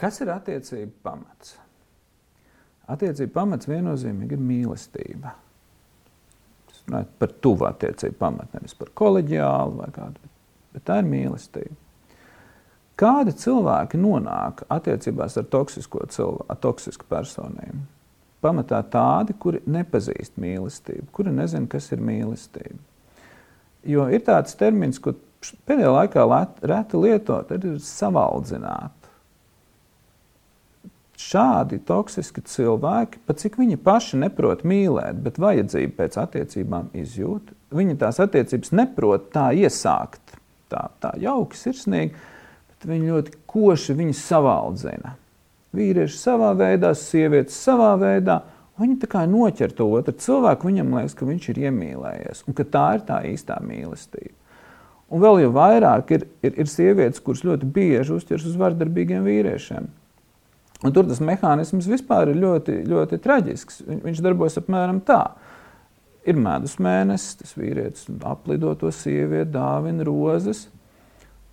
Kas 0.00 0.18
ir 0.22 0.32
attiecība 0.34 0.92
pamats? 1.06 1.56
Attiecība 2.90 3.40
pamats 3.40 3.70
viennozīmīgi 3.70 4.36
ir 4.36 4.42
mīlestība 4.44 5.38
par 7.18 7.32
tuvu 7.40 7.64
attiecību 7.68 8.18
pamatu, 8.18 8.58
nevis 8.58 8.76
par 8.76 8.90
kolēģiālu 9.00 9.78
vai 9.78 9.88
kādu, 9.94 10.32
bet 10.74 10.84
tā 10.88 10.98
ir 11.00 11.08
mīlestība. 11.08 11.76
Kādi 13.00 13.34
cilvēki 13.34 13.98
nonāk 13.98 14.62
attiecībās 14.70 15.38
ar 15.40 15.46
toksisko 15.50 16.06
cilvēku, 16.14 16.58
toksisku 16.62 17.06
personību? 17.10 17.82
Pamatā 18.44 18.82
tādi, 18.92 19.34
kuri 19.40 19.62
nepazīst 19.66 20.36
mīlestību, 20.38 21.08
kuri 21.16 21.32
nezina, 21.34 21.66
kas 21.70 21.88
ir 21.96 22.02
mīlestība. 22.04 22.78
Jo 23.88 24.06
ir 24.12 24.22
tāds 24.24 24.54
termins, 24.60 25.00
ko 25.02 25.16
pēdējā 25.66 25.90
laikā 25.90 26.26
reti 26.70 27.00
lietot, 27.00 27.50
ir 27.56 27.80
savaldzināt 27.82 29.04
šādi 31.24 31.78
toksiski 31.86 32.42
cilvēki, 32.48 33.22
pat 33.26 33.40
cik 33.42 33.58
viņi 33.60 33.78
paši 33.80 34.20
neprot 34.22 34.64
mīlēt, 34.66 35.20
bet 35.24 35.40
vajadzību 35.42 35.96
pēc 35.98 36.18
attiecībām 36.20 36.90
izjūt, 37.00 37.52
viņi 37.74 37.98
tās 38.00 38.20
attiecības 38.22 38.74
neprot 38.74 39.30
tā 39.34 39.48
iesākt, 39.56 40.36
tā, 40.72 40.88
tā 41.02 41.14
jauki, 41.22 41.58
sirsnīgi, 41.58 42.18
bet 42.84 42.92
viņi 42.92 43.10
ļoti 43.10 43.36
koši 43.50 43.96
viņus 43.98 44.22
savaldzina. 44.28 45.14
Vīrieši 45.74 46.20
savā 46.20 46.52
veidā, 46.58 46.92
sievietes 46.94 47.56
savā 47.58 47.94
veidā. 47.98 48.42
Viņi 48.78 49.00
tā 49.02 49.08
kā 49.10 49.24
noķer 49.30 49.74
to 49.74 49.86
otru 49.96 50.14
cilvēku, 50.18 50.68
viņam 50.70 50.94
liekas, 50.98 51.14
ka 51.18 51.26
viņš 51.26 51.50
ir 51.50 51.60
iemīlējies 51.68 52.44
un 52.46 52.56
ka 52.58 52.66
tā 52.66 52.86
ir 52.98 53.04
tā 53.08 53.20
īstā 53.30 53.58
mīlestība. 53.62 54.34
Un 55.14 55.22
vēl 55.22 55.44
jau 55.44 55.50
vairāk 55.54 56.10
ir, 56.16 56.24
ir, 56.42 56.56
ir 56.64 56.70
sievietes, 56.70 57.22
kuras 57.22 57.44
ļoti 57.46 57.68
bieži 57.70 58.16
uzķers 58.16 58.48
uz 58.50 58.56
vardarbīgiem 58.58 59.26
vīriešiem. 59.26 59.86
Un 60.84 60.92
tur 60.92 61.06
tas 61.08 61.20
mehānisms 61.24 61.86
vispār 61.88 62.32
ir 62.32 62.40
ļoti, 62.42 62.80
ļoti 62.90 63.18
traģisks. 63.24 63.84
Viņš 64.04 64.22
darbojas 64.24 64.58
apmēram 64.60 65.00
tā. 65.06 65.22
Ir 66.28 66.38
medus 66.40 66.78
mēnesis, 66.82 67.38
tas 67.40 67.54
vīrietis 67.56 68.08
aplido 68.24 68.72
to 68.80 68.90
sievieti, 68.92 69.52
dāvina 69.54 70.06
rozes. 70.08 70.66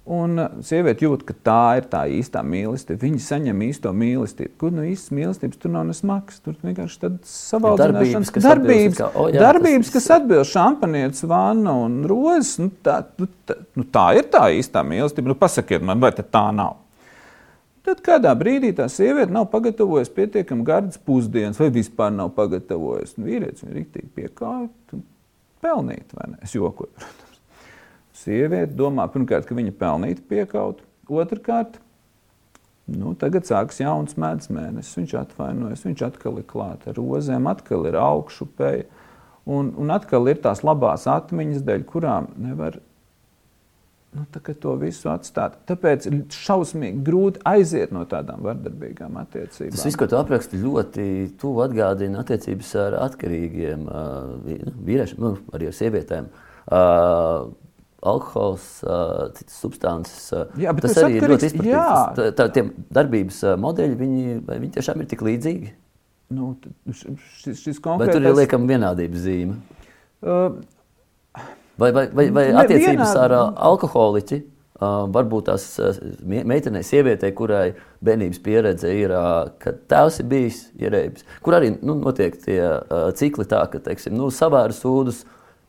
Un 0.10 0.34
sieviete 0.66 1.06
jūt, 1.06 1.22
ka 1.28 1.34
tā 1.46 1.64
ir 1.78 1.86
tā 1.92 2.00
īstā 2.10 2.42
mīlestība. 2.42 3.04
Viņa 3.04 3.20
saņem 3.22 3.60
īsto 3.68 3.92
mīlestību. 3.94 4.56
Kur 4.58 4.74
no 4.74 4.86
īstas 4.88 5.14
mīlestības 5.14 5.62
tur 5.62 5.76
nav 5.76 5.86
nesmags. 5.92 6.40
Tur 6.42 6.56
vienkārši 6.66 6.98
tādas 7.04 7.36
savaldināšanas 7.52 8.34
darbības, 8.34 8.48
darbības, 8.48 8.98
kā, 8.98 9.12
oh, 9.14 9.30
jā, 9.30 9.44
darbības 9.46 9.92
tas, 9.92 9.94
kas 10.00 10.10
atbilst 10.18 10.58
šampanietis, 10.58 11.28
vanna 11.30 11.78
un 11.84 12.02
rozes. 12.10 12.56
Nu, 12.64 12.74
tā, 12.82 12.98
nu, 13.22 13.30
tā, 13.46 13.60
nu, 13.78 13.86
tā 13.94 14.08
ir 14.18 14.32
tā 14.34 14.48
īstā 14.58 14.82
mīlestība. 14.90 15.36
Nu, 15.36 15.38
pasakiet 15.38 15.86
man, 15.86 16.02
vai 16.02 16.16
tā 16.18 16.48
nav? 16.58 16.80
Tad 17.86 18.02
kādā 18.06 18.34
brīdī 18.38 18.74
tā 18.78 18.90
sieviete 18.94 19.34
nav 19.34 19.48
pagatavojusi 19.54 20.18
pietiekami 20.18 20.66
gardas 20.66 20.98
pusdienas, 21.02 21.62
vai 21.62 21.70
vispār 21.74 22.14
nav 22.14 22.34
pagatavojusi. 22.38 23.20
Nu, 23.22 23.30
vīrietis 23.30 23.66
viņa 23.66 23.78
rīktīgi 23.78 24.14
piekāpja, 24.18 25.02
pelnīt, 25.62 26.14
vai 26.18 26.34
ne? 26.34 26.42
Es 26.46 26.58
jokoju. 26.58 26.94
Sieviete 28.22 28.76
domā, 28.78 29.08
pirmkārt, 29.12 29.48
ka 29.50 29.58
viņa 29.58 29.74
pelnīt 29.80 30.22
piekaut, 30.30 30.84
otrkārt, 31.12 31.80
nu, 32.92 33.16
tagad 33.20 33.48
sāks 33.50 33.82
jauns 33.82 34.18
medus 34.20 34.52
mēnesis, 34.54 34.98
viņš 35.00 35.16
atvainojas, 35.24 35.86
viņš 35.88 36.06
atkal 36.12 36.38
ir 36.42 36.48
klāt 36.50 36.86
ar 36.90 36.98
rozēm, 37.00 37.50
atkal 37.52 37.88
ir 37.90 37.98
augšupēja, 38.00 38.86
un, 39.50 39.74
un 39.80 39.94
atkal 39.96 40.30
ir 40.32 40.42
tās 40.44 40.64
labās 40.68 41.08
atmiņas, 41.10 41.66
dēļ 41.68 41.86
kurām 41.90 42.30
nevar 42.42 42.78
nu, 44.12 44.26
to 44.60 44.76
visu 44.80 45.10
atstāt. 45.12 45.58
Tāpēc 45.70 46.08
ir 46.10 46.20
šausmīgi 46.36 47.02
grūti 47.08 47.42
aiziet 47.48 47.94
no 47.96 48.04
tādām 48.10 48.44
vardarbīgām 48.46 49.18
attiecībām. 49.24 49.74
Tas 49.76 49.88
viss, 49.88 50.00
ko 50.00 50.08
tu 50.12 50.20
apraksti, 50.20 50.62
ļoti 50.62 51.08
tuvu 51.42 51.64
atgādina 51.66 52.22
attiecības 52.26 52.76
ar 52.86 53.00
atkarīgiem 53.08 53.88
uh, 53.88 54.70
vīriešiem, 54.84 55.22
nu, 55.24 55.36
arī 55.56 55.72
ar 55.72 55.78
sievietēm. 55.78 56.32
Uh, 56.72 57.52
alkohols, 58.02 58.68
uh, 58.88 59.30
citas 59.38 59.62
substances. 59.62 60.26
Uh, 60.34 60.50
jā, 60.62 60.74
tas 60.82 60.98
arī 61.04 61.20
ir 61.20 61.30
ļoti 61.30 61.52
izplatīts. 61.52 62.18
Tā, 62.18 62.28
tā, 62.40 62.50
tie 62.56 62.66
darbības 62.98 63.44
modeļi, 63.62 63.98
viņi, 64.00 64.36
viņi 64.50 64.74
tiešām 64.78 65.04
ir 65.04 65.10
tik 65.12 65.24
līdzīgi. 65.28 65.74
Nu, 66.32 66.54
šis, 66.90 67.60
šis 67.60 67.82
konkrētais... 67.84 68.14
Vai 68.14 68.14
tur 68.16 68.30
ir 68.30 68.38
liekama 68.40 68.72
vienādības 68.74 69.26
zīme? 69.26 69.60
Uh, 70.22 70.62
Vai, 71.82 71.92
vai, 71.96 72.04
vai, 72.14 72.28
vai 72.30 72.44
attiecības 72.62 73.16
ar 73.18 73.34
uh, 73.34 73.48
alkoholiķi? 73.72 74.42
Uh, 74.82 75.06
varbūt 75.14 75.46
tās 75.46 75.66
uh, 75.82 75.98
meitenei, 76.26 76.82
sievietei, 76.86 77.30
kurai 77.38 77.76
bērnības 78.06 78.40
pieredze 78.42 78.90
ir, 78.98 79.14
uh, 79.14 79.52
ka 79.62 79.76
tēvs 79.90 80.20
ir 80.24 80.28
bijis 80.30 80.60
ierēbis, 80.82 81.26
kur 81.46 81.58
arī 81.58 81.72
nu, 81.86 81.96
notiek 82.02 82.38
tie 82.42 82.60
uh, 82.66 83.12
cikli 83.18 83.46
tā, 83.50 83.62
ka, 83.70 83.82
teiksim, 83.86 84.16
nu, 84.18 84.32
savēra 84.34 84.74
sūdus, 84.74 85.22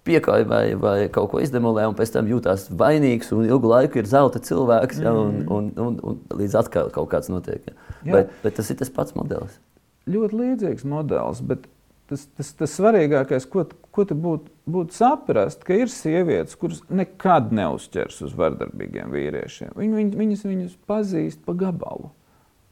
piekāja 0.06 0.46
vai, 0.48 0.64
vai 0.78 0.96
kaut 1.12 1.30
ko 1.32 1.42
izdemolē, 1.42 1.86
un 1.90 1.98
pēc 1.98 2.14
tam 2.14 2.30
jūtas 2.30 2.68
vainīgs, 2.78 3.32
un 3.36 3.46
ilgu 3.46 3.70
laiku 3.70 4.00
ir 4.00 4.08
zelta 4.10 4.42
cilvēks, 4.42 5.02
ja, 5.04 5.12
un, 5.14 5.42
mm. 5.42 5.52
un, 5.52 5.68
un, 5.76 5.98
un, 6.02 6.16
un 6.32 6.40
līdz 6.40 6.58
atkal 6.62 6.90
kaut 6.94 7.10
kāds 7.12 7.30
notiek. 7.32 7.68
Ja. 8.02 8.16
Bet, 8.16 8.32
bet 8.42 8.58
tas 8.58 8.72
ir 8.72 8.80
tas 8.80 8.90
pats 8.92 9.14
modelis. 9.18 9.60
Ļoti 10.10 10.40
līdzīgs 10.40 10.86
modelis, 10.90 11.42
bet 11.46 11.68
tas, 12.10 12.26
tas, 12.36 12.50
tas 12.58 12.74
svarīgākais, 12.80 13.46
ko, 13.50 13.66
ko 13.94 14.06
tu 14.08 14.18
būtu 14.18 14.50
būt 14.72 14.94
saprast, 14.94 15.64
ka 15.66 15.74
ir 15.74 15.90
sievietes, 15.90 16.56
kuras 16.58 16.82
nekad 16.92 17.50
neuzķers 17.54 18.20
uz 18.26 18.34
vardarbīgiem 18.38 19.10
vīriešiem. 19.14 19.72
Viņu, 19.78 19.98
viņ, 19.98 20.10
viņas 20.20 20.44
viņus 20.46 20.76
pazīst 20.90 21.42
pa 21.46 21.54
gabalu. 21.58 22.12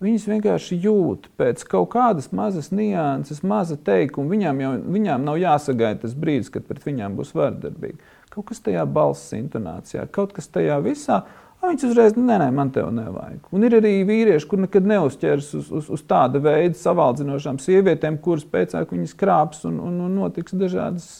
Viņas 0.00 0.24
vienkārši 0.30 0.78
jūt 0.80 1.26
pēc 1.36 1.60
kaut 1.68 1.90
kādas 1.92 2.30
mazas 2.32 2.70
nianses, 2.72 3.42
maza 3.44 3.76
teikuma. 3.76 4.32
Viņām 4.32 4.62
jau 4.62 4.70
viņām 4.96 5.26
nav 5.28 5.36
jāsagaida 5.36 6.00
tas 6.06 6.14
brīdis, 6.16 6.48
kad 6.54 6.64
pret 6.64 6.86
viņām 6.86 7.18
būs 7.18 7.34
vardarbīgi. 7.36 8.00
Kaut 8.32 8.46
kas 8.48 8.62
tajā 8.64 8.86
balss 8.88 9.34
intonācijā, 9.36 10.06
kaut 10.14 10.32
kas 10.32 10.48
tajā 10.48 10.78
visā. 10.84 11.20
Viņš 11.60 11.82
uzreiz 11.90 12.14
nē, 12.16 12.38
nē, 12.40 12.46
man 12.56 12.70
te 12.72 12.80
nevajag. 12.80 13.50
Un 13.52 13.66
ir 13.68 13.76
arī 13.76 13.98
vīrieši, 14.08 14.46
kur 14.48 14.62
nekad 14.62 14.86
neuzķers 14.88 15.50
uz, 15.58 15.66
uz, 15.68 15.90
uz 15.92 16.04
tāda 16.08 16.40
veida 16.40 16.78
savaldzinošām 16.80 17.58
sievietēm, 17.60 18.16
kuras 18.24 18.46
pēc 18.48 18.72
tam 18.72 18.86
viņas 18.88 19.12
krāps 19.20 19.66
un, 19.68 19.76
un, 19.84 19.98
un 20.06 20.14
notiks 20.22 20.56
dažādas 20.56 21.10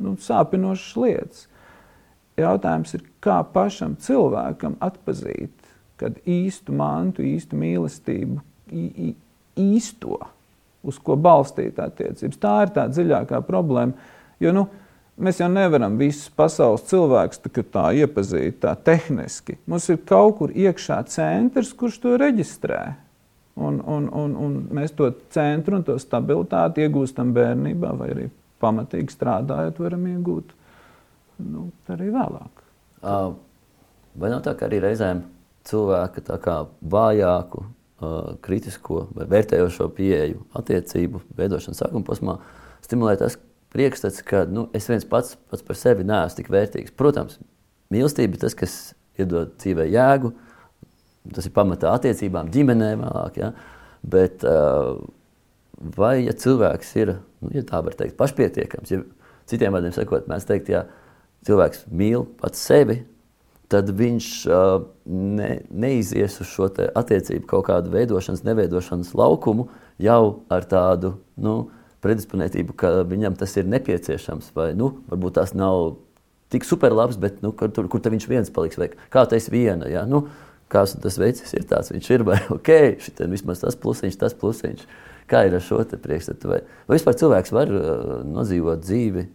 nu, 0.00 0.14
sāpinošas 0.16 0.96
lietas. 1.02 1.44
Jautājums 2.40 2.96
ir, 2.96 3.04
kā 3.22 3.42
pašam 3.52 3.98
cilvēkam 4.00 4.78
atpazīt, 4.82 5.52
kad 6.00 6.16
īstu 6.26 6.74
mantu, 6.76 7.24
īstu 7.26 7.58
mīlestību, 7.58 8.40
īsto, 9.60 10.18
uz 10.84 11.00
ko 11.00 11.16
balstīt 11.16 11.78
attiecības. 11.80 12.40
Tā 12.40 12.54
ir 12.64 12.72
tā 12.74 12.88
dziļākā 12.92 13.40
problēma. 13.46 14.10
Jo, 14.42 14.52
nu, 14.56 14.66
Mēs 15.14 15.38
jau 15.38 15.46
nevaram 15.46 15.94
visus 15.94 16.26
pasaules 16.34 16.82
cilvēkus 16.90 17.38
tā, 17.44 17.62
tā 17.62 17.84
iepazīt 18.02 18.56
tā 18.64 18.72
tehniski. 18.74 19.54
Mums 19.70 19.86
ir 19.92 20.00
kaut 20.02 20.40
kur 20.40 20.50
iekšā 20.50 20.96
centrs, 21.06 21.70
kurš 21.78 22.00
to 22.02 22.16
reģistrē. 22.18 22.80
Un, 23.54 23.78
un, 23.78 24.08
un, 24.10 24.34
un 24.34 24.56
mēs 24.74 24.96
to 24.98 25.12
centru 25.30 25.78
un 25.78 25.84
to 25.86 25.94
stabilitāti 26.02 26.82
iegūstam 26.82 27.30
bērnībā, 27.36 27.92
vai 27.94 28.08
arī 28.10 28.26
pamatīgi 28.64 29.14
strādājot, 29.14 29.78
varam 29.84 30.08
iegūt 30.10 30.50
nu, 31.46 31.68
arī 31.94 32.10
vēlāk. 32.10 32.64
Vai 33.04 34.32
nav 34.32 34.42
tā, 34.42 34.56
ka 34.58 34.66
arī 34.66 34.82
reizēm 34.82 35.22
cilvēka 35.68 36.38
kā 36.42 36.58
vājāku, 36.94 37.64
kritisko 38.44 39.06
vai 39.16 39.26
vērtējošo 39.30 39.88
pieeju 39.96 40.44
attiecību 40.58 41.22
veidošanas 41.38 41.80
sākuma 41.80 42.04
posmā 42.04 42.38
stimulē 42.84 43.14
tas, 43.20 43.38
priekšstats, 43.74 44.22
ka 44.26 44.44
nu, 44.46 44.68
es 44.76 44.86
viens 44.90 45.06
pats, 45.08 45.34
pats 45.50 45.64
par 45.66 45.78
sevi 45.78 46.06
neesmu 46.06 46.38
tik 46.38 46.50
vērtīgs. 46.54 46.94
Protams, 46.94 47.40
mīlestība 47.94 48.36
ir 48.36 48.42
tas, 48.44 48.54
kas 48.58 48.76
iedod 49.18 49.56
dzīvē 49.58 49.88
jēgu. 49.90 50.30
Tas 51.34 51.48
ir 51.48 51.54
pamatā 51.56 51.90
attiecībām, 51.96 52.52
ģimenē 52.54 52.92
vēlāk. 53.00 53.40
Ja? 53.40 53.50
Bet 54.06 54.44
uh, 54.46 55.00
vai 55.96 56.18
ja 56.26 56.36
cilvēks 56.38 56.92
ir, 57.00 57.16
nu, 57.42 57.50
ja 57.56 57.64
tā 57.66 57.80
var 57.84 57.96
teikt, 57.98 58.18
pašpietiekams, 58.20 58.92
ja 58.94 59.02
citiem 59.50 59.74
vārdiem 59.74 59.96
sakot, 59.96 60.28
mēs 60.30 60.46
teikt, 60.48 60.70
ja 60.70 60.84
cilvēks 61.48 61.86
mīl 61.90 62.28
pats 62.40 62.62
sevi, 62.62 63.00
tad 63.74 63.90
viņš 63.98 64.30
uh, 64.48 64.86
ne, 65.10 65.50
neizies 65.70 66.38
uz 66.42 66.50
šo 66.50 66.70
attiecību 66.70 67.48
kaut 67.50 67.66
kādu 67.68 67.92
veidošanas, 67.94 68.44
neveidošanas 68.46 69.12
laukumu 69.18 69.68
jau 70.02 70.22
ar 70.52 70.66
tādu, 70.70 71.16
nu, 71.36 71.58
predisponētību, 72.04 72.76
ka 72.78 72.96
viņam 73.08 73.36
tas 73.40 73.54
ir 73.58 73.68
nepieciešams. 73.72 74.52
Vai, 74.56 74.72
nu, 74.78 74.92
varbūt 75.10 75.38
tas 75.40 75.54
nav 75.56 75.96
tik 76.54 76.66
superlabs, 76.68 77.18
bet 77.20 77.40
nu, 77.42 77.50
kur, 77.56 77.72
tur, 77.74 77.88
kur 77.90 78.02
viņš 78.04 78.26
viens 78.30 78.52
paliks, 78.54 78.78
vai 78.78 78.92
kā 79.12 79.24
tas 79.28 79.50
viena. 79.52 79.88
Ja? 79.90 80.04
Nu, 80.08 80.26
Kāds 80.72 80.96
tas 80.98 81.18
veids 81.20 81.52
ir 81.54 81.66
tāds, 81.68 81.92
viņš 81.92 82.06
ir, 82.10 82.22
vai 82.26 82.38
ok, 82.56 82.70
šitam 83.04 83.34
vismaz 83.34 83.60
tas 83.62 83.76
plusiņš, 83.78 84.16
tas 84.18 84.34
plusiņš. 84.40 84.86
Kā 85.30 85.44
ir 85.46 85.56
ar 85.56 85.62
šo 85.64 85.78
priekšstatu? 85.84 86.50
Vai, 86.50 86.60
vai 86.88 86.98
vispār 86.98 87.16
cilvēks 87.20 87.52
var 87.54 87.70
uh, 87.72 88.16
nodzīvot 88.28 88.82
dzīvi 88.82 89.26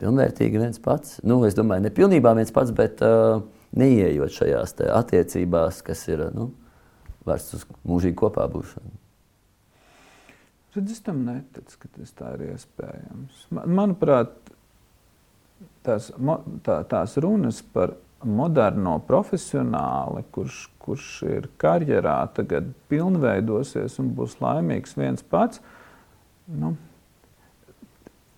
pilnvērtīgi 0.00 0.60
viens 0.60 0.80
pats? 0.82 1.20
Nu, 1.24 1.38
es 1.48 1.56
domāju, 1.56 1.86
ne 1.86 1.92
pilnībā 1.94 2.34
viens 2.36 2.52
pats, 2.54 2.72
bet 2.76 3.00
uh, 3.04 3.40
neieejot 3.76 4.32
šajās 4.32 4.76
attiecībās, 4.94 5.82
kas 5.86 6.06
ir 6.08 6.28
nu, 6.34 6.50
vērsts 7.28 7.58
uz 7.58 7.66
mūžīgu 7.88 8.18
kopā 8.24 8.46
būšanu. 8.52 8.96
Tad 10.74 10.90
es 10.92 11.00
tam 11.02 11.24
neticu, 11.26 11.78
ka 11.82 11.88
tas 11.96 12.12
tā 12.16 12.34
ir 12.36 12.52
iespējams. 12.52 13.46
Man, 13.56 13.72
manuprāt, 13.80 14.34
tās, 15.86 16.10
tā, 16.66 16.82
tās 16.90 17.16
runas 17.24 17.62
par 17.74 17.96
moderno 18.26 18.98
profesionāli, 19.06 20.24
kurš, 20.34 20.60
kurš 20.82 21.08
ir 21.28 21.48
karjerā, 21.60 22.20
tagad 22.36 22.68
pilnveidosies 22.90 23.98
un 24.02 24.12
būs 24.16 24.38
laimīgs 24.42 24.96
viens 24.98 25.24
pats. 25.24 25.62
Nu, 26.48 26.74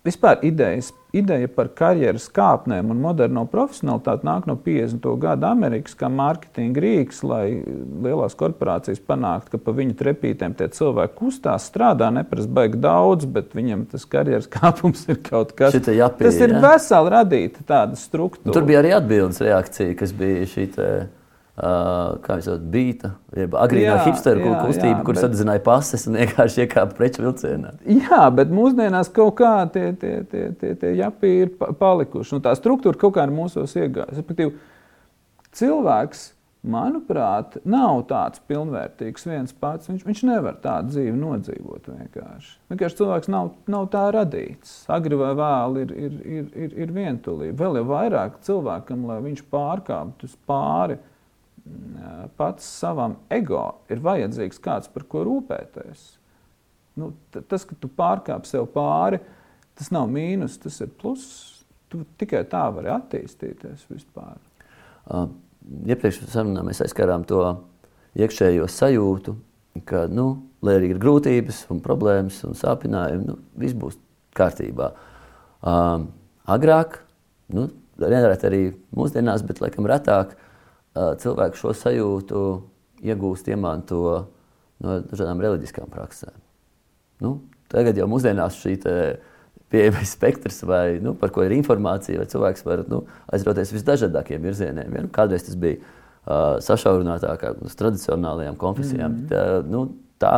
vispār 0.06 0.40
idejas 0.46 0.92
ideja 1.16 1.48
par 1.52 1.70
karjeras 1.76 2.28
kāpnēm 2.32 2.90
un 2.92 3.00
moderno 3.02 3.44
profesionālitāti 3.50 4.26
nāk 4.26 4.46
no 4.48 4.56
50. 4.62 5.06
gada 5.22 5.50
Amerikas 5.54 5.96
kā 5.98 6.10
mārketinga 6.12 6.82
rīks, 6.84 7.22
lai 7.26 7.44
lielās 8.04 8.36
korporācijas 8.38 9.02
panāktu, 9.06 9.54
ka 9.54 9.62
pa 9.64 9.74
viņu 9.76 9.96
trepītēm 9.98 10.54
tie 10.58 10.70
cilvēki 10.76 11.16
kustās, 11.18 11.68
strādā, 11.70 12.10
neprasa 12.14 12.50
baigi 12.60 12.80
daudz, 12.82 13.28
bet 13.30 13.54
viņam 13.56 13.86
tas 13.90 14.06
karjeras 14.10 14.50
kāpums 14.56 15.06
ir 15.10 15.22
kaut 15.26 15.54
kas 15.58 15.76
tāds. 15.76 16.18
Tas 16.20 16.42
ir 16.42 16.56
ja? 16.56 16.64
veseli 16.64 17.14
radīta 17.16 17.66
tāda 17.66 17.98
struktūra. 17.98 18.54
Tur 18.54 18.68
bija 18.68 18.84
arī 18.84 18.94
atbildes 18.96 19.42
reakcija, 19.44 19.96
kas 19.98 20.14
bija 20.16 20.46
šī. 20.50 20.68
Te 20.70 20.90
kā 21.60 22.38
jau 22.40 22.56
teicu, 22.56 23.10
bija 23.34 23.46
agrīnā 23.60 23.98
hipsteru 24.06 24.42
jā, 24.44 24.56
kustība, 24.64 24.94
jā, 24.94 25.04
kur 25.04 25.16
bet... 25.16 25.22
sadedzināja 25.26 25.62
pases 25.66 26.06
un 26.08 26.16
vienkārši 26.22 26.64
iekāpa 26.64 26.96
preču 26.96 27.24
vilcienā. 27.26 27.74
Jā, 27.84 28.24
bet 28.34 28.52
mūsdienās 28.54 29.12
kaut 29.14 29.36
kā 29.42 29.54
tie, 29.74 29.90
tie, 30.00 30.16
tie, 30.30 30.48
tie, 30.60 30.74
tie 30.80 30.92
japi 30.96 31.32
ir 31.44 31.54
palikuši. 31.58 32.36
Nu, 32.36 32.44
tā 32.44 32.54
struktūra 32.58 33.00
kaut 33.00 33.16
kā 33.18 33.26
ir 33.28 33.34
mūsos 33.34 33.76
iegājusi. 33.76 34.52
Cilvēks, 35.60 36.22
manuprāt, 36.70 37.58
nav 37.68 38.04
tāds 38.08 38.40
pilnvērtīgs 38.48 39.26
viens 39.26 39.52
pats. 39.52 39.90
Viņš, 39.90 40.06
viņš 40.06 40.24
nevar 40.30 40.56
tādu 40.62 40.94
dzīvi 40.94 41.14
nodzīvot 41.18 41.90
vienkārši. 41.90 42.56
Vienkārši 42.72 43.00
cilvēks 43.02 43.32
nav, 43.34 43.52
nav 43.68 43.90
tā 43.92 44.06
radīts. 44.16 44.74
Agri 44.92 45.18
vai 45.18 45.34
vēlu 45.36 45.84
ir, 45.84 45.94
ir, 46.08 46.18
ir, 46.24 46.50
ir, 46.54 46.74
ir 46.86 46.96
vientulība. 46.96 47.58
Vēl 47.64 47.80
jau 47.82 47.86
vairāk 47.90 48.40
cilvēkam, 48.46 49.08
lai 49.10 49.20
viņš 49.26 49.46
pārkāptu 49.52 50.30
pāri 50.48 51.00
pats 52.36 52.64
savam 52.80 53.16
ego 53.32 53.62
ir 53.90 54.00
vajadzīgs 54.04 54.60
kāds, 54.62 54.90
par 54.92 55.04
ko 55.10 55.24
rūpēties. 55.26 56.06
Nu, 57.00 57.12
tas, 57.32 57.64
ka 57.64 57.76
tu 57.78 57.90
pārkāp 57.96 58.48
sev 58.48 58.66
pāri, 58.74 59.20
tas 59.78 59.90
nav 59.94 60.10
mīnus, 60.12 60.58
tas 60.60 60.80
ir 60.84 60.90
pluss. 61.00 61.58
Tu 61.90 62.02
tikai 62.20 62.44
tā 62.50 62.66
vari 62.74 62.90
attīstīties 62.92 63.88
vispār. 63.90 64.36
Uh, 65.10 65.26
Iepriekšējā 65.90 66.30
sarunā 66.32 66.62
mēs 66.64 66.80
aizskārām 66.84 67.26
to 67.28 67.42
iekšējo 68.18 68.68
sajūtu, 68.70 69.34
ka, 69.86 70.06
nu, 70.10 70.28
lai 70.64 70.78
arī 70.78 70.92
ir 70.94 71.00
grūtības, 71.02 71.66
un 71.74 71.82
problēmas 71.84 72.38
un 72.48 72.56
sāpinājumi, 72.58 73.26
nu, 73.28 73.36
viss 73.60 73.76
būs 73.76 73.98
kārtībā. 74.38 74.88
Uh, 75.60 76.06
agrāk, 76.50 77.02
nu, 77.52 77.68
arī 78.00 78.62
mūsdienās, 78.96 79.44
bet 79.46 79.60
laikam 79.60 79.88
retāk, 79.90 80.32
uh, 80.32 80.49
cilvēki 80.94 81.60
šo 81.60 81.74
sajūtu 81.76 82.44
iegūst, 83.06 83.48
iemanto 83.52 84.02
no 84.80 85.00
dažādām 85.10 85.42
reliģiskām 85.42 85.90
praksēm. 85.92 86.36
Nu, 87.20 87.36
tagad 87.72 87.98
jau 87.98 88.08
mūsdienās 88.10 88.58
šī 88.60 88.76
pieejamais 89.70 90.12
spektrs, 90.16 90.62
vai, 90.66 90.98
nu, 91.02 91.14
par 91.18 91.32
ko 91.34 91.44
ir 91.46 91.54
informācija, 91.56 92.20
vai 92.20 92.28
cilvēks 92.30 92.66
var 92.66 92.84
nu, 92.90 93.04
aizrauties 93.32 93.74
visdažādākiem 93.76 94.42
virzieniem. 94.42 94.96
Ja? 94.96 95.04
Nu, 95.06 95.12
kādreiz 95.14 95.46
tas 95.46 95.58
bija 95.60 95.78
uh, 95.80 96.58
sašaurinātāk 96.64 97.46
uz 97.66 97.76
tradicionālajām 97.78 98.58
konfesijām. 98.60 99.12
Mm 99.12 99.20
-hmm. 99.20 99.30
tā, 99.30 99.70
nu, 99.70 99.86
tā 100.20 100.34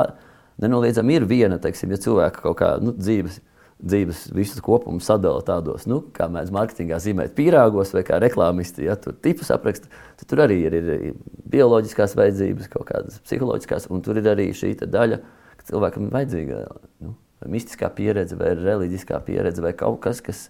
nenoliedzami 0.62 1.14
ir 1.14 1.24
viena, 1.24 1.58
teiksim, 1.58 1.90
ja 1.90 1.96
cilvēka 1.96 2.44
kaut 2.44 2.58
kā 2.60 2.76
nu, 2.82 2.92
dzīves 2.92 3.40
dzīves 3.40 3.51
visus 3.82 4.60
kopumus 4.62 5.08
sadala 5.10 5.42
tādos, 5.46 5.88
nu, 5.90 6.00
kā 6.14 6.28
mēs 6.30 6.52
mārketingā 6.54 7.00
zīmējam, 7.02 7.34
pīrāgos 7.34 7.90
vai 7.96 8.04
kā 8.06 8.20
reklāmisti, 8.22 8.86
ja 8.86 8.94
tur 9.00 9.16
tipus 9.24 9.50
apraksta, 9.54 9.90
tad 10.20 10.28
tur 10.30 10.44
arī 10.44 10.60
ir, 10.68 10.76
ir 10.78 11.16
bioloģiskās 11.50 12.14
vajadzības, 12.18 12.70
kaut 12.72 12.86
kādas 12.92 13.18
psiholoģiskās, 13.26 13.88
un 13.90 14.04
tur 14.06 14.20
ir 14.20 14.28
arī 14.30 14.52
šī 14.54 14.76
daļa, 14.84 15.18
ka 15.58 15.66
cilvēkam 15.70 16.06
ir 16.06 16.14
vajadzīga 16.14 16.60
nu, 17.02 17.16
mistiskā 17.50 17.90
pieredze, 17.96 18.38
vai 18.38 18.52
reliģiskā 18.58 19.18
pieredze, 19.26 19.64
vai 19.64 19.74
kaut 19.74 19.98
kas, 20.06 20.22
kas 20.22 20.44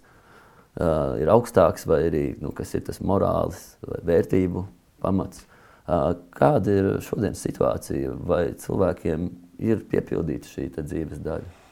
uh, 0.77 1.17
ir 1.21 1.33
augstāks, 1.33 1.87
vai 1.89 2.03
arī 2.11 2.23
nu, 2.43 2.53
kas 2.53 2.75
ir 2.77 2.85
tas 2.85 3.01
morāls 3.01 3.65
vai 3.87 4.03
vērtību 4.13 4.67
pamats. 5.01 5.47
Uh, 5.83 6.13
kāda 6.37 6.77
ir 6.77 6.93
šodienas 7.03 7.41
situācija, 7.43 8.13
vai 8.29 8.45
cilvēkiem 8.61 9.27
ir 9.65 9.83
piepildīta 9.89 10.53
šī 10.53 10.69
dzīves 10.77 11.25
daļa? 11.25 11.62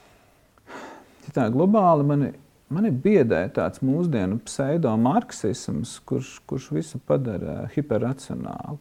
Tā 1.31 1.47
globāli 1.51 2.03
mani, 2.07 2.29
mani 2.73 2.91
biedē 2.91 3.45
tāds 3.55 3.79
mūsdienu 3.85 4.41
pseido-marksisms, 4.47 5.97
kurš, 6.07 6.31
kurš 6.49 6.71
visu 6.75 6.99
padara 7.07 7.69
hiperracionālu. 7.71 8.79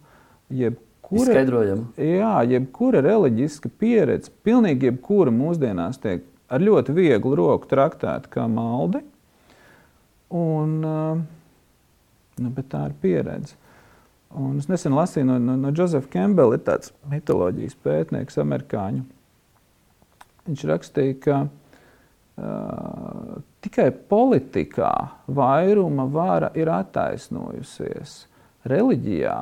Jebkura, 0.50 1.28
Izskaidrojam. 1.28 1.84
Jā, 1.94 2.34
jebkura 2.50 3.04
reliģiska 3.06 3.70
pieredze, 3.78 4.32
pilnīgi 4.46 4.90
jebkura 4.90 5.30
mūsdienās 5.34 6.02
tiek 6.02 6.26
ar 6.50 6.64
ļoti 6.64 6.94
vieglu 6.96 7.36
roku 7.38 7.70
traktēta 7.70 8.30
kā 8.32 8.48
maldi. 8.50 9.04
Un, 10.34 10.74
nu, 12.38 12.52
tā 12.70 12.82
ir 12.88 12.98
pieredze. 13.02 13.54
Un 14.30 14.58
es 14.58 14.68
nesen 14.70 14.94
lasīju 14.94 15.26
no, 15.26 15.38
no, 15.42 15.56
no 15.58 15.72
Josefa 15.74 16.06
Campbella, 16.10 16.58
ir 16.58 16.66
tāds 16.66 16.92
mitoloģijas 17.10 17.78
pētnieks, 17.82 18.38
amerikāņu. 18.38 19.06
Viņš 20.46 20.62
rakstīja, 20.70 21.16
ka 21.22 21.38
tikai 23.60 23.90
politikā 23.90 24.92
vairuma 25.28 26.06
vara 26.10 26.50
ir 26.56 26.70
attaisnojusies. 26.72 28.14
Reliģijā 28.70 29.36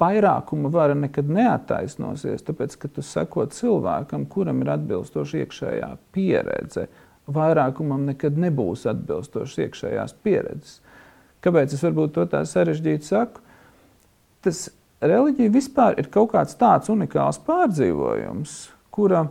vairākuma 0.00 0.70
vara 0.72 0.94
nekad 0.96 1.28
neattaisnosies, 1.28 2.44
tāpēc, 2.46 2.76
ka 2.80 2.88
tu 2.88 3.04
seko 3.04 3.46
cilvēkam, 3.52 4.24
kuram 4.32 4.62
ir 4.64 4.72
atbilstoša 4.78 5.42
iekšējā 5.42 5.90
pieredze, 6.14 6.86
vairākumam 7.28 8.06
nekad 8.08 8.38
nebūs 8.40 8.86
atbilstošas 8.88 9.60
iekšējās 9.66 10.16
pieredzes. 10.24 10.80
Kāpēc 11.44 11.76
es 11.76 11.84
to 11.84 12.24
tā 12.32 12.40
sarežģīti 12.48 13.04
saku? 13.04 13.42
Tas 14.44 14.66
reliģija 15.04 15.52
vispār 15.52 15.98
ir 16.00 16.08
kaut 16.12 16.32
kāds 16.32 16.56
tāds 16.60 16.88
unikāls 16.92 17.40
pārdzīvojums, 17.44 18.54
kura, 18.92 19.26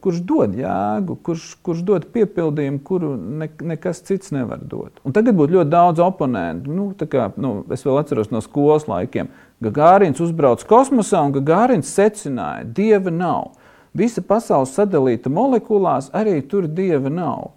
kurš 0.00 0.20
dod 0.24 0.54
jēgu, 0.56 1.16
kurš, 1.24 1.46
kurš 1.66 1.82
dod 1.86 2.06
piepildījumu, 2.14 2.80
kuru 2.86 3.12
ne, 3.16 3.48
nekas 3.72 4.02
cits 4.06 4.32
nevar 4.34 4.62
dot. 4.62 5.02
Un 5.04 5.14
tagad 5.16 5.36
būtu 5.38 5.58
ļoti 5.58 5.72
daudz 5.72 6.02
oponentu. 6.04 6.72
Nu, 6.72 6.88
kā, 7.00 7.30
nu, 7.40 7.52
es 7.74 7.84
vēl 7.86 8.00
atceros 8.00 8.32
no 8.32 8.42
skolas 8.44 8.88
laikiem. 8.90 9.30
Gagārins 9.64 10.22
uzbrauca 10.24 10.66
kosmosā 10.68 11.20
un 11.26 11.34
Gagārins 11.36 11.92
secināja, 11.92 12.64
ka 12.64 12.74
dieva 12.80 13.12
nav. 13.12 13.50
Visa 13.96 14.22
pasaule 14.22 14.68
sadalīta 14.70 15.32
molekulās, 15.32 16.12
arī 16.16 16.38
tur 16.46 16.68
dieva 16.70 17.10
nav. 17.12 17.50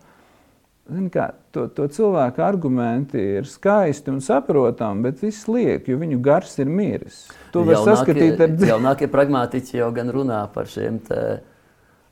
Kā, 1.13 1.29
to, 1.55 1.69
to 1.71 1.85
cilvēku 1.95 2.41
argumenti 2.43 3.21
ir 3.37 3.47
skaisti 3.47 4.11
un 4.11 4.19
saprotami, 4.21 5.05
bet 5.05 5.21
viss 5.23 5.47
liek, 5.47 5.87
jo 5.87 5.95
viņu 6.01 6.19
gars 6.25 6.57
ir 6.59 6.67
miris. 6.67 7.21
To 7.53 7.63
var 7.63 7.77
jaunākie, 7.77 7.93
saskatīt 7.93 8.43
ar 8.43 8.51
dzīvi. 8.51 8.71
Jaunākie 8.73 9.07
pragmatiķi 9.13 9.79
jau 9.79 9.87
gan 9.95 10.11
runā 10.11 10.41
par 10.51 10.67
šiem 10.67 10.99
uh, 11.07 11.37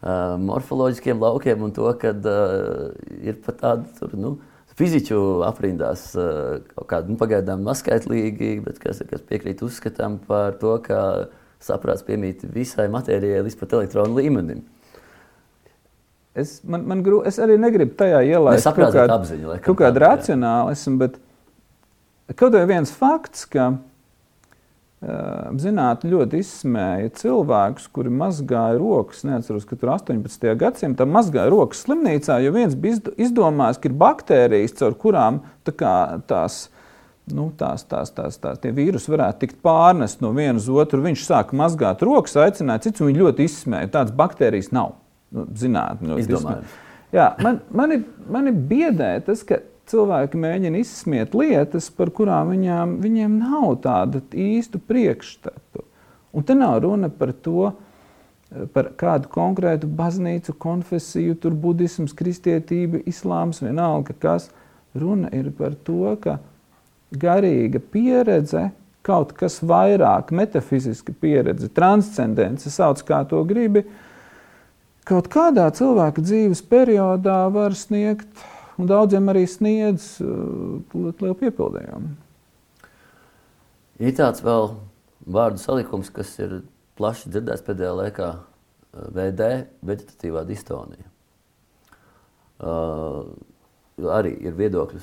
morfoloģiskiem 0.02 1.20
laukiem 1.22 1.68
un 1.68 1.74
to, 1.76 1.86
ka 2.02 2.14
uh, 2.16 2.88
ir 3.22 3.38
pat 3.46 3.60
tādi 3.62 3.92
tur, 4.00 4.16
nu, 4.18 4.32
fiziķu 4.80 5.20
aprindās 5.46 6.08
uh, 6.18 6.62
kaut 6.74 6.88
kādi 6.90 7.14
nu, 7.14 7.20
pagaidām 7.22 7.62
mazskaitlīgi, 7.68 8.56
bet 8.66 8.82
kas, 8.82 9.04
kas 9.10 9.22
piekrīt 9.30 9.62
uzskatām 9.66 10.18
par 10.26 10.58
to, 10.62 10.78
ka 10.86 11.02
saprāts 11.62 12.06
piemīt 12.08 12.42
visai 12.50 12.88
matērijai 12.90 13.44
līdz 13.46 13.60
pat 13.60 13.76
elektronu 13.78 14.18
līmenim. 14.18 14.64
Es, 16.32 16.62
man, 16.64 16.88
man 16.88 17.04
grū, 17.04 17.22
es 17.28 17.38
arī 17.44 17.58
negribu 17.60 17.94
tajā 18.00 18.24
ielaist 18.24 18.66
kaut 18.72 18.96
kādu 18.96 19.18
apziņu, 19.20 19.56
kaut 19.66 19.78
kādu 19.84 20.02
racionālismu, 20.02 20.98
bet 21.02 21.20
kaut 22.40 22.56
vai 22.56 22.64
viens 22.70 22.94
fakts, 22.96 23.44
ka 23.52 23.74
zinātnē 25.02 26.12
ļoti 26.12 26.42
izsmēja 26.44 27.10
cilvēkus, 27.18 27.88
kuri 27.94 28.12
mazgāja 28.14 28.78
rokas. 28.78 29.24
Neatceros, 29.26 29.66
ka 29.66 29.78
tur 29.80 29.96
18. 29.96 30.52
gadsimtā 30.62 31.08
mazgāja 31.10 31.50
rokas 31.50 31.82
slimnīcā, 31.88 32.38
jo 32.46 32.52
viens 32.54 32.76
bija 32.78 33.14
izdomājis, 33.18 33.82
ka 33.82 33.90
ir 33.90 33.98
baktērijas, 34.04 34.76
caur 34.78 34.98
kurām 35.02 35.42
tā 35.66 35.74
kā, 35.74 35.96
tās 36.30 36.68
nu, 37.34 37.48
tās, 37.58 37.88
tās, 37.90 38.14
tās, 38.14 38.38
tās 38.42 38.62
vīrusi 38.62 39.14
varētu 39.14 39.42
tikt 39.42 39.60
pārnest 39.66 40.22
no 40.22 40.34
viena 40.38 40.62
uz 40.62 40.70
otru. 40.70 41.02
Viņš 41.06 41.26
sāka 41.26 41.58
mazgāt 41.58 42.06
rokas, 42.06 42.38
aicināja 42.38 42.86
citus, 42.86 43.02
un 43.02 43.12
viņi 43.12 43.26
ļoti 43.26 43.50
izsmēja. 43.50 43.92
Tādas 43.98 44.16
baktērijas 44.18 44.70
nav. 44.76 44.96
Nu, 45.32 45.48
Zinātnē, 45.56 46.14
Jā, 47.16 47.32
man, 47.44 47.60
mani, 47.76 48.02
mani 48.32 48.54
biedē 48.54 49.16
tas, 49.26 49.42
ka 49.48 49.58
cilvēki 49.90 50.40
mēģina 50.40 50.82
izsmiet 50.82 51.36
lietas, 51.38 51.90
par 51.94 52.12
kurām 52.16 52.52
viņām, 52.54 53.00
viņiem 53.04 53.40
nav 53.42 53.80
tāda 53.84 54.22
īsta 54.32 54.80
priekšstatu. 54.80 55.86
Un 56.32 56.46
te 56.48 56.56
nav 56.56 56.80
runa 56.86 57.10
par 57.12 57.34
to, 57.44 57.72
par 58.76 58.92
kādu 59.00 59.32
konkrētu 59.32 59.88
baznīcu, 59.88 60.56
konfesiju, 60.60 61.38
tur 61.40 61.56
budisms, 61.56 62.14
kristietība, 62.16 63.02
islāms, 63.08 63.62
vienalga 63.64 64.16
kas. 64.20 64.50
Runa 64.96 65.32
ir 65.36 65.52
par 65.56 65.76
to, 65.88 66.16
ka 66.24 66.38
garīga 67.16 67.80
pieredze, 67.80 68.70
kaut 69.08 69.32
kas 69.38 69.60
vairāk, 69.66 70.34
metafiziska 70.36 71.14
pieredze, 71.20 71.72
transcendence, 71.74 72.70
sauc 72.70 73.02
kā 73.08 73.24
to 73.28 73.40
gribi, 73.48 73.86
kaut 75.08 75.32
kādā 75.32 75.66
cilvēka 75.74 76.22
dzīves 76.22 76.62
periodā 76.70 77.46
var 77.54 77.76
sniegt, 77.76 78.28
un 78.80 78.90
daudziem 78.90 79.32
arī 79.32 79.46
sniedz 79.50 80.14
uh, 80.24 80.80
lielu 80.94 81.38
piepildījumu. 81.42 82.14
Ir 84.02 84.16
tāds 84.18 84.42
vēl 84.46 84.72
vārdu 85.32 85.62
salikums, 85.62 86.10
kas 86.14 86.34
ir 86.42 86.62
plaši 86.98 87.32
dzirdēts 87.34 87.66
pēdējā 87.68 87.94
laikā, 88.00 88.30
uh, 88.40 89.08
VD, 89.16 89.52
vegetatīvā 89.86 90.46
distonija. 90.50 91.08
Uh, 92.62 93.32
arī 94.00 94.32
ir 94.42 94.56
viedokļi, 94.58 95.00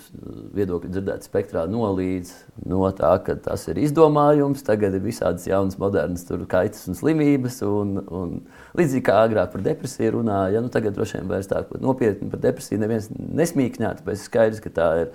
viedokļi 0.56 0.90
dzirdēti 0.90 1.28
spektrā 1.28 1.64
no 1.70 1.90
līdz 1.94 2.32
no 2.70 2.88
tā, 2.96 3.12
ka 3.24 3.36
tas 3.44 3.66
ir 3.70 3.78
izdomājums, 3.82 4.64
tagad 4.66 4.96
ir 4.96 5.04
visādas 5.04 5.46
jaunas, 5.46 5.78
modernas 5.78 6.26
kaitas 6.50 6.88
un 6.90 6.98
slimības. 6.98 7.60
Un, 7.68 8.00
un 8.08 8.34
līdzīgi 8.78 9.04
kā 9.06 9.20
agrāk 9.26 9.52
par 9.54 9.64
depresiju 9.66 10.18
runāja, 10.18 10.56
ja, 10.56 10.64
nu, 10.64 10.72
tagad 10.72 10.96
droši 10.96 11.20
vien 11.20 11.30
vairs 11.30 11.50
tā 11.50 11.62
nopietni 11.82 12.30
par 12.32 12.42
depresiju 12.42 12.82
neviens 12.82 13.10
nesmīkņā, 13.12 13.98
tāpēc 14.00 14.24
skaidrs, 14.24 14.64
ka 14.64 14.74
tā 14.74 14.88
ir 15.04 15.12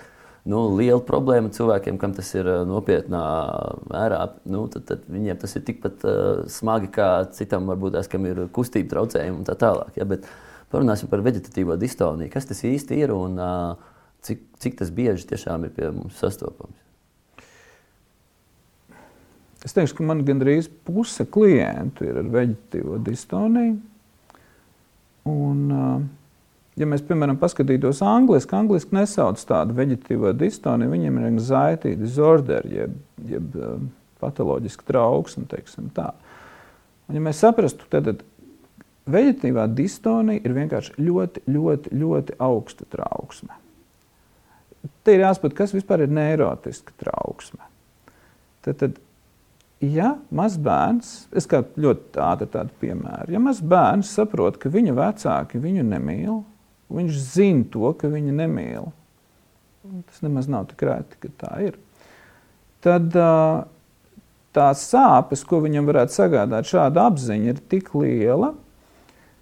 nu, 0.49 0.63
liela 0.77 1.01
problēma 1.03 1.51
cilvēkiem, 1.55 1.97
kam 1.99 2.15
tas 2.15 2.29
ir 2.35 2.47
nopietnā 2.67 3.25
mērā. 3.91 4.23
Nu, 4.45 4.65
tad, 4.71 4.87
tad 4.91 5.05
viņiem 5.11 5.39
tas 5.43 5.55
ir 5.57 5.67
tikpat 5.67 6.07
uh, 6.07 6.47
smagi 6.51 6.91
kā 6.93 7.11
citam, 7.35 7.67
varbūt 7.71 7.97
tās, 7.97 8.11
kam 8.11 8.27
ir 8.29 8.45
kustība 8.55 8.95
traucējumi 8.95 9.41
un 9.41 9.47
tā 9.47 9.55
tālāk. 9.59 9.95
Ja, 9.99 10.07
bet, 10.09 10.27
Parunāsim 10.73 11.09
par 11.11 11.21
vegetatīvo 11.21 11.77
distoniju. 11.77 12.31
Kas 12.33 12.49
tas 12.49 12.63
īsti 12.65 12.97
ir 13.03 13.13
un 13.13 13.37
cik, 14.25 14.41
cik 14.63 14.79
tas 14.79 14.89
bieži 14.93 15.27
tiešām 15.29 15.67
ir 15.67 15.75
pie 15.75 15.91
mums 15.93 16.17
sastopams? 16.17 16.79
Es 19.63 19.71
teikšu, 19.71 19.95
ka 19.99 20.07
man 20.09 20.25
gandrīz 20.27 20.67
puse 20.83 21.23
klientu 21.29 22.07
ir 22.09 22.17
ar 22.19 22.27
vegetatīvo 22.33 22.97
distoniju. 23.05 23.77
Un, 25.29 25.61
ja 26.75 26.87
mēs, 26.89 27.05
piemēram, 27.07 27.37
paskatītos 27.39 28.01
angliski, 28.03 28.57
angliski 28.57 28.97
nesauc 28.97 29.39
tādu 29.47 29.77
vegetatīvo 29.77 30.33
distoniju, 30.35 30.91
viņiem 30.91 31.21
ir 31.21 31.29
anxiety 31.29 31.93
disorder, 32.01 32.67
jeb, 32.67 32.97
jeb 33.29 33.55
patoloģiska 34.23 34.89
trauksme, 34.89 35.45
teiksim 35.51 35.93
tā. 35.95 36.09
Un, 37.07 37.15
ja 37.15 37.23
mēs 37.23 37.39
saprastu, 37.45 37.87
tad 37.93 38.09
Veģetīvā 39.09 39.65
distonija 39.75 40.39
ir 40.45 40.53
vienkārši 40.55 40.95
ļoti, 41.01 41.43
ļoti, 41.51 41.91
ļoti 41.99 42.35
augsta 42.43 42.87
trauksme. 42.91 43.51
Te 45.03 45.15
ir 45.15 45.25
jāsaprot, 45.25 45.55
kas 45.57 45.73
vispār 45.75 46.05
ir 46.05 46.13
neirotiska 46.13 46.95
trauksme. 46.99 47.59
Tad, 48.63 48.79
tad 48.79 49.01
ja 49.83 50.13
mazs 50.31 50.55
bērns, 50.63 51.11
es 51.35 51.47
kā 51.51 51.63
ļoti 51.75 52.23
ātri 52.23 52.47
tādu 52.53 52.75
piemēru, 52.79 53.35
ja 53.35 53.43
mazs 53.43 53.63
bērns 53.67 54.13
saprot, 54.15 54.59
ka 54.61 54.71
viņa 54.71 54.95
vecāki 54.95 55.59
viņu 55.63 55.83
nemīl, 55.87 56.41
viņš 56.93 57.21
zina 57.35 57.67
to, 57.73 57.91
ka 57.99 58.11
viņa 58.11 58.35
nemīl, 58.39 58.91
tas 60.07 60.23
nemaz 60.23 60.47
nav 60.51 60.69
tik 60.71 60.85
rēti, 60.87 61.19
ka 61.25 61.31
tā 61.43 61.53
ir. 61.67 61.79
Tad 62.83 63.11
tās 64.55 64.87
sāpes, 64.87 65.43
ko 65.47 65.59
viņam 65.63 65.87
varētu 65.89 66.15
sagādāt 66.15 66.69
šāda 66.69 67.07
apziņa, 67.09 67.51
ir 67.51 67.63
tik 67.71 67.91
liela, 67.97 68.53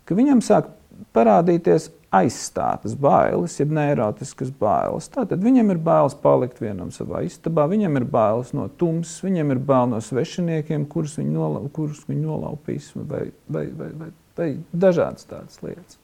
ka 0.05 0.17
viņam 0.17 0.43
sāk 0.45 0.69
parādīties 1.15 1.89
aizstātas 2.11 2.93
bailes, 2.99 3.55
jeb 3.59 3.71
neirotiskas 3.73 4.51
bailes. 4.59 5.07
Tātad 5.13 5.39
viņam 5.43 5.71
ir 5.71 5.79
bailes 5.81 6.15
palikt 6.19 6.59
vienam 6.59 6.91
savā 6.91 7.23
istabā, 7.23 7.69
viņam 7.71 8.01
ir 8.01 8.07
bailes 8.11 8.51
no 8.57 8.67
tumsas, 8.67 9.21
viņam 9.23 9.53
ir 9.55 9.61
bail 9.71 9.87
no 9.93 10.01
svešiniekiem, 10.03 10.85
kurus 10.91 11.15
viņi, 11.21 11.31
nola, 11.37 11.63
kurus 11.71 12.03
viņi 12.09 12.25
nolaupīs, 12.25 12.91
vai, 12.97 13.29
vai, 13.47 13.65
vai, 13.79 13.89
vai, 14.01 14.11
vai 14.37 14.49
dažādas 14.75 15.29
tādas 15.29 15.63
lietas. 15.63 15.97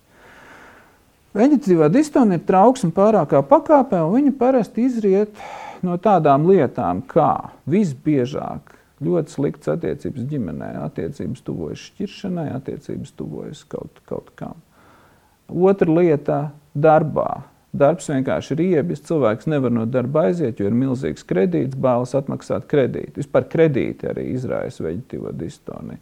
Veģetīvā 1.37 1.91
distonija 1.91 2.39
ir 2.39 2.47
trauksme 2.47 2.93
pārākā 2.95 3.43
pakāpē, 3.45 3.99
un 4.07 4.15
viņa 4.15 4.33
parasti 4.39 4.87
izriet 4.87 5.35
no 5.85 5.99
tādām 6.01 6.47
lietām, 6.49 7.03
kā 7.05 7.51
visbiežāk 7.69 8.76
ļoti 9.03 9.33
sliktas 9.33 9.75
attiecības 9.75 10.25
ģimenē, 10.31 10.71
attiecības 10.85 11.43
tuvojas 11.45 11.83
šķiršanai, 11.91 12.47
attiecības 12.55 13.13
tuvojas 13.17 13.63
kaut, 13.69 14.01
kaut 14.09 14.31
kam. 14.39 14.57
Otra 15.47 15.93
lieta- 15.93 16.39
darbā. 16.87 17.43
Darbs 17.77 18.07
vienkārši 18.09 18.51
ir 18.55 18.57
riebjis. 18.57 19.03
Cilvēks 19.05 19.47
nevar 19.47 19.71
no 19.71 19.85
darba 19.85 20.27
aiziet, 20.27 20.59
jo 20.59 20.65
ir 20.69 20.73
milzīgs 20.73 21.25
kredīts, 21.27 21.75
bailes 21.75 22.15
atmaksāt 22.17 22.65
kredītu. 22.65 23.19
Vispār 23.21 23.45
kredīti 23.51 24.09
arī 24.09 24.31
izraisa 24.33 24.83
veģetīvo 24.83 25.33
distoniju. 25.37 25.99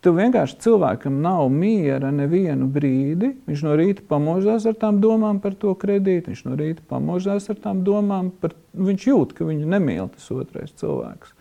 Tu 0.00 0.12
vienkārši 0.14 0.60
cilvēkam 0.62 1.16
nav 1.24 1.48
miera 1.50 2.12
nevienu 2.14 2.68
brīdi. 2.70 3.32
Viņš 3.48 3.62
no 3.66 3.74
rīta 3.74 4.04
pamožās 4.06 4.66
ar 4.70 4.76
tām 4.78 5.00
domām 5.02 5.40
par 5.42 5.56
to 5.58 5.74
kredītu, 5.74 6.30
viņš 6.30 6.44
no 6.46 6.56
rīta 6.60 6.84
pamožās 6.88 7.50
ar 7.50 7.58
tām 7.64 7.82
domām 7.84 8.30
par, 8.30 8.54
viņš 8.72 9.06
jūt, 9.08 9.34
ka 9.34 9.48
viņu 9.48 9.66
nemīl 9.66 10.06
tas 10.14 10.28
otrais 10.30 10.70
cilvēks. 10.78 11.34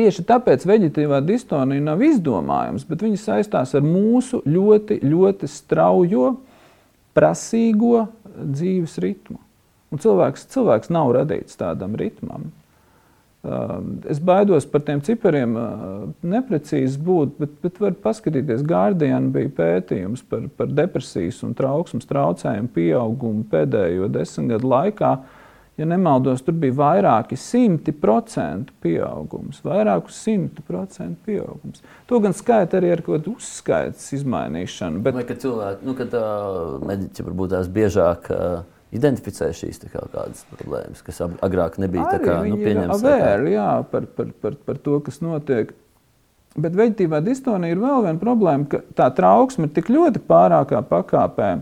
Tieši 0.00 0.22
tāpēc 0.24 0.62
veģetīvā 0.64 1.18
distonija 1.28 1.82
nav 1.84 2.00
izdomājums, 2.00 2.86
bet 2.88 3.02
viņa 3.04 3.18
saistās 3.20 3.74
ar 3.76 3.84
mūsu 3.84 4.40
ļoti, 4.48 5.02
ļoti 5.04 5.48
straujo, 5.50 6.30
prasīgo 7.12 8.06
dzīves 8.32 8.96
ritmu. 9.04 9.36
Un 9.92 10.00
cilvēks, 10.00 10.46
cilvēks 10.54 10.88
nav 10.94 11.10
radīts 11.18 11.58
tādam 11.60 11.98
ritmam. 12.00 12.48
Es 14.08 14.20
baidos 14.24 14.66
par 14.68 14.86
tiem 14.88 15.02
cipariem, 15.04 15.58
neprecīzi 16.32 17.00
būt, 17.04 17.36
bet, 17.40 17.52
bet 17.60 17.82
var 17.84 17.98
paskatīties. 18.06 18.64
Guardian 18.68 19.28
bija 19.34 19.52
pētījums 19.56 20.24
par, 20.28 20.46
par 20.56 20.72
depresijas 20.72 21.42
un 21.44 21.52
trauksmes 21.56 22.08
traucējumu 22.08 22.72
pieaugumu 22.72 23.44
pēdējo 23.52 24.08
desmit 24.16 24.54
gadu 24.54 24.72
laikā. 24.72 25.12
Ja 25.78 25.86
nemaldos, 25.88 26.42
tur 26.44 26.56
bija 26.60 26.74
vairāki 26.76 27.38
simti 27.40 27.92
procentu 27.96 28.74
pieaugums. 28.84 29.62
Vairāku 29.64 30.12
simtu 30.12 30.64
procentu 30.66 31.30
pieaugums. 31.30 31.80
To 32.10 32.18
gan 32.20 32.34
skaita 32.36 32.80
arī 32.80 32.90
ar 32.96 33.04
kādu 33.06 33.36
uzskaitas 33.38 34.10
izmainīšanu. 34.18 35.00
Bet... 35.06 35.16
Vai, 35.16 35.24
ka 35.28 35.38
cilvēki, 35.40 35.86
nu, 35.88 35.94
kad 35.96 36.18
uh, 36.18 36.76
mediķi 36.84 37.24
varbūt 37.30 37.56
tās 37.56 37.72
biežāk. 37.72 38.28
Uh 38.34 38.76
identificē 38.94 39.50
šīs 39.54 39.84
kā, 39.86 40.02
kādas 40.10 40.42
problēmas, 40.50 41.02
kas 41.06 41.22
agrāk 41.22 41.78
nebija 41.82 42.08
Arī 42.10 42.24
kā, 42.24 42.38
nu, 42.46 42.58
pieņemtas. 42.58 43.04
Avēri, 43.04 43.52
jā, 43.54 43.68
par, 43.90 44.08
par, 44.16 44.32
par, 44.42 44.56
par 44.66 44.80
to, 44.82 44.98
kas 45.06 45.20
notiek. 45.22 45.70
Bet 46.58 46.74
veģetīvā 46.74 47.20
distonija 47.22 47.76
ir 47.76 47.82
vēl 47.82 48.06
viena 48.08 48.18
problēma, 48.18 48.66
ka 48.70 48.80
tā 48.98 49.06
trauksme 49.14 49.68
ir 49.68 49.74
tik 49.76 49.92
ļoti 49.94 50.22
pārākā 50.26 50.82
pakāpē, 50.90 51.52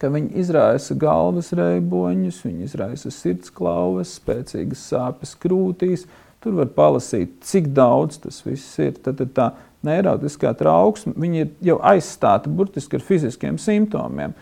ka 0.00 0.08
viņi 0.12 0.32
izraisa 0.40 0.96
galvas 0.98 1.52
reiboņus, 1.56 2.40
viņi 2.46 2.66
izraisa 2.68 3.12
sirdsklauvas, 3.12 4.16
spēcīgas 4.20 4.86
sāpes 4.92 5.34
krūtīs. 5.40 6.06
Tur 6.40 6.56
var 6.56 6.70
palasīt, 6.72 7.36
cik 7.44 7.68
daudz 7.76 8.22
tas 8.22 8.40
viss 8.46 8.78
ir. 8.80 8.94
Tad, 9.04 9.20
tad 9.20 9.34
tā 9.36 9.50
neirotiskā 9.84 10.54
trauksme 10.56 11.28
ir 11.36 11.52
jau 11.64 11.76
aizstāta 11.84 12.48
burtiski 12.48 12.96
ar 12.96 13.04
fiziskiem 13.04 13.60
simptomiem. 13.60 14.32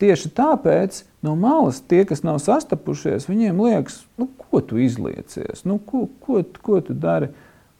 Tieši 0.00 0.30
tāpēc 0.36 1.02
no 1.24 1.34
malas 1.36 1.80
tie, 1.84 2.06
kas 2.08 2.22
nav 2.24 2.38
sastapušies, 2.40 3.28
viņiem 3.28 3.60
liekas, 3.60 4.02
nu, 4.20 4.28
ko 4.40 4.62
tu 4.64 4.80
izliecies, 4.80 5.66
nu, 5.68 5.76
ko, 5.84 6.06
ko, 6.24 6.40
ko 6.64 6.80
tu 6.84 6.96
dari. 6.96 7.28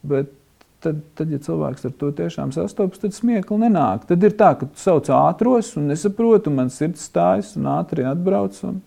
Bet 0.05 0.33
tad, 0.85 1.01
tad, 1.19 1.33
ja 1.33 1.41
cilvēks 1.43 1.87
ar 1.89 1.95
to 2.01 2.11
tiešām 2.17 2.53
sastopas, 2.55 3.01
tad 3.03 3.17
smiekli 3.17 3.59
nenāk. 3.65 4.07
Tad 4.09 4.25
ir 4.27 4.37
tā, 4.39 4.53
ka 4.59 4.69
tu 4.69 4.81
sauc 4.81 5.11
ātros 5.15 5.75
un 5.81 5.91
nesaproti, 5.93 6.51
un 6.51 6.59
man 6.63 6.73
sirds 6.75 7.05
stājas 7.11 7.55
un 7.61 7.69
ātri 7.73 8.07
atbrauc. 8.09 8.57
Un... 8.69 8.81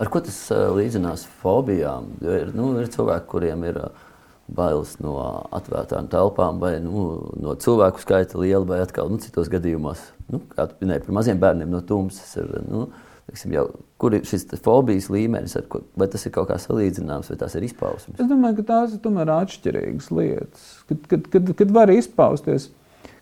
Ar 0.00 0.10
ko 0.10 0.22
tas 0.24 0.38
uh, 0.54 0.66
līdzinās 0.74 1.26
fobijām? 1.42 2.10
Jo 2.24 2.40
ir, 2.40 2.50
nu, 2.56 2.72
ir 2.80 2.90
cilvēki, 2.92 3.28
kuriem 3.30 3.64
ir 3.68 3.80
uh, 3.84 4.04
bailes 4.52 4.96
no 5.00 5.16
atvērtām 5.54 6.08
telpām, 6.12 6.60
vai 6.62 6.76
nu, 6.84 7.06
no 7.40 7.54
cilvēku 7.60 8.02
skaita 8.02 8.40
liela, 8.40 8.64
vai 8.68 8.82
atkal 8.84 9.12
nu, 9.12 9.20
citos 9.22 9.48
gadījumos, 9.52 10.02
nu, 10.32 10.42
kā 10.52 10.68
tu 10.70 10.80
minēji, 10.82 11.06
par 11.06 11.18
maziem 11.20 11.40
bērniem 11.40 11.72
no 11.72 11.80
tumsas. 11.86 12.34
Ir, 12.40 12.50
nu, 12.68 12.88
Tiksim, 13.30 13.54
jau, 13.56 13.64
kur 14.00 14.14
ir 14.16 14.26
šis 14.28 14.44
fobijas 14.62 15.08
līmenis, 15.12 15.56
ko, 15.72 15.80
vai 15.96 16.08
tas 16.12 16.26
ir 16.28 16.32
kaut 16.34 16.50
kā 16.50 16.58
salīdzināms, 16.60 17.30
vai 17.32 17.38
tās 17.40 17.54
ir 17.56 17.64
izpausmes? 17.64 18.18
Es 18.20 18.28
domāju, 18.28 18.58
ka 18.58 18.66
tās 18.68 18.96
ir 18.96 19.00
tomēr 19.04 19.32
atšķirīgas 19.32 20.10
lietas. 20.12 20.64
Kad, 20.90 21.06
kad, 21.08 21.28
kad, 21.32 21.52
kad 21.60 21.72
var 21.72 21.92
izpausties, 21.94 22.68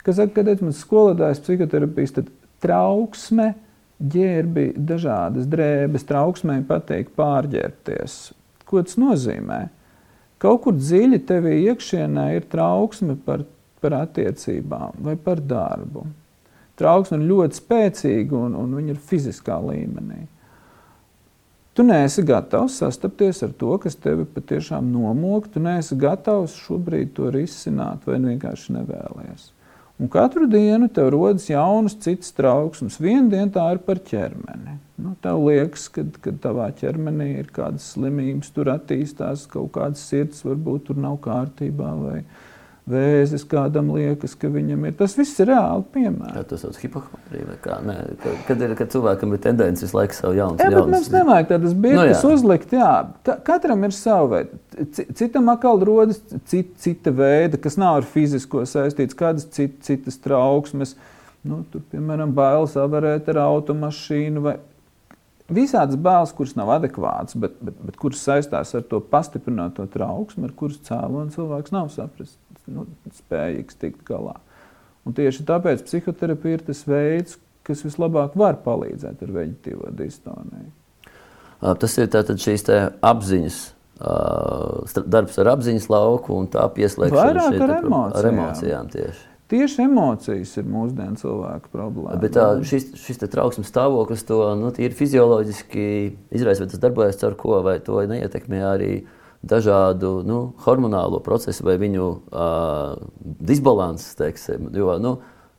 kas 0.03 0.19
saka, 0.19 0.35
kad 0.41 0.51
esmu 0.57 0.73
skolotājs 0.75 1.43
psihoterapijas, 1.45 2.17
tad 2.19 2.33
trauksme, 2.65 3.53
ģērbi, 4.03 4.73
dažādas 4.91 5.47
drēbes, 5.51 6.07
trauksmē 6.09 6.59
patīk 6.67 7.13
pārģērbties. 7.19 8.17
Ko 8.67 8.83
tas 8.83 8.99
nozīmē? 8.99 9.61
Kaut 10.43 10.65
kur 10.65 10.75
dziļi 10.75 11.21
tevī 11.29 11.61
iekšienē 11.69 12.27
ir 12.41 12.49
trauksme 12.51 13.15
par, 13.23 13.45
par 13.79 14.01
attiecībām 14.01 14.99
vai 15.07 15.15
par 15.15 15.39
darbu. 15.39 16.09
Trauksme 16.81 17.19
ir 17.21 17.29
ļoti 17.31 17.59
spēcīga 17.59 18.39
un, 18.47 18.55
un 18.59 18.79
viņa 18.79 18.95
ir 18.95 19.03
fiziskā 19.11 19.59
līmenī. 19.61 20.25
Tu 21.73 21.85
neesi 21.89 22.21
gatavs 22.29 22.75
sastapties 22.83 23.41
ar 23.47 23.53
to, 23.57 23.79
kas 23.81 23.97
tevi 23.97 24.27
patiešām 24.29 24.91
nomok. 24.93 25.49
Tu 25.55 25.61
neesi 25.65 25.97
gatavs 25.97 26.59
šobrīd 26.67 27.15
to 27.17 27.31
risināt, 27.33 28.05
vai 28.09 28.19
vienkārši 28.21 28.77
nevēlies. 28.77 29.51
Un 30.03 30.11
katru 30.13 30.49
dienu 30.51 30.89
tev 30.93 31.13
rodas 31.15 31.47
jaunas, 31.49 31.95
citas 32.03 32.33
trauksmes. 32.37 32.99
Vienu 33.01 33.31
dienu 33.33 33.53
tā 33.55 33.69
ir 33.73 33.81
par 33.87 34.01
ķermeni. 34.05 34.77
Nu, 35.01 35.15
tev 35.25 35.45
liekas, 35.47 35.87
ka, 35.93 36.05
tavā 36.43 36.69
ķermenī 36.77 37.29
ir 37.39 37.53
kādas 37.55 37.93
slimības, 37.95 38.53
tur 38.57 38.73
attīstās 38.73 39.47
kaut 39.53 39.73
kādas 39.77 40.03
sirds, 40.09 40.43
varbūt 40.47 40.89
tur 40.89 41.01
nav 41.01 41.21
kārtībā. 41.25 41.93
Vai, 42.03 42.19
Vēzis 42.83 43.45
kādam 43.47 43.93
liekas, 43.95 44.33
ka 44.35 44.49
viņam 44.51 44.89
ir. 44.89 44.95
Tas 44.99 45.13
viss 45.15 45.39
ir 45.39 45.53
reāli 45.53 45.85
piemērs. 45.95 46.33
Jā, 46.35 46.41
tas 46.51 46.65
ir 46.67 46.79
hipohondrija. 46.83 47.77
Nē, 47.87 47.95
kad, 48.49 48.65
ir, 48.67 48.75
kad 48.79 48.91
cilvēkam 48.91 49.37
ir 49.37 49.43
tendence 49.45 49.85
visu 49.87 49.95
laiku 49.95 50.17
savu 50.19 50.35
jaunu 50.35 50.59
lietu. 50.59 50.83
Mums 50.91 51.13
nevajag 51.15 51.53
tādas 51.53 51.77
nu, 51.79 52.33
uzlikt. 52.33 52.75
Jā. 52.75 52.91
Katram 53.47 53.87
ir 53.87 53.95
sava 53.95 54.27
veida. 54.33 54.59
Citam 55.15 55.53
atkal 55.55 55.79
rodas 55.87 56.19
cita, 56.51 56.75
cita 56.83 57.15
veida, 57.15 57.61
kas 57.63 57.79
nav 57.79 58.01
ar 58.01 58.09
fizisko 58.17 58.67
saistīts, 58.67 59.15
kādas 59.15 59.47
cit, 59.55 59.79
citas 59.87 60.19
trauksmes. 60.25 60.97
Nu, 61.47 61.63
tur, 61.71 61.87
piemēram, 61.95 62.35
bailes 62.35 62.75
avarēt 62.79 63.31
ar 63.31 63.45
automašīnu 63.47 64.43
vai 64.43 64.59
visādas 65.55 65.99
bailes, 65.99 66.35
kuras 66.35 66.55
nav 66.59 66.71
adekvātas, 66.81 67.37
bet, 67.39 67.55
bet, 67.63 67.79
bet 67.87 67.99
kuras 68.01 68.23
saistās 68.27 68.75
ar 68.79 68.85
to 68.91 68.99
pastiprināto 69.13 69.87
trauksmu, 69.91 70.49
ar 70.49 70.55
kuras 70.59 70.81
cēloni 70.87 71.35
cilvēks 71.35 71.75
nav 71.75 71.91
saprast, 71.95 72.39
nu, 72.71 72.87
spējīgs 73.19 73.79
tikt 73.81 74.05
galā. 74.09 74.37
Un 75.07 75.17
tieši 75.17 75.47
tāpēc 75.49 75.83
psihoterapija 75.87 76.61
ir 76.61 76.67
tas 76.67 76.85
veids, 76.87 77.39
kas 77.67 77.83
vislabāk 77.87 78.37
var 78.39 78.61
palīdzēt 78.63 79.23
ar 79.25 79.35
veģetīvo 79.35 79.91
distoniju. 79.99 80.71
Tas 81.63 81.99
ir 81.99 82.11
šīs 82.43 82.65
apziņas, 83.07 83.59
darbs 85.07 85.37
ar 85.39 85.53
apziņas 85.57 85.91
lauku 85.93 86.35
un 86.39 86.49
tā 86.51 86.65
pieslēgšana 86.75 87.45
šeit, 87.51 87.61
ar, 87.63 87.77
emocijām. 87.79 88.17
ar 88.19 88.31
emocijām 88.33 88.91
tieši. 88.95 89.29
Tieši 89.53 89.83
emocijas 89.85 90.55
ir 90.57 90.69
mūsdienu 90.73 91.21
cilvēku 91.21 91.69
problēma. 91.75 92.17
Bet 92.23 92.33
tā, 92.39 92.47
šis, 92.67 92.89
šis 92.97 93.21
trauksmes 93.21 93.69
stāvoklis 93.69 94.25
to 94.27 94.39
nu, 94.59 94.71
ir 94.81 94.95
fizioloģiski 94.97 95.85
izraisa, 96.33 96.65
vai 96.65 96.71
tas 96.73 96.81
darbojas 96.83 97.21
ar 97.29 97.37
ko, 97.39 97.59
vai 97.67 97.77
to 97.85 98.01
neietekmē 98.09 98.63
arī 98.71 98.93
dažādu 99.43 100.23
nu, 100.27 100.39
hormonālo 100.65 101.21
procesu 101.23 101.67
vai 101.67 101.77
viņu 101.81 102.09
uh, 102.31 102.97
disbalanses. 103.43 104.15
Teiksim, 104.19 104.71
jo, 104.77 104.95
nu, 105.03 105.17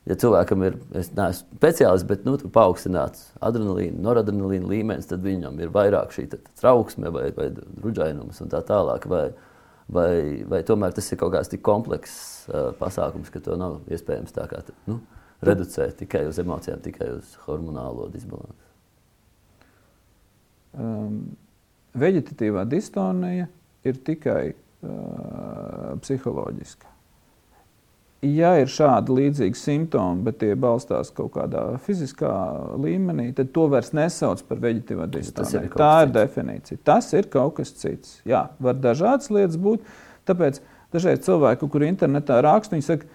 ja 0.09 0.17
cilvēkam 0.19 0.65
ir, 0.67 0.77
es 0.99 1.11
neesmu 1.15 1.59
speciālists, 1.59 2.07
bet 2.07 2.27
nu, 2.27 2.37
paaugstināts 2.55 3.31
adrenalīna, 3.43 3.99
noradrenalīna 4.05 4.69
līmenis, 4.71 5.09
tad 5.11 5.23
viņam 5.25 5.59
ir 5.63 5.73
vairāk 5.75 6.15
šī 6.15 6.29
trauksme 6.59 7.11
vai, 7.13 7.29
vai 7.35 7.49
ruģainums 7.83 8.39
un 8.43 8.53
tā 8.53 8.63
tālāk. 8.67 9.07
Vai, 9.11 9.25
vai, 9.91 10.13
vai 10.49 10.61
tomēr 10.67 10.95
tas 10.95 11.11
ir 11.11 11.19
kaut 11.19 11.35
kāds 11.35 11.51
tik 11.51 11.63
komplekss 11.65 12.47
uh, 12.47 12.71
pasākums, 12.79 13.31
ka 13.33 13.43
to 13.43 13.59
nav 13.59 13.81
iespējams 13.91 14.35
tā 14.35 14.47
kā 14.51 14.63
nu, 14.87 15.01
reducēt 15.43 15.99
tikai 15.99 16.23
uz 16.29 16.39
emocijām, 16.39 16.79
tikai 16.83 17.11
uz 17.17 17.35
hormonālo 17.47 18.07
disbalansu. 18.13 18.61
Um, 20.73 21.17
veģetatīvā 21.99 22.63
distonija 22.65 23.45
ir 23.87 23.99
tikai 24.07 24.41
uh, 24.53 25.93
psiholoģiska 26.01 26.93
ja 28.23 28.53
ir 28.61 28.71
šādi 28.71 29.15
līdzīgi 29.17 29.59
simptomi, 29.59 30.23
bet 30.25 30.39
tie 30.41 30.53
balstās 30.59 31.11
kaut 31.15 31.33
kādā 31.35 31.63
fiziskā 31.83 32.31
līmenī, 32.79 33.29
tad 33.35 33.51
to 33.55 33.67
vairs 33.71 33.91
nesauc 33.95 34.43
par 34.47 34.61
veģetīvo 34.63 35.07
distoniju. 35.11 35.73
Tā 35.75 35.91
ir 36.03 36.09
cits. 36.09 36.15
definīcija. 36.17 36.83
Tas 36.87 37.11
ir 37.13 37.27
kaut 37.33 37.57
kas 37.59 37.73
cits. 37.79 38.21
Jā, 38.27 38.45
var 38.63 38.79
dažādas 38.79 39.31
lietas 39.33 39.59
būt. 39.59 39.83
Tāpēc 40.29 40.61
dažreiz 40.95 41.23
cilvēki, 41.25 41.69
kuri 41.71 41.91
internetā 41.91 42.39
raksta, 42.45 42.77
viņi 42.77 42.87
saka, 42.87 43.09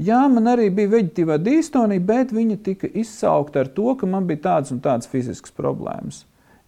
jā, 0.00 0.22
man 0.32 0.48
arī 0.54 0.70
bija 0.74 0.94
veģetīvā 0.96 1.38
distonija, 1.44 2.06
bet 2.12 2.32
viņa 2.34 2.60
tika 2.64 2.88
izsaukta 2.88 3.64
ar 3.64 3.72
to, 3.76 3.90
ka 4.00 4.08
man 4.08 4.28
bija 4.30 4.46
tādas 4.48 4.72
un 4.74 4.80
tādas 4.84 5.10
fiziskas 5.10 5.52
problēmas 5.54 6.24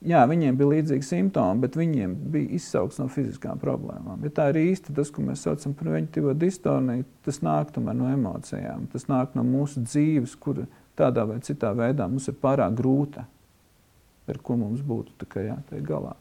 jā, 0.07 0.23
viņiem 0.31 0.57
bija 0.59 0.73
līdzīgi 0.73 1.07
simptomi, 1.07 1.63
bet 1.65 1.77
viņiem 1.79 2.15
bija 2.33 2.57
izsaukts 2.59 3.01
no 3.03 3.09
fiziskām 3.13 3.61
problēmām. 3.63 4.25
Ja 4.27 4.33
tā 4.39 4.49
ir 4.53 4.61
īsti 4.63 4.95
tas, 4.97 5.11
ko 5.13 5.25
mēs 5.27 5.45
saucam 5.47 5.75
par 5.77 5.93
veģetīvo 5.95 6.35
distoniju, 6.39 7.07
tas 7.27 7.43
nāk 7.45 7.75
no 7.87 8.11
emocijām, 8.13 8.87
tas 8.93 9.09
nāk 9.11 9.35
no 9.39 9.45
mūsu 9.47 9.85
dzīves, 9.87 10.37
kur 10.41 10.65
tādā 10.97 11.27
vai 11.29 11.41
citā 11.45 11.73
veidā 11.77 12.09
mums 12.09 12.29
ir 12.31 12.39
pārāk 12.43 12.79
grūta, 12.79 13.27
ar 14.27 14.39
ko 14.43 14.57
mums 14.61 14.81
būtu 14.87 15.27
jātiek 15.27 15.83
galā. 15.87 16.17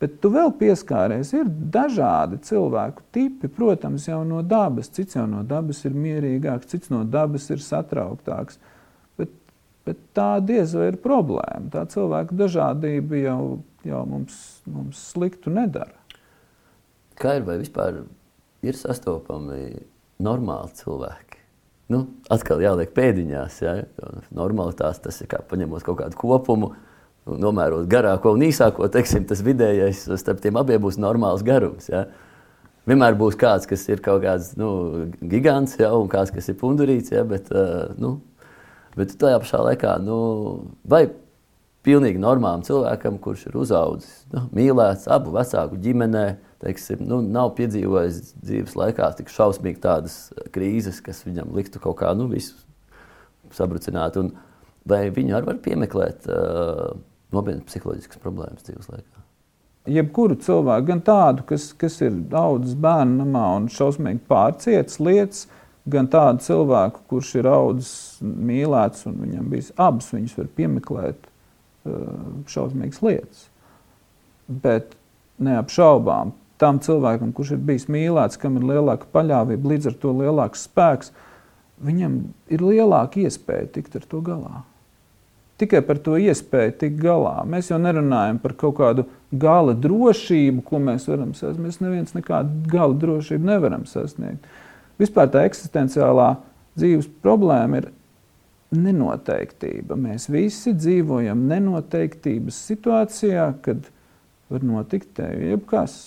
Bet 0.00 0.16
tu 0.22 0.30
vēl 0.32 0.54
pieskāries, 0.56 1.34
ir 1.36 1.48
dažādi 1.72 2.38
cilvēku 2.48 3.04
tipi, 3.12 3.50
protams, 3.52 4.06
jau 4.08 4.22
no 4.24 4.40
dabas. 4.40 4.88
Cits 4.96 5.18
jau 5.18 5.26
no 5.28 5.42
dabas 5.44 5.82
ir 5.84 5.92
mierīgāks, 5.92 6.70
cits 6.72 6.92
no 6.92 7.02
dabas 7.04 7.50
ir 7.52 7.60
satrauktāks. 7.60 8.56
Bet 9.88 10.00
tā 10.16 10.34
diez 10.44 10.74
vai 10.76 10.90
ir 10.90 11.00
problēma. 11.00 11.70
Tā 11.72 11.86
cilvēka 11.90 12.36
dažādība 12.36 13.22
jau, 13.22 13.40
jau 13.86 14.02
mums, 14.08 14.36
mums 14.68 15.00
sliktu 15.12 15.52
nedara. 15.54 15.96
Kā 17.20 17.38
ir 17.38 17.46
vai 17.48 17.58
vispār 17.60 18.02
ir 18.64 18.76
sastopami 18.76 19.80
normāli 20.20 20.76
cilvēki? 20.80 21.40
Nu, 21.90 22.04
atkal 22.30 22.62
jāliek 22.62 22.92
pēdiņās. 22.94 23.60
Ja? 23.64 23.74
Normalitāte 24.36 25.08
tas 25.08 25.20
ir 25.24 25.30
kā 25.32 25.40
paņemot 25.48 25.84
kaut 25.86 25.98
kādu 26.04 26.20
kopumu, 26.20 26.74
nomērot 27.26 27.88
garāko 27.90 28.36
un 28.36 28.44
īsāko. 28.46 28.88
Teiksim, 28.92 29.26
tas 29.28 29.42
vidējais 29.44 30.06
starp 30.20 30.44
tiem 30.44 30.60
abiem 30.60 30.82
būs 30.84 31.00
normāls 31.02 31.42
garums. 31.46 31.90
Ja? 31.90 32.06
vienmēr 32.88 33.16
būs 33.18 33.36
kāds, 33.40 33.68
kas 33.68 33.84
ir 33.90 34.02
kaut 34.04 34.22
kāds 34.24 34.54
nu, 34.58 34.70
gigants, 35.20 35.76
ja, 35.80 35.92
un 35.96 36.08
kāds, 36.10 36.32
kas 36.34 36.50
ir 36.50 36.58
pundurīts. 36.60 37.12
Ja, 37.14 37.24
bet, 37.28 37.50
uh, 37.52 37.92
nu, 38.00 38.18
bet 38.98 39.16
tajā 39.20 39.40
pašā 39.42 39.62
laikā, 39.68 39.96
nu, 40.04 40.20
vai 40.88 41.06
pilnīgi 41.86 42.20
normālam 42.20 42.64
cilvēkam, 42.66 43.18
kurš 43.22 43.46
ir 43.48 43.58
uzaugusi, 43.60 44.12
nu, 44.34 44.44
mīlēts 44.56 45.08
abu 45.12 45.32
vecāku 45.36 45.78
ģimenē, 45.80 46.24
teiksim, 46.60 47.04
nu, 47.08 47.20
nav 47.24 47.54
piedzīvojis 47.56 48.34
dzīves 48.42 48.76
laikā 48.76 49.12
tik 49.18 49.32
šausmīgi 49.32 49.80
tādas 49.84 50.18
krīzes, 50.54 51.00
kas 51.04 51.22
viņam 51.24 51.54
liktu 51.56 51.80
kaut 51.82 52.00
kā 52.02 52.12
nu, 52.18 52.28
sabrucināt. 53.56 54.18
Un 54.20 54.34
vai 54.88 55.06
viņi 55.14 55.36
arī 55.36 55.50
var 55.52 55.62
piemeklēt 55.64 56.28
uh, 56.28 56.90
nopietnas 57.34 57.66
psiholoģiskas 57.70 58.22
problēmas 58.22 58.66
dzīves 58.66 58.92
laikā? 58.92 59.24
Jebkuru 59.90 60.36
cilvēku, 60.44 60.86
gan 60.90 61.00
tādu, 61.02 61.44
kas, 61.48 61.70
kas 61.80 61.96
ir 62.04 62.12
audzis 62.36 62.76
bērnu 62.78 63.22
namā 63.22 63.46
un 63.56 63.70
šausmīgi 63.72 64.20
pārcietis 64.28 65.00
lietas, 65.00 65.46
gan 65.88 66.08
tādu 66.12 66.44
cilvēku, 66.44 67.04
kurš 67.10 67.34
ir 67.40 67.48
audzis 67.50 67.94
mīlēts 68.20 69.06
un 69.08 69.20
viņam 69.24 69.48
bijis 69.52 69.72
abas, 69.80 70.10
viņas 70.14 70.36
var 70.38 70.50
piemeklēt 70.58 71.30
šausmīgas 72.50 73.00
lietas. 73.04 73.46
Bet 74.50 74.94
neapšaubām 75.40 76.34
tam 76.60 76.80
cilvēkam, 76.84 77.32
kurš 77.32 77.54
ir 77.56 77.62
bijis 77.64 77.86
mīlēts, 77.88 78.38
kam 78.40 78.58
ir 78.60 78.66
lielāka 78.74 79.08
paļāvība, 79.14 79.72
līdz 79.72 79.92
ar 79.92 80.00
to 80.02 80.12
lielāks 80.18 80.66
spēks, 80.68 81.14
viņam 81.80 82.18
ir 82.52 82.64
lielāka 82.64 83.22
iespēja 83.24 83.70
tikt 83.78 83.96
ar 83.96 84.04
to 84.10 84.20
galā. 84.24 84.60
Tikai 85.60 85.80
par 85.84 85.98
to 86.00 86.16
iespēju 86.20 86.72
tikt 86.80 87.00
galā. 87.02 87.42
Mēs 87.48 87.68
jau 87.68 87.76
nerunājam 87.80 88.38
par 88.40 88.54
kaut 88.60 88.78
kādu 88.78 89.04
gala 89.32 89.74
drošību, 89.76 90.62
ko 90.64 90.80
mēs 90.80 91.04
varam 91.08 91.34
sasniegt. 91.36 91.60
Mēs 91.60 91.80
neviens 91.84 92.14
nekādu 92.16 92.64
gala 92.72 92.96
drošību 92.96 93.48
nevaram 93.48 93.84
sasniegt. 93.88 94.46
Vispār 95.00 95.30
tā 95.32 95.46
eksistenciālā 95.48 96.34
dzīves 96.78 97.08
problēma 97.24 97.80
ir 97.80 97.88
nenoteiktība. 98.76 99.96
Mēs 99.98 100.28
visi 100.30 100.74
dzīvojam 100.76 101.46
nenoteiktības 101.50 102.58
situācijā, 102.70 103.50
kad 103.64 103.88
var 104.50 104.66
notikt 104.66 105.22
jebkas. 105.22 105.98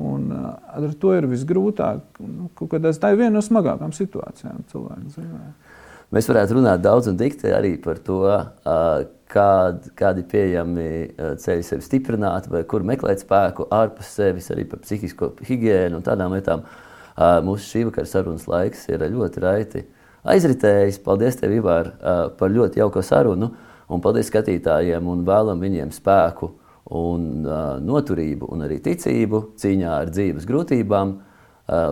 Un, 0.00 0.28
uh, 0.30 0.52
ar 0.70 0.92
to 1.02 1.12
ir 1.16 1.26
visgrūtāk. 1.26 2.20
Nu, 2.22 2.46
tā 2.54 3.10
ir 3.10 3.18
viena 3.18 3.34
no 3.34 3.42
smagākām 3.42 3.90
situācijām 3.94 4.62
cilvēka 4.70 5.14
dzīvē. 5.16 5.40
Mēs 6.14 6.28
varētu 6.30 6.56
runāt 6.56 6.82
daudz 6.82 7.08
un 7.10 7.18
dikti 7.18 7.50
arī 7.54 7.72
par 7.82 7.98
to, 8.06 8.20
uh, 8.26 9.02
kād, 9.30 9.90
kādi 9.98 10.22
ir 10.22 10.28
pieejami 10.30 10.86
uh, 10.90 11.32
ceļi 11.42 11.66
sevi 11.66 11.86
stiprināt, 11.86 12.46
vai 12.50 12.62
kur 12.70 12.86
meklēt 12.86 13.24
spēku 13.24 13.66
ārpus 13.74 14.14
sevis, 14.18 14.50
arī 14.54 14.66
par 14.70 14.82
psihisko 14.84 15.32
higiēnu 15.48 15.98
un 15.98 16.06
tādām 16.06 16.38
lietām. 16.38 16.64
Mūsu 17.18 17.66
šī 17.66 17.86
vakara 17.88 18.08
sarunas 18.08 18.46
laiks 18.50 18.86
ir 18.90 19.02
ļoti 19.10 19.42
raiti 19.42 19.84
aizritējis. 20.30 21.00
Paldies, 21.04 21.38
tev, 21.40 21.54
Ivar, 21.56 21.92
par 22.38 22.52
ļoti 22.52 22.82
jauko 22.82 23.02
sarunu. 23.04 23.50
Un 23.90 24.02
paldies 24.04 24.30
skatītājiem 24.30 25.08
un 25.10 25.24
vēlam 25.26 25.62
viņiem 25.62 25.90
spēku 25.94 26.52
un 26.94 27.42
noturību 27.86 28.50
un 28.54 28.66
arī 28.66 28.78
ticību 28.84 29.42
cīņā 29.60 29.96
ar 30.04 30.14
dzīves 30.14 30.46
grūtībām. 30.46 31.16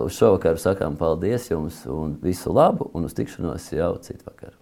Uz 0.04 0.14
šovakaru 0.18 0.58
sakām 0.58 0.98
paldies 0.98 1.50
jums 1.52 1.84
un 1.90 2.16
visu 2.22 2.54
labu 2.54 2.90
un 2.94 3.06
uz 3.06 3.14
tikšanos 3.18 3.70
jau 3.74 3.92
citvakar. 4.02 4.57